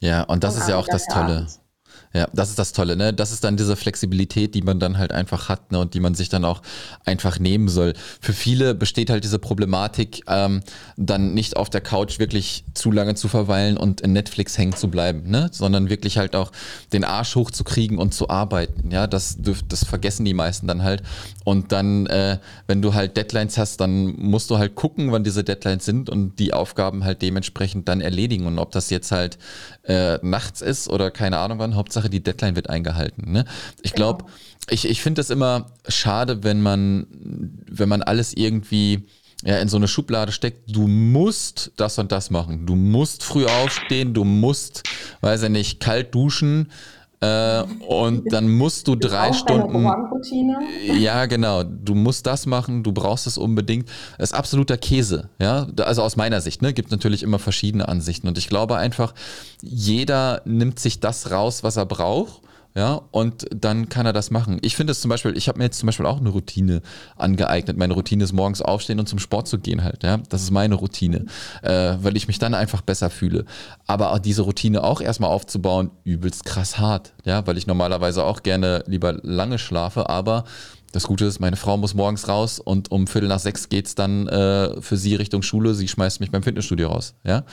Ja, 0.00 0.22
und 0.24 0.44
das 0.44 0.54
und 0.54 0.62
ist 0.62 0.68
ja 0.68 0.76
auch 0.76 0.86
das 0.86 1.06
Tolle. 1.06 1.36
Abends. 1.36 1.60
Ja, 2.12 2.28
das 2.32 2.48
ist 2.48 2.58
das 2.58 2.72
Tolle, 2.72 2.96
ne? 2.96 3.12
Das 3.12 3.30
ist 3.30 3.44
dann 3.44 3.56
diese 3.56 3.76
Flexibilität, 3.76 4.54
die 4.54 4.62
man 4.62 4.80
dann 4.80 4.96
halt 4.96 5.12
einfach 5.12 5.48
hat, 5.48 5.70
ne? 5.70 5.78
Und 5.78 5.92
die 5.92 6.00
man 6.00 6.14
sich 6.14 6.28
dann 6.28 6.44
auch 6.44 6.62
einfach 7.04 7.38
nehmen 7.38 7.68
soll. 7.68 7.92
Für 8.20 8.32
viele 8.32 8.74
besteht 8.74 9.10
halt 9.10 9.22
diese 9.22 9.38
Problematik, 9.38 10.22
ähm, 10.26 10.62
dann 10.96 11.34
nicht 11.34 11.56
auf 11.56 11.68
der 11.68 11.82
Couch 11.82 12.18
wirklich 12.18 12.64
zu 12.74 12.90
lange 12.90 13.16
zu 13.16 13.28
verweilen 13.28 13.76
und 13.76 14.00
in 14.00 14.12
Netflix 14.12 14.56
hängen 14.56 14.74
zu 14.74 14.88
bleiben, 14.88 15.28
ne? 15.28 15.50
Sondern 15.52 15.90
wirklich 15.90 16.16
halt 16.16 16.34
auch 16.34 16.52
den 16.92 17.04
Arsch 17.04 17.34
hochzukriegen 17.34 17.98
und 17.98 18.14
zu 18.14 18.30
arbeiten. 18.30 18.90
Ja, 18.90 19.06
das 19.06 19.36
das 19.68 19.84
vergessen 19.84 20.24
die 20.24 20.34
meisten 20.34 20.66
dann 20.66 20.82
halt. 20.82 21.02
Und 21.44 21.70
dann, 21.70 22.06
äh, 22.06 22.38
wenn 22.66 22.82
du 22.82 22.94
halt 22.94 23.16
Deadlines 23.16 23.58
hast, 23.58 23.80
dann 23.80 24.06
musst 24.18 24.50
du 24.50 24.58
halt 24.58 24.74
gucken, 24.74 25.12
wann 25.12 25.22
diese 25.22 25.44
Deadlines 25.44 25.84
sind 25.84 26.08
und 26.08 26.38
die 26.38 26.52
Aufgaben 26.52 27.04
halt 27.04 27.22
dementsprechend 27.22 27.88
dann 27.88 28.00
erledigen. 28.00 28.46
Und 28.46 28.58
ob 28.58 28.72
das 28.72 28.90
jetzt 28.90 29.12
halt 29.12 29.38
äh, 29.84 30.18
nachts 30.22 30.62
ist 30.62 30.88
oder 30.88 31.10
keine 31.10 31.38
Ahnung 31.38 31.58
wann, 31.58 31.75
Hauptsache 31.76 32.10
die 32.10 32.22
Deadline 32.22 32.56
wird 32.56 32.70
eingehalten. 32.70 33.32
Ne? 33.32 33.44
Ich 33.82 33.92
glaube, 33.92 34.24
genau. 34.24 34.36
ich, 34.70 34.88
ich 34.88 35.02
finde 35.02 35.20
das 35.20 35.30
immer 35.30 35.66
schade, 35.88 36.42
wenn 36.42 36.62
man, 36.62 37.06
wenn 37.10 37.88
man 37.88 38.02
alles 38.02 38.34
irgendwie 38.34 39.06
ja, 39.44 39.58
in 39.58 39.68
so 39.68 39.76
eine 39.76 39.88
Schublade 39.88 40.32
steckt, 40.32 40.74
du 40.74 40.86
musst 40.86 41.72
das 41.76 41.98
und 41.98 42.10
das 42.10 42.30
machen. 42.30 42.66
Du 42.66 42.74
musst 42.74 43.22
früh 43.22 43.44
aufstehen, 43.44 44.14
du 44.14 44.24
musst, 44.24 44.82
weiß 45.20 45.44
ich 45.44 45.50
nicht, 45.50 45.80
kalt 45.80 46.14
duschen. 46.14 46.70
Äh, 47.20 47.62
und 47.88 48.30
dann 48.32 48.48
musst 48.50 48.88
du 48.88 48.94
drei 48.94 49.32
Stunden. 49.32 49.84
Ja, 50.98 51.26
genau. 51.26 51.62
Du 51.62 51.94
musst 51.94 52.26
das 52.26 52.46
machen, 52.46 52.82
du 52.82 52.92
brauchst 52.92 53.26
es 53.26 53.38
unbedingt. 53.38 53.88
Das 54.18 54.30
ist 54.30 54.34
absoluter 54.36 54.76
Käse, 54.76 55.30
ja. 55.40 55.66
Also 55.80 56.02
aus 56.02 56.16
meiner 56.16 56.40
Sicht, 56.40 56.62
ne, 56.62 56.74
gibt 56.74 56.90
natürlich 56.90 57.22
immer 57.22 57.38
verschiedene 57.38 57.88
Ansichten. 57.88 58.28
Und 58.28 58.36
ich 58.38 58.48
glaube 58.48 58.76
einfach, 58.76 59.14
jeder 59.62 60.42
nimmt 60.44 60.78
sich 60.78 61.00
das 61.00 61.30
raus, 61.30 61.62
was 61.62 61.76
er 61.76 61.86
braucht 61.86 62.42
ja, 62.76 63.00
und 63.10 63.46
dann 63.50 63.88
kann 63.88 64.04
er 64.04 64.12
das 64.12 64.30
machen. 64.30 64.58
Ich 64.60 64.76
finde 64.76 64.90
es 64.90 65.00
zum 65.00 65.08
Beispiel, 65.08 65.34
ich 65.34 65.48
habe 65.48 65.56
mir 65.56 65.64
jetzt 65.64 65.78
zum 65.78 65.86
Beispiel 65.86 66.04
auch 66.04 66.20
eine 66.20 66.28
Routine 66.28 66.82
angeeignet. 67.16 67.78
Meine 67.78 67.94
Routine 67.94 68.22
ist 68.22 68.34
morgens 68.34 68.60
aufstehen 68.60 69.00
und 69.00 69.08
zum 69.08 69.18
Sport 69.18 69.48
zu 69.48 69.58
gehen 69.58 69.82
halt, 69.82 70.02
ja. 70.02 70.18
Das 70.28 70.42
ist 70.42 70.50
meine 70.50 70.74
Routine, 70.74 71.24
äh, 71.62 71.96
weil 71.98 72.18
ich 72.18 72.28
mich 72.28 72.38
dann 72.38 72.52
einfach 72.52 72.82
besser 72.82 73.08
fühle. 73.08 73.46
Aber 73.86 74.20
diese 74.20 74.42
Routine 74.42 74.84
auch 74.84 75.00
erstmal 75.00 75.30
aufzubauen, 75.30 75.90
übelst 76.04 76.44
krass 76.44 76.78
hart, 76.78 77.14
ja, 77.24 77.46
weil 77.46 77.56
ich 77.56 77.66
normalerweise 77.66 78.24
auch 78.24 78.42
gerne 78.42 78.84
lieber 78.86 79.14
lange 79.22 79.58
schlafe, 79.58 80.10
aber 80.10 80.44
das 80.96 81.06
Gute 81.06 81.26
ist, 81.26 81.40
meine 81.40 81.56
Frau 81.56 81.76
muss 81.76 81.92
morgens 81.92 82.26
raus 82.26 82.58
und 82.58 82.90
um 82.90 83.06
Viertel 83.06 83.28
nach 83.28 83.38
sechs 83.38 83.68
geht 83.68 83.86
es 83.86 83.94
dann 83.94 84.28
äh, 84.28 84.80
für 84.80 84.96
sie 84.96 85.14
Richtung 85.14 85.42
Schule. 85.42 85.74
Sie 85.74 85.88
schmeißt 85.88 86.20
mich 86.20 86.30
beim 86.30 86.42
Fitnessstudio 86.42 86.88
raus. 86.88 87.14
Ja? 87.22 87.44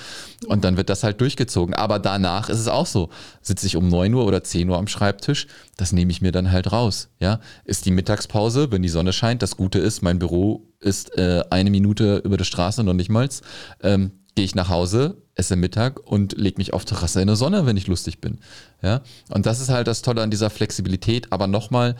Und 0.47 0.63
dann 0.63 0.77
wird 0.77 0.89
das 0.89 1.03
halt 1.03 1.19
durchgezogen. 1.19 1.75
Aber 1.75 1.99
danach 1.99 2.47
ist 2.47 2.59
es 2.59 2.69
auch 2.69 2.85
so. 2.85 3.09
Sitze 3.41 3.67
ich 3.67 3.75
um 3.75 3.89
9 3.89 4.13
Uhr 4.13 4.25
oder 4.25 4.45
10 4.45 4.69
Uhr 4.69 4.77
am 4.77 4.87
Schreibtisch, 4.87 5.47
das 5.75 5.91
nehme 5.91 6.09
ich 6.11 6.21
mir 6.21 6.31
dann 6.31 6.53
halt 6.53 6.71
raus. 6.71 7.09
Ja? 7.19 7.41
Ist 7.65 7.85
die 7.85 7.91
Mittagspause, 7.91 8.71
wenn 8.71 8.81
die 8.81 8.87
Sonne 8.87 9.11
scheint. 9.11 9.41
Das 9.41 9.57
Gute 9.57 9.79
ist, 9.79 10.01
mein 10.01 10.19
Büro 10.19 10.65
ist 10.79 11.17
äh, 11.17 11.43
eine 11.49 11.69
Minute 11.69 12.21
über 12.23 12.37
der 12.37 12.45
Straße, 12.45 12.81
noch 12.81 12.93
nicht 12.93 13.09
mal. 13.09 13.27
Ähm, 13.81 14.11
gehe 14.35 14.45
ich 14.45 14.55
nach 14.55 14.69
Hause, 14.69 15.17
esse 15.35 15.57
Mittag 15.57 15.99
und 15.99 16.37
lege 16.37 16.59
mich 16.59 16.73
auf 16.73 16.85
Terrasse 16.85 17.19
in 17.19 17.27
der 17.27 17.35
Sonne, 17.35 17.65
wenn 17.65 17.75
ich 17.75 17.87
lustig 17.87 18.21
bin. 18.21 18.39
Ja? 18.81 19.01
Und 19.31 19.45
das 19.45 19.59
ist 19.59 19.69
halt 19.69 19.87
das 19.87 20.01
Tolle 20.01 20.21
an 20.21 20.31
dieser 20.31 20.49
Flexibilität. 20.49 21.27
Aber 21.31 21.47
nochmal, 21.47 21.97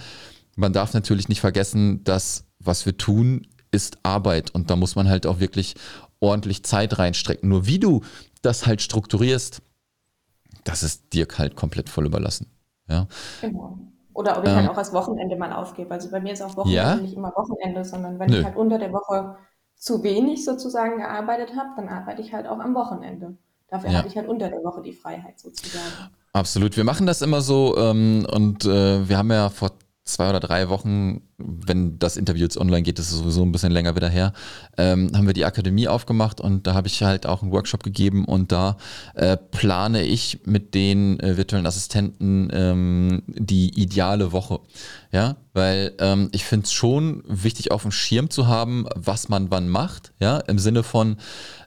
man 0.56 0.74
darf 0.74 0.94
natürlich 0.94 1.30
nicht 1.30 1.42
vergessen, 1.42 2.04
dass 2.04 2.46
was 2.60 2.86
wir 2.86 2.98
tun, 2.98 3.48
ist 3.72 3.98
Arbeit 4.04 4.52
und 4.52 4.70
da 4.70 4.76
muss 4.76 4.96
man 4.96 5.10
halt 5.10 5.26
auch 5.26 5.39
wirklich 5.39 5.76
ordentlich 6.20 6.63
Zeit 6.63 6.98
reinstrecken. 7.00 7.50
Nur 7.50 7.66
wie 7.66 7.80
du 7.80 8.02
das 8.42 8.66
halt 8.66 8.82
strukturierst, 8.82 9.62
das 10.63 10.84
ist 10.84 11.13
dir 11.13 11.28
halt 11.38 11.56
komplett 11.56 11.89
voll 11.89 12.06
überlassen. 12.06 12.48
Ja. 12.88 13.08
Genau. 13.42 13.78
Oder 14.13 14.38
ob 14.38 14.44
ich 14.44 14.50
halt 14.50 14.60
ähm, 14.60 14.68
halt 14.68 14.70
auch 14.70 14.76
das 14.76 14.94
Wochenende 14.94 15.36
mal 15.36 15.52
aufgebe. 15.54 15.92
Also 15.92 16.12
bei 16.12 16.20
mir 16.20 16.34
ist 16.34 16.42
auch 16.42 16.56
Wochenende 16.56 16.76
ja? 16.76 16.96
nicht 16.96 17.16
immer 17.16 17.34
Wochenende, 17.36 17.84
sondern 17.84 18.20
wenn 18.20 18.30
Nö. 18.30 18.39
ich 18.39 18.46
halt 18.46 18.56
unter 18.56 18.78
der 18.78 18.94
Woche 18.94 19.36
zu 19.76 20.04
wenig 20.04 20.46
sozusagen 20.46 20.98
gearbeitet 20.98 21.56
habe, 21.58 21.70
dann 21.76 21.89
arbeite 21.89 22.22
ich 22.22 22.32
halt 22.34 22.48
auch 22.48 22.60
am 22.60 22.76
Wochenende. 22.76 23.36
Dafür 23.70 23.89
ja. 23.89 23.98
habe 23.98 24.08
ich 24.08 24.16
halt 24.16 24.28
unter 24.28 24.50
der 24.50 24.63
Woche 24.63 24.84
die 24.84 24.94
Freiheit 24.94 25.39
sozusagen. 25.39 26.12
Absolut. 26.32 26.78
Wir 26.78 26.84
machen 26.84 27.08
das 27.08 27.22
immer 27.22 27.42
so 27.42 27.76
ähm, 27.78 28.26
und 28.32 28.66
äh, 28.66 29.08
wir 29.10 29.18
haben 29.18 29.32
ja 29.32 29.50
vor 29.50 29.72
zwei 30.06 30.30
oder 30.30 30.42
drei 30.42 30.68
Wochen, 30.68 31.22
wenn 31.38 31.98
das 31.98 32.18
Interview 32.18 32.44
jetzt 32.44 32.58
online 32.58 32.84
geht, 32.84 33.00
das 33.00 33.08
ist 33.12 33.20
sowieso 33.20 33.42
ein 33.44 33.54
bisschen 33.54 33.72
länger 33.72 33.96
wieder 33.96 34.10
her, 34.10 34.34
ähm, 34.78 35.12
haben 35.16 35.28
wir 35.28 35.34
die 35.34 35.46
Akademie 35.46 35.88
aufgemacht 35.88 36.42
und 36.42 36.68
da 36.68 36.74
habe 36.74 36.88
ich 36.88 37.02
halt 37.04 37.26
auch 37.26 37.42
einen 37.42 37.52
Workshop 37.52 37.84
gegeben 37.84 38.26
und 38.26 38.52
da 38.52 38.78
äh, 39.16 39.38
plane 39.38 40.04
ich 40.04 40.42
mit 40.46 40.74
den 40.74 41.20
äh, 41.22 41.38
virtuellen 41.38 41.66
Assistenten 41.66 42.50
ähm, 42.52 43.24
die 43.28 43.82
ideale 43.82 44.34
Woche. 44.34 44.60
Ja, 45.12 45.38
weil 45.54 45.94
ähm, 46.00 46.30
ich 46.34 46.44
finde 46.44 46.66
es 46.66 46.74
schon 46.74 47.24
wichtig, 47.28 47.72
auf 47.72 47.84
dem 47.84 47.92
Schirm 47.92 48.30
zu 48.30 48.48
haben, 48.48 48.86
was 48.96 49.30
man 49.30 49.52
wann 49.52 49.70
macht. 49.70 50.12
Ja, 50.20 50.39
im 50.39 50.60
Sinne 50.60 50.84
von, 50.84 51.18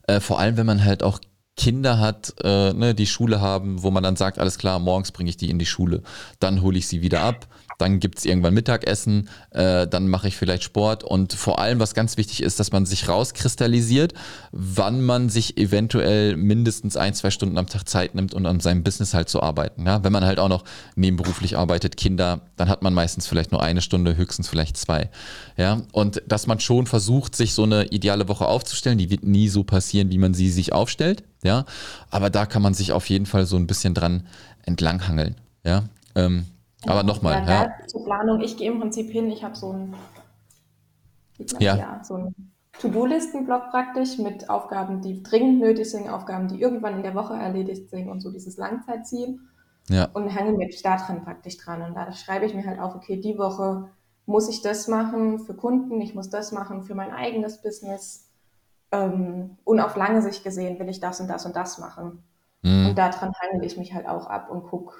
äh, 0.09 0.21
vor 0.21 0.41
allem 0.41 0.57
wenn 0.57 0.67
man 0.67 0.85
halt 0.85 1.03
auch 1.03 1.21
Kinder 1.57 1.99
hat, 1.99 2.35
äh, 2.45 2.75
ne, 2.75 2.95
die 2.95 3.07
Schule 3.07 3.41
haben, 3.41 3.83
wo 3.83 3.91
man 3.91 4.03
dann 4.03 4.17
sagt, 4.17 4.39
alles 4.39 4.59
klar, 4.59 4.79
morgens 4.79 5.11
bringe 5.11 5.31
ich 5.31 5.39
die 5.39 5.49
in 5.49 5.59
die 5.59 5.67
Schule, 5.67 6.03
dann 6.39 6.61
hole 6.61 6.77
ich 6.77 6.87
sie 6.87 7.01
wieder 7.01 7.23
ab, 7.23 7.47
dann 7.79 8.01
gibt 8.01 8.19
es 8.19 8.25
irgendwann 8.25 8.55
Mittagessen, 8.55 9.29
äh, 9.51 9.87
dann 9.87 10.09
mache 10.09 10.29
ich 10.29 10.37
vielleicht 10.37 10.65
Sport 10.65 11.05
und 11.05 11.33
vor 11.33 11.59
allem, 11.59 11.79
was 11.79 11.95
ganz 11.95 12.17
wichtig 12.17 12.43
ist, 12.43 12.59
dass 12.59 12.73
man 12.73 12.87
sich 12.87 13.09
rauskristallisiert, 13.09 14.15
wann 14.53 15.03
man 15.03 15.29
sich 15.29 15.59
eventuell 15.59 16.37
mindestens 16.37 16.97
ein, 16.97 17.15
zwei 17.15 17.31
Stunden 17.31 17.59
am 17.59 17.67
Tag 17.67 17.89
Zeit 17.89 18.15
nimmt 18.15 18.35
und 18.35 18.47
an 18.47 18.61
seinem 18.61 18.83
Business 18.83 19.15
halt 19.15 19.29
zu 19.29 19.43
arbeiten. 19.43 19.87
Ja? 19.87 20.03
Wenn 20.03 20.13
man 20.13 20.25
halt 20.25 20.39
auch 20.39 20.49
noch 20.49 20.65
nebenberuflich 20.95 21.57
arbeitet, 21.57 21.97
Kinder, 21.97 22.41
dann 22.57 22.69
hat 22.69 22.83
man 22.83 22.95
meistens 22.95 23.27
vielleicht 23.27 23.53
nur 23.53 23.63
eine 23.63 23.83
Stunde, 23.83 24.17
höchstens 24.17 24.49
vielleicht 24.49 24.77
zwei. 24.77 25.11
Ja? 25.57 25.83
Und 25.93 26.23
dass 26.27 26.47
man 26.47 26.61
schon 26.61 26.87
versucht, 26.87 27.37
sich 27.37 27.55
so 27.55 27.65
eine 27.65 27.87
ideale 27.87 28.29
Woche 28.29 28.47
aufzustellen, 28.47 28.99
die 28.99 29.11
wird 29.11 29.25
nie 29.25 29.49
so 29.49 29.65
passieren, 29.65 30.11
wie 30.11 30.19
man 30.19 30.35
sie 30.35 30.51
sich 30.51 30.73
aufstellt. 30.73 31.25
Ja? 31.43 31.67
Aber 32.11 32.31
da 32.31 32.47
kann 32.47 32.63
man 32.63 32.75
sich 32.75 32.93
auf 32.93 33.09
jeden 33.11 33.27
Fall 33.27 33.47
so 33.47 33.57
ein 33.57 33.67
bisschen 33.67 33.95
dran 33.95 34.27
entlanghangeln. 34.65 35.37
Ja? 35.65 35.85
Ähm, 36.15 36.47
aber 36.89 37.03
nochmal. 37.03 37.45
Ja, 37.47 37.65
ja. 37.65 37.87
Zur 37.87 38.05
Planung, 38.05 38.41
ich 38.41 38.57
gehe 38.57 38.71
im 38.71 38.81
Prinzip 38.81 39.11
hin, 39.11 39.31
ich 39.31 39.45
habe 39.45 39.55
so 39.55 39.73
ein, 39.73 39.95
ja. 41.59 41.77
ja. 41.77 42.05
so 42.05 42.15
ein 42.15 42.35
To-Do-Listen-Block 42.81 43.71
praktisch 43.71 44.19
mit 44.19 44.51
Aufgaben, 44.51 45.01
die 45.01 45.23
dringend 45.23 45.61
nötig 45.61 45.91
sind, 45.91 46.09
Aufgaben, 46.09 46.49
die 46.49 46.61
irgendwann 46.61 46.97
in 46.97 47.03
der 47.03 47.15
Woche 47.15 47.35
erledigt 47.35 47.91
sind 47.91 48.09
und 48.09 48.21
so 48.21 48.31
dieses 48.31 48.57
Langzeitziel. 48.57 49.39
Ja. 49.89 50.09
Und 50.13 50.29
hänge 50.29 50.53
mich 50.53 50.83
da 50.83 50.97
dran 50.97 51.25
praktisch 51.25 51.57
dran. 51.59 51.83
Und 51.83 51.95
da 51.95 52.13
schreibe 52.13 52.45
ich 52.45 52.55
mir 52.55 52.67
halt 52.67 52.81
auf, 52.81 52.97
okay, 52.97 53.21
die 53.21 53.39
Woche 53.39 53.89
muss 54.27 54.49
ich 54.49 54.61
das 54.61 54.89
machen 54.89 55.39
für 55.39 55.55
Kunden, 55.55 56.01
ich 56.01 56.15
muss 56.15 56.29
das 56.29 56.51
machen 56.53 56.83
für 56.83 56.95
mein 56.95 57.13
eigenes 57.13 57.63
Business. 57.63 58.29
Ähm, 58.91 59.59
und 59.65 59.81
auf 59.81 59.97
lange 59.97 60.23
Sicht 60.23 60.45
gesehen 60.45 60.79
will 60.79 60.89
ich 60.89 61.01
das 61.01 61.21
und 61.21 61.29
das 61.29 61.47
und 61.47 61.55
das 61.55 61.79
machen. 61.79 62.25
Mhm. 62.63 62.89
Und 62.89 62.99
daran 62.99 63.33
handle 63.41 63.65
ich 63.65 63.77
mich 63.77 63.95
halt 63.95 64.07
auch 64.07 64.27
ab 64.27 64.51
und 64.51 64.65
gucke. 64.65 64.97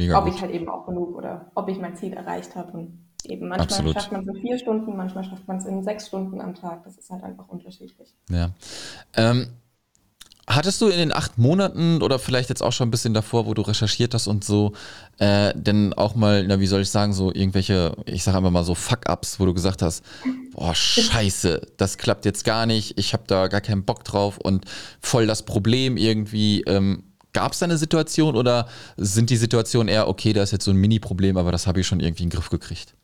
Mega 0.00 0.18
ob 0.18 0.24
gut. 0.24 0.34
ich 0.34 0.40
halt 0.40 0.50
eben 0.52 0.68
auch 0.68 0.86
genug 0.86 1.14
oder 1.14 1.50
ob 1.54 1.68
ich 1.68 1.78
mein 1.78 1.94
Ziel 1.94 2.14
erreicht 2.14 2.56
habe. 2.56 2.72
Und 2.72 3.06
eben 3.24 3.48
manchmal 3.48 3.66
Absolut. 3.66 3.94
schafft 3.94 4.12
man 4.12 4.22
es 4.22 4.28
in 4.28 4.40
vier 4.40 4.58
Stunden, 4.58 4.96
manchmal 4.96 5.24
schafft 5.24 5.46
man 5.46 5.58
es 5.58 5.66
in 5.66 5.82
sechs 5.82 6.06
Stunden 6.06 6.40
am 6.40 6.54
Tag. 6.54 6.84
Das 6.84 6.96
ist 6.96 7.10
halt 7.10 7.22
einfach 7.22 7.48
unterschiedlich. 7.48 8.14
Ja. 8.30 8.50
Ähm, 9.14 9.48
hattest 10.46 10.80
du 10.80 10.88
in 10.88 10.96
den 10.96 11.12
acht 11.12 11.36
Monaten 11.36 12.00
oder 12.00 12.18
vielleicht 12.18 12.48
jetzt 12.48 12.62
auch 12.62 12.72
schon 12.72 12.88
ein 12.88 12.90
bisschen 12.90 13.12
davor, 13.12 13.44
wo 13.44 13.52
du 13.52 13.60
recherchiert 13.60 14.14
hast 14.14 14.26
und 14.26 14.42
so, 14.42 14.72
äh, 15.18 15.52
denn 15.54 15.92
auch 15.92 16.14
mal, 16.14 16.46
na, 16.46 16.60
wie 16.60 16.66
soll 16.66 16.80
ich 16.80 16.88
sagen, 16.88 17.12
so 17.12 17.30
irgendwelche, 17.30 17.94
ich 18.06 18.24
sage 18.24 18.38
einfach 18.38 18.50
mal 18.50 18.64
so 18.64 18.74
Fuck-Ups, 18.74 19.38
wo 19.38 19.44
du 19.44 19.52
gesagt 19.52 19.82
hast, 19.82 20.02
boah, 20.52 20.74
scheiße, 20.74 21.60
das 21.76 21.98
klappt 21.98 22.24
jetzt 22.24 22.46
gar 22.46 22.64
nicht, 22.64 22.98
ich 22.98 23.12
habe 23.12 23.24
da 23.26 23.48
gar 23.48 23.60
keinen 23.60 23.84
Bock 23.84 24.02
drauf 24.02 24.38
und 24.38 24.64
voll 25.00 25.26
das 25.26 25.42
Problem 25.42 25.98
irgendwie. 25.98 26.62
Ähm, 26.62 27.04
Gab 27.32 27.52
es 27.52 27.58
da 27.58 27.66
eine 27.66 27.76
Situation 27.76 28.36
oder 28.36 28.66
sind 28.96 29.30
die 29.30 29.36
Situationen 29.36 29.88
eher, 29.88 30.08
okay, 30.08 30.32
da 30.32 30.42
ist 30.42 30.52
jetzt 30.52 30.64
so 30.64 30.72
ein 30.72 30.76
Mini-Problem, 30.76 31.36
aber 31.36 31.52
das 31.52 31.66
habe 31.66 31.80
ich 31.80 31.86
schon 31.86 32.00
irgendwie 32.00 32.24
in 32.24 32.30
den 32.30 32.36
Griff 32.36 32.50
gekriegt? 32.50 32.94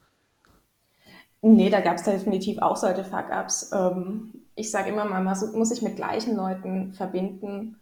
Nee, 1.43 1.71
da 1.71 1.81
gab 1.81 1.97
es 1.97 2.03
definitiv 2.03 2.59
auch 2.59 2.77
solche 2.77 3.05
Fuck-Ups. 3.05 3.71
Ähm, 3.73 4.33
ich 4.57 4.71
sage 4.71 4.91
immer 4.91 5.05
mal, 5.05 5.23
man 5.23 5.39
muss 5.55 5.69
sich 5.69 5.83
mit 5.83 5.97
gleichen 5.97 6.35
Leuten 6.35 6.93
verbinden, 6.93 7.77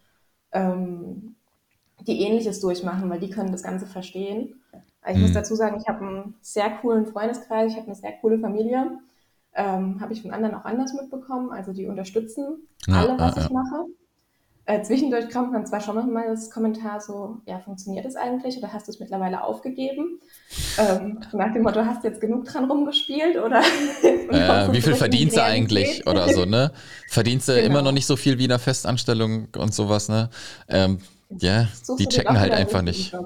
ähm, 0.52 1.36
die 2.06 2.20
Ähnliches 2.20 2.60
durchmachen, 2.60 3.08
weil 3.08 3.20
die 3.20 3.30
können 3.30 3.52
das 3.52 3.62
Ganze 3.62 3.86
verstehen. 3.86 4.60
Ich 5.08 5.16
mhm. 5.16 5.22
muss 5.22 5.32
dazu 5.32 5.54
sagen, 5.54 5.78
ich 5.80 5.88
habe 5.88 6.04
einen 6.04 6.34
sehr 6.40 6.70
coolen 6.78 7.06
Freundeskreis, 7.06 7.72
ich 7.72 7.78
habe 7.78 7.86
eine 7.86 7.96
sehr 7.96 8.12
coole 8.20 8.38
Familie. 8.38 8.98
Ähm, 9.54 10.00
habe 10.00 10.12
ich 10.12 10.22
von 10.22 10.32
anderen 10.32 10.56
auch 10.56 10.64
anders 10.64 10.92
mitbekommen. 10.94 11.50
Also 11.50 11.72
die 11.72 11.86
unterstützen 11.86 12.66
ja, 12.86 13.00
alle, 13.00 13.18
was 13.18 13.36
ja, 13.36 13.42
ich 13.42 13.50
mache. 13.50 13.86
Äh, 14.66 14.82
zwischendurch 14.82 15.30
kommt 15.30 15.52
man 15.52 15.66
zwar 15.66 15.80
schon 15.80 16.12
mal 16.12 16.26
das 16.26 16.50
Kommentar 16.50 16.98
so, 17.00 17.38
ja, 17.46 17.58
funktioniert 17.58 18.06
es 18.06 18.16
eigentlich 18.16 18.56
oder 18.56 18.72
hast 18.72 18.86
du 18.88 18.92
es 18.92 18.98
mittlerweile 18.98 19.44
aufgegeben? 19.44 20.20
Ähm, 20.78 21.20
nach 21.32 21.52
dem 21.52 21.62
Motto, 21.62 21.84
hast 21.84 22.02
du 22.02 22.08
jetzt 22.08 22.20
genug 22.20 22.46
dran 22.46 22.70
rumgespielt 22.70 23.36
oder? 23.36 23.60
äh, 24.02 24.72
wie 24.72 24.80
viel 24.80 24.94
verdienst 24.94 25.36
du 25.36 25.42
eigentlich 25.42 26.06
oder 26.06 26.30
so, 26.30 26.46
ne? 26.46 26.72
Verdienst 27.08 27.48
du 27.48 27.54
genau. 27.54 27.66
immer 27.66 27.82
noch 27.82 27.92
nicht 27.92 28.06
so 28.06 28.16
viel 28.16 28.38
wie 28.38 28.46
in 28.46 28.52
einer 28.52 28.58
Festanstellung 28.58 29.48
und 29.54 29.74
sowas, 29.74 30.08
ne? 30.08 30.30
Ähm, 30.68 30.98
ja, 31.28 31.68
die 31.98 32.06
checken 32.06 32.38
halt 32.40 32.52
einfach 32.52 32.80
nicht. 32.80 33.14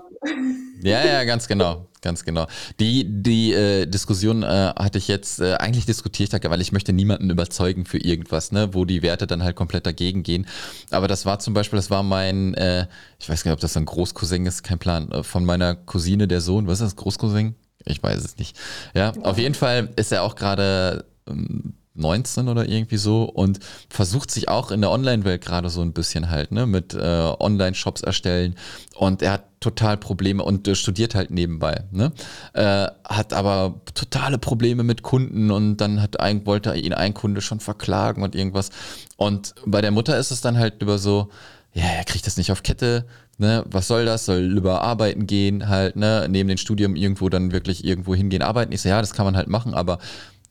Ja, 0.83 1.05
ja, 1.05 1.25
ganz 1.25 1.49
genau, 1.49 1.89
ganz 2.01 2.25
genau. 2.25 2.47
Die, 2.79 3.05
die 3.09 3.53
äh, 3.53 3.87
Diskussion 3.87 4.43
äh, 4.43 4.73
hatte 4.77 4.99
ich 4.99 5.09
jetzt, 5.09 5.41
äh, 5.41 5.55
eigentlich 5.55 5.87
diskutiert, 5.87 6.33
weil 6.33 6.61
ich 6.61 6.73
möchte 6.73 6.93
niemanden 6.93 7.31
überzeugen 7.31 7.85
für 7.85 7.99
irgendwas, 7.99 8.53
ne, 8.53 8.75
wo 8.75 8.85
die 8.85 9.03
Werte 9.03 9.27
dann 9.27 9.43
halt 9.43 9.57
komplett 9.57 9.87
dagegen 9.87 10.23
gehen. 10.23 10.47
Aber 10.91 11.09
das 11.09 11.27
war 11.27 11.39
zum 11.39 11.55
Beispiel, 11.55 11.79
das 11.79 11.91
war 11.91 12.03
mein, 12.03 12.55
äh, 12.55 12.87
ich 13.19 13.29
weiß 13.29 13.43
gar 13.43 13.51
nicht, 13.51 13.57
ob 13.57 13.61
das 13.61 13.77
ein 13.77 13.85
Großcousin 13.85 14.47
ist, 14.47 14.63
kein 14.63 14.79
Plan, 14.79 15.11
äh, 15.11 15.23
von 15.23 15.45
meiner 15.45 15.75
Cousine, 15.75 16.29
der 16.29 16.41
Sohn, 16.41 16.67
was 16.67 16.81
ist 16.81 16.87
das, 16.87 16.97
Großcousin? 16.97 17.55
Ich 17.85 18.03
weiß 18.03 18.23
es 18.25 18.37
nicht. 18.39 18.57
Ja, 18.95 19.13
auf 19.23 19.39
jeden 19.39 19.55
Fall 19.55 19.91
ist 19.97 20.13
er 20.13 20.23
auch 20.23 20.35
gerade 20.35 21.07
ähm, 21.29 21.75
19 21.99 22.49
oder 22.49 22.69
irgendwie 22.69 22.97
so 22.97 23.25
und 23.25 23.59
versucht 23.89 24.31
sich 24.31 24.49
auch 24.49 24.71
in 24.71 24.81
der 24.81 24.91
Online-Welt 24.91 25.45
gerade 25.45 25.71
so 25.71 25.83
ein 25.83 25.93
bisschen 25.93 26.31
halt, 26.31 26.53
ne, 26.53 26.67
mit 26.67 26.95
äh, 26.95 27.33
Online-Shops 27.39 28.03
erstellen 28.03 28.55
und 28.95 29.23
er 29.23 29.33
hat 29.33 29.45
total 29.61 29.97
Probleme 29.97 30.43
und 30.43 30.69
äh, 30.69 30.75
studiert 30.75 31.15
halt 31.15 31.31
nebenbei, 31.31 31.85
ne, 31.91 32.13
äh, 32.55 32.87
hat 33.05 33.33
aber 33.33 33.81
totale 33.95 34.39
Probleme 34.39 34.83
mit 34.83 35.03
Kunden 35.03 35.51
und 35.51 35.79
dann 35.79 36.01
hat 36.01 36.21
ein, 36.21 36.47
wollte 36.47 36.75
ihn 36.75 36.95
ein 36.95 37.15
Kunde 37.15 37.41
schon 37.41 37.61
verklagen 37.61 38.23
und 38.23 38.35
irgendwas 38.35 38.71
und 39.17 39.55
bei 39.67 39.81
der 39.81 39.91
Mutter 39.91 40.19
ist 40.19 40.31
es 40.31 40.41
dann 40.41 40.59
halt 40.59 40.81
über 40.81 40.99
so, 40.99 41.29
ja, 41.73 41.85
er 41.85 42.05
kriegt 42.05 42.27
das 42.27 42.37
nicht 42.37 42.51
auf 42.53 42.63
Kette, 42.63 43.07
ne, 43.39 43.65
was 43.67 43.89
soll 43.89 44.05
das, 44.05 44.27
soll 44.27 44.41
über 44.41 44.83
arbeiten 44.83 45.27
gehen, 45.27 45.69
halt, 45.69 45.97
ne, 45.97 46.27
neben 46.29 46.49
dem 46.49 46.59
Studium 46.59 46.97
irgendwo 46.97 47.29
dann 47.29 47.53
wirklich 47.53 47.85
irgendwo 47.85 48.15
hingehen, 48.15 48.43
arbeiten. 48.43 48.73
Ich 48.73 48.83
so, 48.83 48.89
ja, 48.89 49.01
das 49.01 49.15
kann 49.15 49.25
man 49.25 49.37
halt 49.37 49.49
machen, 49.49 49.75
aber 49.75 49.99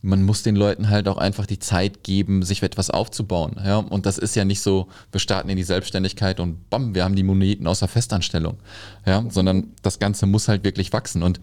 man 0.02 0.24
muss 0.24 0.44
den 0.44 0.56
Leuten 0.56 0.90
halt 0.90 1.08
auch 1.08 1.18
einfach 1.18 1.46
die 1.46 1.60
Zeit 1.60 2.04
geben, 2.04 2.44
sich 2.44 2.62
etwas 2.64 2.90
aufzubauen. 2.90 3.60
Ja? 3.64 3.78
Und 3.78 4.06
das 4.06 4.18
ist 4.18 4.36
ja 4.36 4.46
nicht 4.46 4.62
so, 4.62 4.88
wir 5.12 5.20
starten 5.20 5.50
in 5.50 5.58
die 5.58 5.64
Selbstständigkeit 5.64 6.40
und 6.40 6.70
bam, 6.70 6.94
wir 6.94 7.04
haben 7.04 7.16
die 7.16 7.24
Moneten 7.24 7.68
aus 7.68 7.80
der 7.80 7.88
Festanstellung. 7.88 8.58
Ja? 9.06 9.26
Sondern 9.30 9.74
das 9.82 10.00
Ganze 10.00 10.26
muss 10.26 10.48
halt 10.48 10.64
wirklich 10.64 10.94
wachsen. 10.94 11.24
Und 11.24 11.40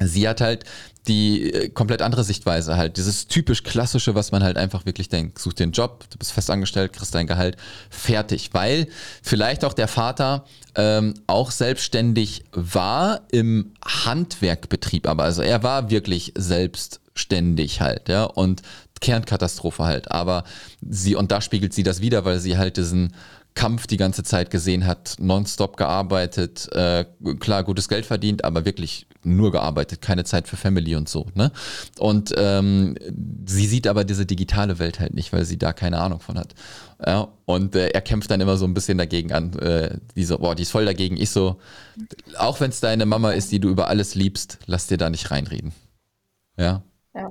sie 0.00 0.28
hat 0.28 0.40
halt 0.40 0.64
die 1.06 1.52
äh, 1.52 1.68
komplett 1.68 2.02
andere 2.02 2.24
Sichtweise 2.24 2.76
halt. 2.76 2.96
Dieses 2.96 3.28
typisch 3.28 3.62
klassische, 3.62 4.16
was 4.16 4.32
man 4.32 4.42
halt 4.42 4.56
einfach 4.56 4.84
wirklich 4.84 5.08
denkt. 5.08 5.38
Such 5.38 5.52
dir 5.52 5.62
einen 5.62 5.72
Job, 5.72 6.04
du 6.10 6.18
bist 6.18 6.32
festangestellt, 6.32 6.92
kriegst 6.92 7.14
dein 7.14 7.28
Gehalt, 7.28 7.56
fertig. 7.88 8.50
Weil 8.52 8.88
vielleicht 9.22 9.64
auch 9.64 9.72
der 9.72 9.88
Vater 9.88 10.44
ähm, 10.74 11.14
auch 11.28 11.52
selbstständig 11.52 12.44
war 12.52 13.22
im 13.30 13.74
Handwerkbetrieb, 13.84 15.06
aber 15.06 15.22
also 15.22 15.42
er 15.42 15.62
war 15.62 15.90
wirklich 15.90 16.32
selbst 16.36 17.00
ständig 17.18 17.80
halt, 17.80 18.08
ja, 18.08 18.24
und 18.24 18.62
Kernkatastrophe 19.00 19.84
halt. 19.84 20.10
Aber 20.10 20.44
sie, 20.88 21.14
und 21.14 21.32
da 21.32 21.40
spiegelt 21.40 21.74
sie 21.74 21.82
das 21.82 22.00
wieder, 22.00 22.24
weil 22.24 22.38
sie 22.38 22.56
halt 22.56 22.76
diesen 22.76 23.12
Kampf 23.54 23.86
die 23.86 23.96
ganze 23.96 24.22
Zeit 24.22 24.50
gesehen 24.50 24.86
hat, 24.86 25.16
nonstop 25.18 25.76
gearbeitet, 25.76 26.68
äh, 26.72 27.06
klar 27.40 27.64
gutes 27.64 27.88
Geld 27.88 28.04
verdient, 28.04 28.44
aber 28.44 28.64
wirklich 28.66 29.06
nur 29.24 29.50
gearbeitet, 29.50 30.02
keine 30.02 30.24
Zeit 30.24 30.46
für 30.46 30.56
Family 30.56 30.94
und 30.94 31.08
so. 31.08 31.26
Ne? 31.34 31.50
Und 31.98 32.32
ähm, 32.36 32.96
sie 33.46 33.66
sieht 33.66 33.86
aber 33.86 34.04
diese 34.04 34.26
digitale 34.26 34.78
Welt 34.78 35.00
halt 35.00 35.14
nicht, 35.14 35.32
weil 35.32 35.44
sie 35.44 35.58
da 35.58 35.72
keine 35.72 35.98
Ahnung 35.98 36.20
von 36.20 36.38
hat. 36.38 36.54
Ja? 37.04 37.28
Und 37.46 37.74
äh, 37.74 37.88
er 37.88 38.02
kämpft 38.02 38.30
dann 38.30 38.40
immer 38.40 38.56
so 38.56 38.66
ein 38.66 38.74
bisschen 38.74 38.98
dagegen 38.98 39.32
an. 39.32 39.58
Äh, 39.58 39.98
die 40.14 40.24
so, 40.24 40.38
boah, 40.38 40.54
die 40.54 40.62
ist 40.62 40.70
voll 40.70 40.84
dagegen. 40.84 41.16
Ich 41.16 41.30
so, 41.30 41.58
auch 42.38 42.60
wenn 42.60 42.70
es 42.70 42.80
deine 42.80 43.06
Mama 43.06 43.32
ist, 43.32 43.50
die 43.52 43.58
du 43.58 43.68
über 43.68 43.88
alles 43.88 44.14
liebst, 44.14 44.58
lass 44.66 44.86
dir 44.86 44.98
da 44.98 45.10
nicht 45.10 45.30
reinreden. 45.30 45.72
Ja, 46.58 46.82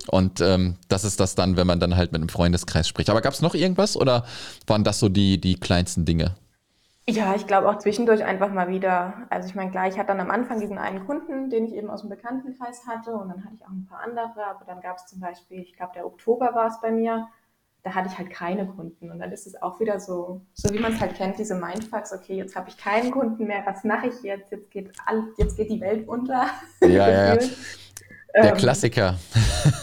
und 0.07 0.41
ähm, 0.41 0.75
das 0.87 1.03
ist 1.03 1.19
das 1.19 1.35
dann, 1.35 1.57
wenn 1.57 1.67
man 1.67 1.79
dann 1.79 1.95
halt 1.95 2.11
mit 2.11 2.21
einem 2.21 2.29
Freundeskreis 2.29 2.87
spricht. 2.87 3.09
Aber 3.09 3.21
gab 3.21 3.33
es 3.33 3.41
noch 3.41 3.55
irgendwas 3.55 3.97
oder 3.97 4.25
waren 4.67 4.83
das 4.83 4.99
so 4.99 5.09
die, 5.09 5.39
die 5.39 5.59
kleinsten 5.59 6.05
Dinge? 6.05 6.35
Ja, 7.07 7.35
ich 7.35 7.45
glaube 7.45 7.69
auch 7.69 7.77
zwischendurch 7.77 8.23
einfach 8.23 8.51
mal 8.51 8.67
wieder. 8.67 9.27
Also 9.29 9.47
ich 9.47 9.53
meine, 9.53 9.69
klar, 9.69 9.87
ich 9.87 9.97
hatte 9.97 10.07
dann 10.07 10.21
am 10.21 10.31
Anfang 10.31 10.59
diesen 10.59 10.79
einen 10.79 11.05
Kunden, 11.05 11.51
den 11.51 11.65
ich 11.65 11.73
eben 11.73 11.91
aus 11.91 12.01
dem 12.01 12.09
Bekanntenkreis 12.09 12.87
hatte 12.87 13.13
und 13.13 13.29
dann 13.29 13.43
hatte 13.45 13.55
ich 13.55 13.63
auch 13.63 13.69
ein 13.69 13.85
paar 13.87 13.99
andere, 13.99 14.43
aber 14.47 14.65
dann 14.65 14.81
gab 14.81 14.97
es 14.97 15.05
zum 15.05 15.19
Beispiel, 15.19 15.59
ich 15.59 15.75
glaube, 15.75 15.91
der 15.93 16.07
Oktober 16.07 16.55
war 16.55 16.67
es 16.67 16.81
bei 16.81 16.91
mir, 16.91 17.27
da 17.83 17.93
hatte 17.93 18.09
ich 18.11 18.17
halt 18.17 18.31
keine 18.31 18.65
Kunden 18.65 19.11
und 19.11 19.19
dann 19.19 19.31
ist 19.31 19.45
es 19.45 19.61
auch 19.61 19.79
wieder 19.79 19.99
so, 19.99 20.41
so 20.55 20.73
wie 20.73 20.79
man 20.79 20.93
es 20.93 20.99
halt 20.99 21.13
kennt, 21.13 21.37
diese 21.37 21.53
Mindfucks, 21.53 22.11
okay, 22.11 22.37
jetzt 22.37 22.55
habe 22.55 22.69
ich 22.69 22.77
keinen 22.77 23.11
Kunden 23.11 23.45
mehr, 23.45 23.61
was 23.67 23.83
mache 23.83 24.07
ich 24.07 24.23
jetzt? 24.23 24.51
Jetzt 24.51 24.71
geht, 24.71 24.91
all, 25.05 25.25
jetzt 25.37 25.57
geht 25.57 25.69
die 25.69 25.81
Welt 25.81 26.07
unter. 26.07 26.47
Ja, 26.81 27.35
ja. 27.35 27.37
Der 28.35 28.51
ähm, 28.51 28.57
Klassiker. 28.57 29.15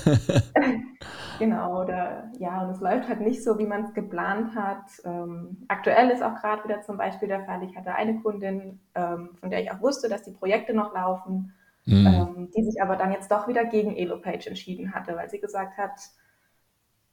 genau, 1.39 1.83
oder 1.83 2.31
ja, 2.39 2.63
und 2.63 2.71
es 2.71 2.81
läuft 2.81 3.09
halt 3.09 3.21
nicht 3.21 3.43
so, 3.43 3.59
wie 3.59 3.67
man 3.67 3.85
es 3.85 3.95
geplant 3.95 4.55
hat. 4.55 4.85
Ähm, 5.05 5.65
aktuell 5.69 6.11
ist 6.11 6.23
auch 6.23 6.35
gerade 6.35 6.65
wieder 6.65 6.83
zum 6.83 6.99
Beispiel 6.99 7.29
der 7.29 7.45
Fall, 7.45 7.63
ich 7.63 7.77
hatte 7.77 7.95
eine 7.95 8.21
Kundin, 8.21 8.81
ähm, 8.95 9.31
von 9.41 9.51
der 9.51 9.63
ich 9.63 9.71
auch 9.71 9.81
wusste, 9.81 10.09
dass 10.09 10.23
die 10.23 10.33
Projekte 10.33 10.75
noch 10.75 10.93
laufen, 10.93 11.55
mhm. 11.87 12.07
Ähm, 12.07 12.51
die 12.55 12.65
sich 12.65 12.83
aber 12.83 12.97
dann 12.97 13.13
jetzt 13.13 13.31
doch 13.31 13.49
wieder 13.49 13.65
gegen 13.65 13.97
Elopage 13.97 14.49
entschieden 14.49 14.95
hatte, 14.95 15.17
weil 15.17 15.31
sie 15.31 15.41
gesagt 15.41 15.79
hat, 15.79 15.99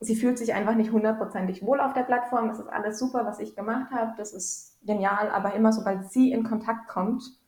sie 0.02 0.16
fühlt 0.16 0.38
sich 0.38 0.54
einfach 0.54 0.76
nicht 0.76 0.92
hundertprozentig 0.92 1.64
wohl 1.64 1.80
auf 1.80 1.94
der 1.94 2.04
Plattform. 2.04 2.50
Das 2.50 2.60
ist 2.60 2.68
alles 2.68 3.00
super, 3.00 3.26
was 3.26 3.40
ich 3.40 3.56
gemacht 3.56 3.92
habe, 3.92 4.14
das 4.18 4.34
ist 4.34 4.78
genial, 4.86 5.30
aber 5.30 5.54
immer 5.54 5.72
sobald 5.72 6.12
sie 6.12 6.32
in 6.32 6.44
Kontakt 6.44 6.88
kommt, 6.88 7.39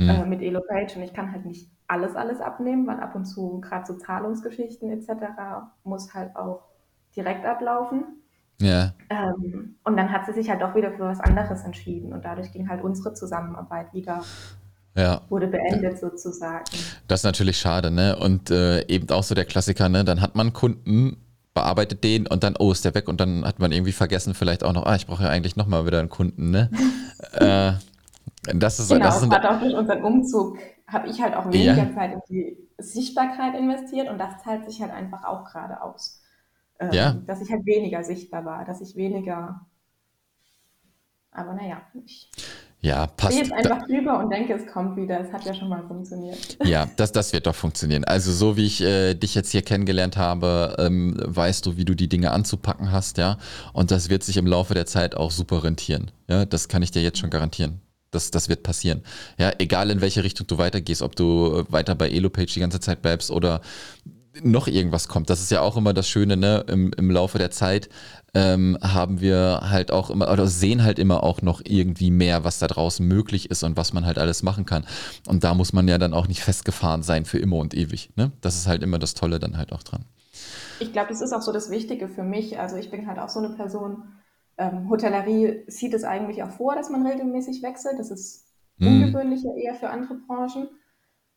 mhm. 0.00 0.08
äh, 0.08 0.26
mit 0.26 0.42
EloPage 0.42 0.96
und 0.96 1.02
ich 1.02 1.12
kann 1.12 1.32
halt 1.32 1.44
nicht 1.44 1.70
alles, 1.86 2.16
alles 2.16 2.40
abnehmen, 2.40 2.86
weil 2.86 3.00
ab 3.00 3.14
und 3.14 3.24
zu 3.24 3.60
gerade 3.60 3.86
so 3.86 3.94
Zahlungsgeschichten 3.94 4.90
etc. 4.90 5.10
muss 5.84 6.14
halt 6.14 6.34
auch 6.36 6.62
direkt 7.14 7.44
ablaufen. 7.44 8.04
Ja. 8.60 8.92
Ähm, 9.08 9.76
und 9.84 9.96
dann 9.96 10.12
hat 10.12 10.26
sie 10.26 10.32
sich 10.32 10.50
halt 10.50 10.62
auch 10.62 10.74
wieder 10.74 10.92
für 10.92 11.04
was 11.04 11.20
anderes 11.20 11.64
entschieden 11.64 12.12
und 12.12 12.24
dadurch 12.24 12.52
ging 12.52 12.68
halt 12.68 12.82
unsere 12.82 13.14
Zusammenarbeit 13.14 13.92
wieder 13.94 14.22
ja. 14.96 15.20
wurde 15.28 15.46
beendet 15.46 15.98
sozusagen. 15.98 16.64
Das 17.08 17.20
ist 17.20 17.24
natürlich 17.24 17.58
schade, 17.58 17.90
ne? 17.90 18.16
Und 18.16 18.50
äh, 18.50 18.86
eben 18.86 19.08
auch 19.10 19.22
so 19.22 19.34
der 19.34 19.44
Klassiker, 19.44 19.88
ne? 19.88 20.04
Dann 20.04 20.20
hat 20.20 20.34
man 20.34 20.52
Kunden, 20.52 21.16
bearbeitet 21.54 22.04
den 22.04 22.26
und 22.26 22.44
dann, 22.44 22.54
oh, 22.58 22.70
ist 22.70 22.84
der 22.84 22.94
weg 22.94 23.08
und 23.08 23.20
dann 23.20 23.44
hat 23.44 23.58
man 23.58 23.72
irgendwie 23.72 23.92
vergessen, 23.92 24.34
vielleicht 24.34 24.62
auch 24.62 24.72
noch, 24.72 24.86
ah, 24.86 24.94
ich 24.94 25.06
brauche 25.06 25.24
ja 25.24 25.30
eigentlich 25.30 25.56
nochmal 25.56 25.86
wieder 25.86 25.98
einen 25.98 26.08
Kunden, 26.08 26.50
ne? 26.50 26.70
äh, 27.32 27.72
das 28.42 28.80
ist, 28.80 28.88
genau, 28.88 29.04
das 29.04 29.22
ist 29.22 29.30
gerade 29.30 29.50
auch 29.50 29.60
durch 29.60 29.74
unseren 29.74 30.02
Umzug 30.02 30.58
habe 30.86 31.08
ich 31.08 31.20
halt 31.20 31.34
auch 31.34 31.46
weniger 31.46 31.76
ja. 31.76 31.94
Zeit 31.94 32.12
in 32.12 32.20
die 32.28 32.56
Sichtbarkeit 32.78 33.54
investiert 33.54 34.08
und 34.08 34.18
das 34.18 34.42
zahlt 34.42 34.68
sich 34.68 34.80
halt 34.80 34.92
einfach 34.92 35.24
auch 35.24 35.44
gerade 35.44 35.82
aus. 35.82 36.22
Ähm, 36.78 36.92
ja. 36.92 37.12
Dass 37.26 37.42
ich 37.42 37.50
halt 37.50 37.66
weniger 37.66 38.02
sichtbar 38.02 38.44
war, 38.44 38.64
dass 38.64 38.80
ich 38.80 38.96
weniger. 38.96 39.66
Aber 41.30 41.52
naja, 41.52 41.82
ich 42.04 42.30
ja, 42.82 43.06
passt. 43.06 43.32
Ich 43.32 43.42
gehe 43.42 43.58
jetzt 43.58 43.68
einfach 43.68 43.86
drüber 43.86 44.18
und 44.18 44.30
denke, 44.30 44.54
es 44.54 44.66
kommt 44.66 44.96
wieder. 44.96 45.20
Es 45.20 45.30
hat 45.32 45.44
ja 45.44 45.52
schon 45.52 45.68
mal 45.68 45.86
funktioniert. 45.86 46.56
Ja, 46.64 46.88
das, 46.96 47.12
das 47.12 47.32
wird 47.34 47.46
doch 47.46 47.54
funktionieren. 47.54 48.04
Also 48.04 48.32
so 48.32 48.56
wie 48.56 48.64
ich 48.64 48.80
äh, 48.80 49.14
dich 49.14 49.34
jetzt 49.34 49.50
hier 49.50 49.60
kennengelernt 49.60 50.16
habe, 50.16 50.76
ähm, 50.78 51.14
weißt 51.22 51.66
du, 51.66 51.76
wie 51.76 51.84
du 51.84 51.94
die 51.94 52.08
Dinge 52.08 52.30
anzupacken 52.30 52.90
hast, 52.90 53.18
ja. 53.18 53.36
Und 53.74 53.90
das 53.90 54.08
wird 54.08 54.22
sich 54.22 54.38
im 54.38 54.46
Laufe 54.46 54.72
der 54.72 54.86
Zeit 54.86 55.14
auch 55.14 55.30
super 55.30 55.62
rentieren. 55.62 56.10
Ja, 56.26 56.46
das 56.46 56.68
kann 56.68 56.82
ich 56.82 56.90
dir 56.90 57.02
jetzt 57.02 57.18
schon 57.18 57.28
garantieren. 57.28 57.82
Das, 58.10 58.30
das 58.30 58.48
wird 58.48 58.62
passieren. 58.62 59.02
Ja, 59.38 59.52
egal 59.58 59.90
in 59.90 60.00
welche 60.00 60.24
Richtung 60.24 60.46
du 60.46 60.58
weitergehst, 60.58 61.02
ob 61.02 61.14
du 61.14 61.64
weiter 61.68 61.94
bei 61.94 62.10
Elopage 62.10 62.54
die 62.54 62.60
ganze 62.60 62.80
Zeit 62.80 63.02
bleibst 63.02 63.30
oder 63.30 63.60
noch 64.42 64.68
irgendwas 64.68 65.08
kommt. 65.08 65.28
Das 65.30 65.40
ist 65.40 65.50
ja 65.50 65.60
auch 65.60 65.76
immer 65.76 65.92
das 65.92 66.08
Schöne, 66.08 66.36
ne? 66.36 66.64
Im, 66.68 66.92
im 66.96 67.10
Laufe 67.10 67.38
der 67.38 67.50
Zeit 67.50 67.88
ähm, 68.32 68.78
haben 68.80 69.20
wir 69.20 69.60
halt 69.62 69.90
auch 69.90 70.10
immer, 70.10 70.30
oder 70.30 70.46
sehen 70.46 70.84
halt 70.84 70.98
immer 70.98 71.24
auch 71.24 71.42
noch 71.42 71.60
irgendwie 71.64 72.10
mehr, 72.10 72.44
was 72.44 72.58
da 72.58 72.68
draußen 72.68 73.06
möglich 73.06 73.50
ist 73.50 73.64
und 73.64 73.76
was 73.76 73.92
man 73.92 74.06
halt 74.06 74.18
alles 74.18 74.42
machen 74.42 74.66
kann. 74.66 74.86
Und 75.26 75.42
da 75.42 75.54
muss 75.54 75.72
man 75.72 75.88
ja 75.88 75.98
dann 75.98 76.14
auch 76.14 76.28
nicht 76.28 76.42
festgefahren 76.42 77.02
sein 77.02 77.24
für 77.24 77.38
immer 77.38 77.56
und 77.56 77.74
ewig. 77.74 78.10
Ne? 78.16 78.30
Das 78.40 78.56
ist 78.56 78.66
halt 78.66 78.82
immer 78.82 78.98
das 78.98 79.14
Tolle 79.14 79.40
dann 79.40 79.56
halt 79.56 79.72
auch 79.72 79.82
dran. 79.82 80.04
Ich 80.78 80.92
glaube, 80.92 81.08
das 81.08 81.20
ist 81.20 81.32
auch 81.32 81.42
so 81.42 81.52
das 81.52 81.70
Wichtige 81.70 82.08
für 82.08 82.22
mich. 82.22 82.58
Also 82.58 82.76
ich 82.76 82.90
bin 82.90 83.06
halt 83.06 83.18
auch 83.18 83.28
so 83.28 83.40
eine 83.40 83.50
Person, 83.50 84.04
ähm, 84.58 84.88
Hotellerie 84.90 85.64
sieht 85.66 85.94
es 85.94 86.04
eigentlich 86.04 86.42
auch 86.42 86.50
vor, 86.50 86.74
dass 86.74 86.90
man 86.90 87.06
regelmäßig 87.06 87.62
wechselt. 87.62 87.98
Das 87.98 88.10
ist 88.10 88.46
hm. 88.78 88.88
ungewöhnlicher 88.88 89.54
eher 89.54 89.74
für 89.74 89.90
andere 89.90 90.14
Branchen. 90.14 90.68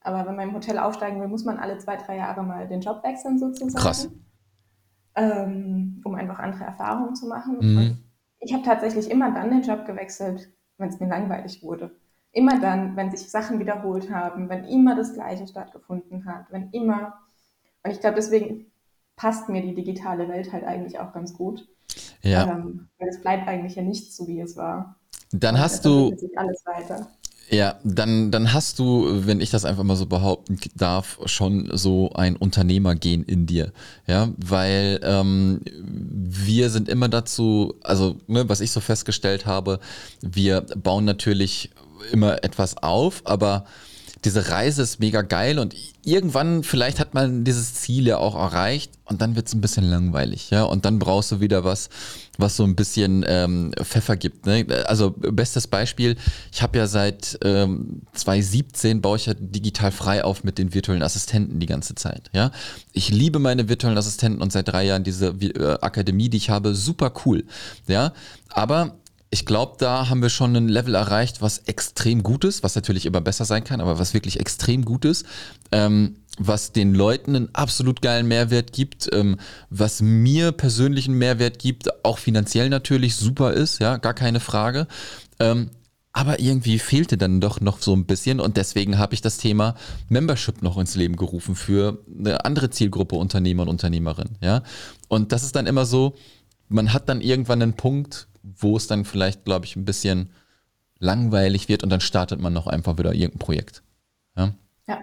Aber 0.02 0.28
wenn 0.28 0.36
man 0.36 0.50
im 0.50 0.56
Hotel 0.56 0.78
aufsteigen 0.78 1.22
will, 1.22 1.30
muss 1.30 1.46
man 1.46 1.58
alle 1.58 1.78
zwei, 1.78 1.96
drei 1.96 2.18
Jahre 2.18 2.44
mal 2.44 2.68
den 2.68 2.82
Job 2.82 3.04
wechseln 3.04 3.40
sozusagen. 3.40 3.76
Krass. 3.76 4.10
Ähm, 5.16 6.02
um 6.04 6.16
einfach 6.16 6.40
andere 6.40 6.66
Erfahrungen 6.66 7.16
zu 7.16 7.28
machen. 7.28 7.58
Mhm. 7.62 7.98
ich 8.40 8.54
habe 8.54 8.64
tatsächlich 8.64 9.10
immer 9.10 9.32
dann 9.32 9.52
den 9.52 9.62
Job 9.62 9.86
gewechselt, 9.86 10.52
wenn 10.78 10.90
es 10.90 11.00
mir 11.00 11.08
langweilig 11.08 11.64
wurde. 11.64 11.96
Immer 12.32 12.60
dann, 12.60 12.96
wenn 12.96 13.12
sich 13.12 13.30
Sachen 13.30 13.60
wiederholt 13.60 14.12
haben, 14.12 14.50
wenn 14.50 14.66
immer 14.66 14.96
das 14.96 15.14
Gleiche 15.14 15.48
stattgefunden 15.48 16.26
hat, 16.26 16.52
wenn 16.52 16.72
immer. 16.72 17.20
Und 17.84 17.92
ich 17.92 18.00
glaube, 18.00 18.16
deswegen 18.16 18.72
passt 19.16 19.50
mir 19.50 19.62
die 19.62 19.76
digitale 19.76 20.28
Welt 20.28 20.52
halt 20.52 20.64
eigentlich 20.64 21.00
auch 21.00 21.14
ganz 21.14 21.34
gut. 21.34 21.68
Ja. 22.24 22.52
Ähm, 22.52 22.88
weil 23.00 23.10
es 23.10 23.22
bleibt 23.22 23.48
eigentlich 23.48 23.76
ja 23.76 23.84
nicht 23.84 24.14
so, 24.14 24.28
wie 24.28 24.40
es 24.40 24.56
war. 24.56 24.96
Dann 25.32 25.60
hast 25.60 25.86
du. 25.86 26.16
Alles 26.36 26.66
weiter. 26.66 27.08
Ja, 27.50 27.78
dann, 27.84 28.32
dann 28.32 28.54
hast 28.54 28.80
du, 28.80 29.28
wenn 29.28 29.42
ich 29.42 29.52
das 29.52 29.66
einfach 29.66 29.84
mal 29.84 29.96
so 29.98 30.06
behaupten 30.06 30.58
darf, 30.76 31.20
schon 31.26 31.70
so 31.74 32.12
ein 32.14 32.36
Unternehmergehen 32.36 33.24
in 33.24 33.46
dir. 33.46 33.74
Ja, 34.08 34.30
weil 34.38 35.00
ähm, 35.04 35.60
wir 35.66 36.70
sind 36.70 36.88
immer 36.90 37.10
dazu, 37.10 37.76
also 37.84 38.16
ne, 38.28 38.48
was 38.48 38.62
ich 38.62 38.72
so 38.72 38.80
festgestellt 38.80 39.46
habe, 39.46 39.80
wir 40.22 40.62
bauen 40.62 41.06
natürlich 41.06 41.70
immer 42.12 42.44
etwas 42.44 42.78
auf, 42.82 43.22
aber 43.26 43.66
diese 44.26 44.50
Reise 44.50 44.82
ist 44.82 45.00
mega 45.00 45.22
geil 45.22 45.60
und 45.60 45.76
irgendwann 46.06 46.64
vielleicht 46.64 47.00
hat 47.00 47.14
man 47.14 47.44
dieses 47.44 47.74
Ziel 47.76 48.08
ja 48.08 48.18
auch 48.18 48.36
erreicht 48.36 48.92
und 49.06 49.22
dann 49.22 49.36
wird 49.36 49.48
es 49.48 49.54
ein 49.54 49.62
bisschen 49.62 49.84
langweilig, 49.84 50.50
ja. 50.50 50.64
Und 50.64 50.86
dann 50.86 50.98
brauchst 50.98 51.32
du 51.32 51.40
wieder 51.42 51.64
was, 51.64 51.90
was 52.38 52.56
so 52.56 52.64
ein 52.64 52.76
bisschen 52.76 53.26
ähm, 53.28 53.72
Pfeffer 53.82 54.16
gibt. 54.16 54.46
Ne? 54.46 54.66
Also 54.88 55.12
bestes 55.12 55.68
Beispiel, 55.68 56.16
ich 56.52 56.62
habe 56.62 56.78
ja 56.78 56.88
seit 56.88 57.38
ähm, 57.44 58.02
2017 58.14 59.02
baue 59.02 59.18
ich 59.18 59.26
ja 59.26 59.34
digital 59.38 59.92
frei 59.92 60.24
auf 60.24 60.44
mit 60.44 60.58
den 60.58 60.74
virtuellen 60.74 61.04
Assistenten 61.04 61.60
die 61.60 61.66
ganze 61.66 61.96
Zeit. 61.96 62.30
Ja, 62.34 62.52
ich 62.94 63.10
liebe 63.10 63.40
meine 63.40 63.68
virtuellen 63.68 63.98
Assistenten 63.98 64.42
und 64.42 64.52
seit 64.52 64.70
drei 64.70 64.86
Jahren 64.86 65.04
diese 65.04 65.28
äh, 65.28 65.78
Akademie, 65.82 66.30
die 66.30 66.38
ich 66.38 66.50
habe, 66.50 66.76
super 66.76 67.14
cool. 67.26 67.44
Ja, 67.88 68.14
aber 68.50 68.96
ich 69.34 69.48
glaube, 69.48 69.78
da 69.80 70.10
haben 70.10 70.22
wir 70.22 70.30
schon 70.30 70.56
ein 70.56 70.70
Level 70.70 70.94
erreicht, 70.94 71.42
was 71.42 71.58
extrem 71.58 72.22
gut 72.22 72.44
ist, 72.44 72.62
was 72.62 72.76
natürlich 72.76 73.08
immer 73.08 73.20
besser 73.20 73.46
sein 73.46 73.64
kann, 73.64 73.82
aber 73.82 73.98
was 73.98 74.14
wirklich 74.14 74.40
extrem 74.40 74.86
gut 74.86 75.06
ist, 75.06 75.26
ähm, 75.72 76.18
was 76.38 76.72
den 76.72 76.94
Leuten 76.94 77.36
einen 77.36 77.50
absolut 77.56 78.04
geilen 78.04 78.28
Mehrwert 78.28 78.74
gibt, 78.74 79.10
ähm, 79.12 79.38
was 79.72 80.04
mir 80.04 80.52
persönlich 80.52 81.08
einen 81.08 81.18
Mehrwert 81.18 81.58
gibt, 81.58 82.06
auch 82.06 82.20
finanziell 82.20 82.70
natürlich 82.70 83.16
super 83.16 83.54
ist, 83.54 83.80
ja, 83.80 83.98
gar 83.98 84.14
keine 84.14 84.40
Frage. 84.40 84.88
Ähm, 85.40 85.72
aber 86.12 86.40
irgendwie 86.40 86.78
fehlte 86.78 87.18
dann 87.18 87.42
doch 87.42 87.60
noch 87.60 87.82
so 87.82 87.96
ein 87.96 88.06
bisschen 88.06 88.40
und 88.40 88.56
deswegen 88.56 89.00
habe 89.00 89.16
ich 89.16 89.22
das 89.22 89.38
Thema 89.38 89.74
Membership 90.10 90.62
noch 90.62 90.78
ins 90.78 90.94
Leben 90.94 91.16
gerufen 91.16 91.56
für 91.56 91.98
eine 92.08 92.46
andere 92.46 92.70
Zielgruppe 92.70 93.16
Unternehmer 93.16 93.64
und 93.64 93.70
Unternehmerin, 93.70 94.38
ja. 94.42 94.62
Und 95.08 95.32
das 95.32 95.42
ist 95.42 95.56
dann 95.56 95.66
immer 95.66 95.88
so, 95.88 96.14
man 96.70 96.94
hat 96.94 97.10
dann 97.10 97.20
irgendwann 97.20 97.64
einen 97.64 97.74
Punkt, 97.74 98.28
wo 98.44 98.78
es 98.78 98.88
dann 98.88 99.06
vielleicht, 99.06 99.46
glaube 99.46 99.66
ich, 99.66 99.76
ein 99.76 99.86
bisschen 99.86 100.30
langweilig 101.00 101.70
wird 101.70 101.84
und 101.84 101.90
dann 101.90 102.02
startet 102.02 102.40
man 102.40 102.54
noch 102.54 102.68
einfach 102.68 102.98
wieder 102.98 103.14
irgendein 103.14 103.40
Projekt. 103.40 103.84
Ja. 104.38 104.54
ja. 104.88 105.00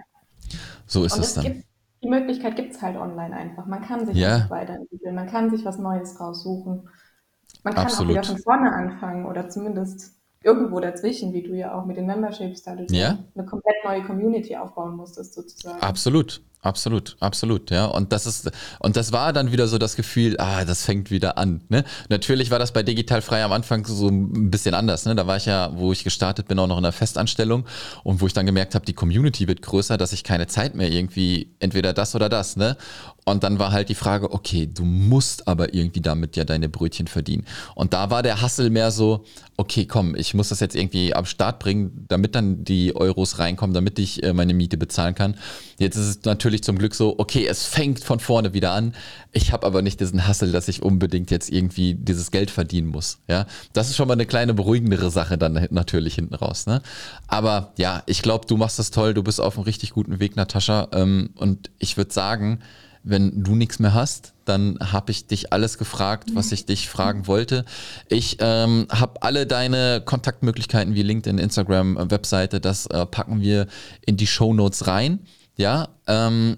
So 0.87 1.05
ist 1.05 1.15
und 1.15 1.21
es, 1.21 1.35
dann. 1.35 1.45
Gibt, 1.45 1.65
die 2.03 2.09
Möglichkeit 2.09 2.57
gibt 2.57 2.75
es 2.75 2.83
halt 2.83 2.97
online 2.97 3.35
einfach. 3.35 3.67
Man 3.67 3.83
kann 3.83 4.07
sich 4.07 4.17
ja. 4.17 4.49
weiterentwickeln, 4.49 5.15
man 5.15 5.29
kann 5.29 5.51
sich 5.51 5.65
was 5.65 5.79
Neues 5.79 6.19
raussuchen. 6.21 6.89
Man 7.63 7.75
kann 7.75 7.85
Absolut. 7.85 8.17
auch 8.17 8.23
wieder 8.23 8.25
von 8.25 8.39
vorne 8.39 8.73
anfangen 8.73 9.27
oder 9.27 9.49
zumindest 9.49 10.15
irgendwo 10.43 10.81
dazwischen, 10.81 11.35
wie 11.35 11.43
du 11.43 11.55
ja 11.55 11.75
auch 11.75 11.85
mit 11.85 11.99
den 11.99 12.07
Memberships, 12.07 12.63
da 12.63 12.75
du 12.75 12.87
ja. 12.95 13.19
eine 13.35 13.45
komplett 13.45 13.77
neue 13.85 14.03
Community 14.05 14.57
aufbauen 14.57 14.97
musstest, 14.97 15.35
sozusagen. 15.35 15.81
Absolut. 15.83 16.43
Absolut, 16.63 17.17
absolut, 17.21 17.71
ja. 17.71 17.87
Und 17.87 18.13
das 18.13 18.27
ist, 18.27 18.51
und 18.81 18.97
das 18.97 19.13
war 19.13 19.33
dann 19.33 19.51
wieder 19.51 19.67
so 19.67 19.79
das 19.79 19.97
Gefühl, 19.97 20.37
ah, 20.39 20.67
das 20.67 20.85
fängt 20.85 21.11
wieder 21.11 21.39
an. 21.39 21.63
Ne? 21.71 21.85
Natürlich 22.11 22.51
war 22.51 22.59
das 22.59 22.73
bei 22.73 22.83
Digital 22.83 23.23
Frei 23.23 23.43
am 23.43 23.53
Anfang 23.53 23.87
so 23.87 24.09
ein 24.09 24.51
bisschen 24.51 24.75
anders. 24.75 25.07
Ne? 25.07 25.15
Da 25.15 25.27
war 25.27 25.39
ich 25.39 25.47
ja, 25.47 25.71
wo 25.75 25.91
ich 25.91 26.05
gestartet 26.05 26.49
bin, 26.49 26.59
auch 26.59 26.67
noch 26.67 26.77
in 26.77 26.85
einer 26.85 26.93
Festanstellung 26.93 27.65
und 28.05 28.21
wo 28.21 28.27
ich 28.27 28.35
dann 28.35 28.45
gemerkt 28.45 28.75
habe, 28.75 28.85
die 28.85 28.93
Community 28.93 29.49
wird 29.49 29.63
größer, 29.63 29.97
dass 29.97 30.13
ich 30.13 30.23
keine 30.23 30.49
Zeit 30.49 30.75
mehr 30.75 30.91
irgendwie 30.91 31.51
entweder 31.61 31.95
das 31.95 32.15
oder 32.15 32.29
das, 32.29 32.57
ne? 32.57 32.77
Und 33.25 33.45
dann 33.45 33.59
war 33.59 33.71
halt 33.71 33.89
die 33.89 33.95
Frage, 33.95 34.33
okay, 34.33 34.67
du 34.67 34.85
musst 34.85 35.47
aber 35.47 35.75
irgendwie 35.75 36.01
damit 36.01 36.37
ja 36.37 36.45
deine 36.45 36.69
Brötchen 36.69 37.07
verdienen. 37.07 37.45
Und 37.75 37.93
da 37.93 38.11
war 38.11 38.23
der 38.23 38.41
Hassel 38.41 38.71
mehr 38.71 38.91
so, 38.91 39.25
okay, 39.57 39.85
komm, 39.87 40.17
ich 40.17 40.35
muss 40.35 40.49
das 40.49 40.61
jetzt 40.61 40.75
irgendwie 40.75 41.15
am 41.15 41.27
Start 41.27 41.59
bringen, 41.59 42.07
damit 42.09 42.35
dann 42.35 42.65
die 42.65 42.97
Euros 42.97 43.39
reinkommen, 43.39 43.75
damit 43.75 43.99
ich 43.99 44.23
äh, 44.23 44.33
meine 44.33 44.55
Miete 44.55 44.79
bezahlen 44.79 45.15
kann. 45.15 45.37
Jetzt 45.79 45.97
ist 45.97 46.07
es 46.07 46.25
natürlich 46.25 46.50
zum 46.59 46.77
Glück 46.77 46.95
so, 46.95 47.19
okay, 47.19 47.47
es 47.47 47.65
fängt 47.65 48.03
von 48.03 48.21
vorne 48.21 48.53
wieder 48.53 48.73
an. 48.73 48.95
Ich 49.33 49.53
habe 49.53 49.67
aber 49.67 49.83
nicht 49.83 50.01
diesen 50.01 50.27
Hassel, 50.27 50.53
dass 50.53 50.69
ich 50.69 50.83
unbedingt 50.83 51.31
jetzt 51.31 51.51
irgendwie 51.51 51.95
dieses 51.95 52.31
Geld 52.31 52.51
verdienen 52.51 52.89
muss. 52.89 53.19
Ja, 53.29 53.47
das 53.73 53.89
ist 53.89 53.97
schon 53.97 54.09
mal 54.09 54.15
eine 54.15 54.27
kleine 54.27 54.55
beruhigendere 54.55 55.11
Sache 55.11 55.39
dann 55.39 55.69
natürlich 55.71 56.17
hinten 56.17 56.35
raus. 56.35 56.67
Ne? 56.67 56.83
Aber 57.29 57.73
ja, 57.79 58.03
ich 58.07 58.23
glaube, 58.23 58.47
du 58.47 58.57
machst 58.57 58.79
das 58.79 58.91
toll. 58.91 59.15
Du 59.15 59.23
bist 59.23 59.41
auf 59.41 59.57
einem 59.57 59.65
richtig 59.65 59.91
guten 59.91 60.19
Weg, 60.19 60.37
Natascha. 60.37 60.89
Ähm, 60.93 61.31
und 61.37 61.71
ich 61.79 61.97
würde 61.97 62.13
sagen, 62.13 62.61
wenn 63.03 63.43
du 63.43 63.55
nichts 63.55 63.79
mehr 63.79 63.95
hast, 63.95 64.35
dann 64.45 64.79
habe 64.81 65.11
ich 65.11 65.27
dich 65.27 65.53
alles 65.53 65.79
gefragt, 65.79 66.31
was 66.35 66.53
ich 66.53 66.67
dich 66.67 66.89
fragen 66.89 67.27
wollte. 67.27 67.65
Ich 68.09 68.37
ähm, 68.41 68.87
habe 68.91 69.23
alle 69.23 69.47
deine 69.47 70.03
Kontaktmöglichkeiten 70.05 70.95
wie 70.95 71.03
LinkedIn, 71.03 71.39
Instagram, 71.39 71.97
äh, 71.97 72.11
Webseite, 72.11 72.61
das 72.61 72.87
äh, 72.87 73.07
packen 73.07 73.41
wir 73.41 73.67
in 74.05 74.17
die 74.17 74.27
Show 74.27 74.53
Notes 74.53 74.87
rein. 74.87 75.21
Ja, 75.61 75.89
ähm, 76.07 76.57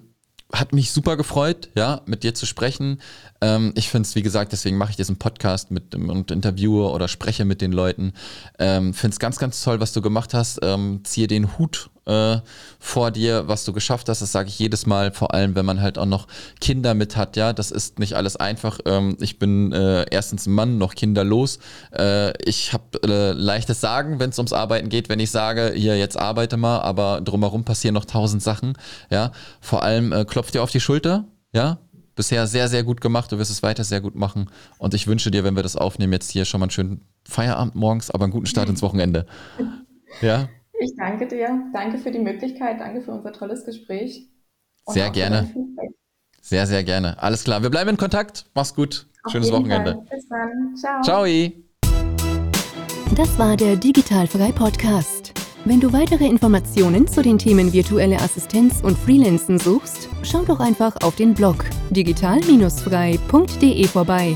hat 0.52 0.72
mich 0.72 0.92
super 0.92 1.16
gefreut, 1.16 1.70
ja, 1.74 2.02
mit 2.06 2.22
dir 2.22 2.36
zu 2.36 2.46
sprechen. 2.46 3.00
Ähm, 3.40 3.72
ich 3.74 3.88
finde 3.88 4.06
es, 4.06 4.14
wie 4.14 4.22
gesagt, 4.22 4.52
deswegen 4.52 4.76
mache 4.76 4.90
ich 4.90 4.96
diesen 4.96 5.16
Podcast 5.16 5.72
mit 5.72 5.92
und 5.96 6.30
interviewe 6.30 6.88
oder 6.88 7.08
spreche 7.08 7.44
mit 7.44 7.60
den 7.60 7.72
Leuten. 7.72 8.12
Ähm, 8.60 8.94
finde 8.94 9.14
es 9.14 9.18
ganz, 9.18 9.40
ganz 9.40 9.60
toll, 9.60 9.80
was 9.80 9.92
du 9.92 10.02
gemacht 10.02 10.34
hast. 10.34 10.60
Ähm, 10.62 11.00
ziehe 11.02 11.26
den 11.26 11.58
Hut 11.58 11.90
äh, 12.06 12.38
vor 12.78 13.10
dir, 13.10 13.48
was 13.48 13.64
du 13.64 13.72
geschafft 13.72 14.08
hast. 14.08 14.22
Das 14.22 14.32
sage 14.32 14.48
ich 14.48 14.58
jedes 14.58 14.86
Mal, 14.86 15.12
vor 15.12 15.34
allem 15.34 15.54
wenn 15.54 15.64
man 15.64 15.80
halt 15.80 15.98
auch 15.98 16.06
noch 16.06 16.26
Kinder 16.60 16.94
mit 16.94 17.16
hat. 17.16 17.36
Ja, 17.36 17.52
das 17.52 17.70
ist 17.70 17.98
nicht 17.98 18.14
alles 18.14 18.36
einfach. 18.36 18.80
Ähm, 18.84 19.16
ich 19.20 19.38
bin 19.38 19.72
äh, 19.72 20.04
erstens 20.10 20.46
ein 20.46 20.54
Mann, 20.54 20.78
noch 20.78 20.94
kinderlos. 20.94 21.58
Äh, 21.92 22.32
ich 22.44 22.72
habe 22.72 23.02
äh, 23.04 23.32
leichtes 23.32 23.80
Sagen, 23.80 24.18
wenn 24.18 24.30
es 24.30 24.38
ums 24.38 24.52
Arbeiten 24.52 24.88
geht, 24.88 25.08
wenn 25.08 25.20
ich 25.20 25.30
sage, 25.30 25.72
hier 25.74 25.96
jetzt 25.98 26.18
arbeite 26.18 26.56
mal, 26.56 26.80
aber 26.80 27.20
drumherum 27.20 27.64
passieren 27.64 27.94
noch 27.94 28.04
tausend 28.04 28.42
Sachen. 28.42 28.74
Ja, 29.10 29.32
vor 29.60 29.82
allem 29.82 30.12
äh, 30.12 30.24
klopft 30.24 30.54
dir 30.54 30.62
auf 30.62 30.70
die 30.70 30.80
Schulter. 30.80 31.24
Ja, 31.54 31.78
bisher 32.14 32.46
sehr, 32.46 32.68
sehr 32.68 32.82
gut 32.82 33.00
gemacht. 33.00 33.30
Du 33.32 33.38
wirst 33.38 33.50
es 33.50 33.62
weiter 33.62 33.84
sehr 33.84 34.00
gut 34.00 34.14
machen. 34.14 34.50
Und 34.78 34.94
ich 34.94 35.06
wünsche 35.06 35.30
dir, 35.30 35.44
wenn 35.44 35.56
wir 35.56 35.62
das 35.62 35.76
aufnehmen, 35.76 36.12
jetzt 36.12 36.30
hier 36.30 36.44
schon 36.44 36.60
mal 36.60 36.66
einen 36.66 36.70
schönen 36.70 37.00
Feierabend 37.24 37.74
morgens, 37.74 38.10
aber 38.10 38.24
einen 38.24 38.32
guten 38.32 38.46
Start 38.46 38.68
ins 38.68 38.82
Wochenende. 38.82 39.26
Ja? 40.20 40.48
Ich 40.82 40.96
danke 40.96 41.26
dir. 41.28 41.70
Danke 41.72 41.98
für 41.98 42.10
die 42.10 42.18
Möglichkeit. 42.18 42.80
Danke 42.80 43.02
für 43.02 43.12
unser 43.12 43.32
tolles 43.32 43.64
Gespräch. 43.64 44.28
sehr 44.86 45.10
gerne. 45.10 45.48
Sehr, 46.40 46.66
sehr 46.66 46.82
gerne. 46.82 47.22
Alles 47.22 47.44
klar. 47.44 47.62
Wir 47.62 47.70
bleiben 47.70 47.90
in 47.90 47.96
Kontakt. 47.96 48.46
Mach's 48.54 48.74
gut. 48.74 49.06
Auf 49.22 49.30
Schönes 49.32 49.52
Wochenende. 49.52 49.92
Fall. 49.92 50.06
Bis 50.10 50.28
dann. 50.28 50.74
Ciao. 50.76 51.02
Ciao. 51.02 51.24
Das 53.14 53.38
war 53.38 53.56
der 53.56 53.76
Digitalfrei 53.76 54.50
Podcast. 54.50 55.34
Wenn 55.64 55.78
du 55.78 55.92
weitere 55.92 56.26
Informationen 56.26 57.06
zu 57.06 57.22
den 57.22 57.38
Themen 57.38 57.72
virtuelle 57.72 58.16
Assistenz 58.16 58.80
und 58.82 58.98
Freelancen 58.98 59.60
suchst, 59.60 60.08
schau 60.24 60.42
doch 60.42 60.58
einfach 60.58 60.96
auf 61.04 61.14
den 61.14 61.34
Blog 61.34 61.64
digital-frei.de 61.90 63.86
vorbei. 63.86 64.34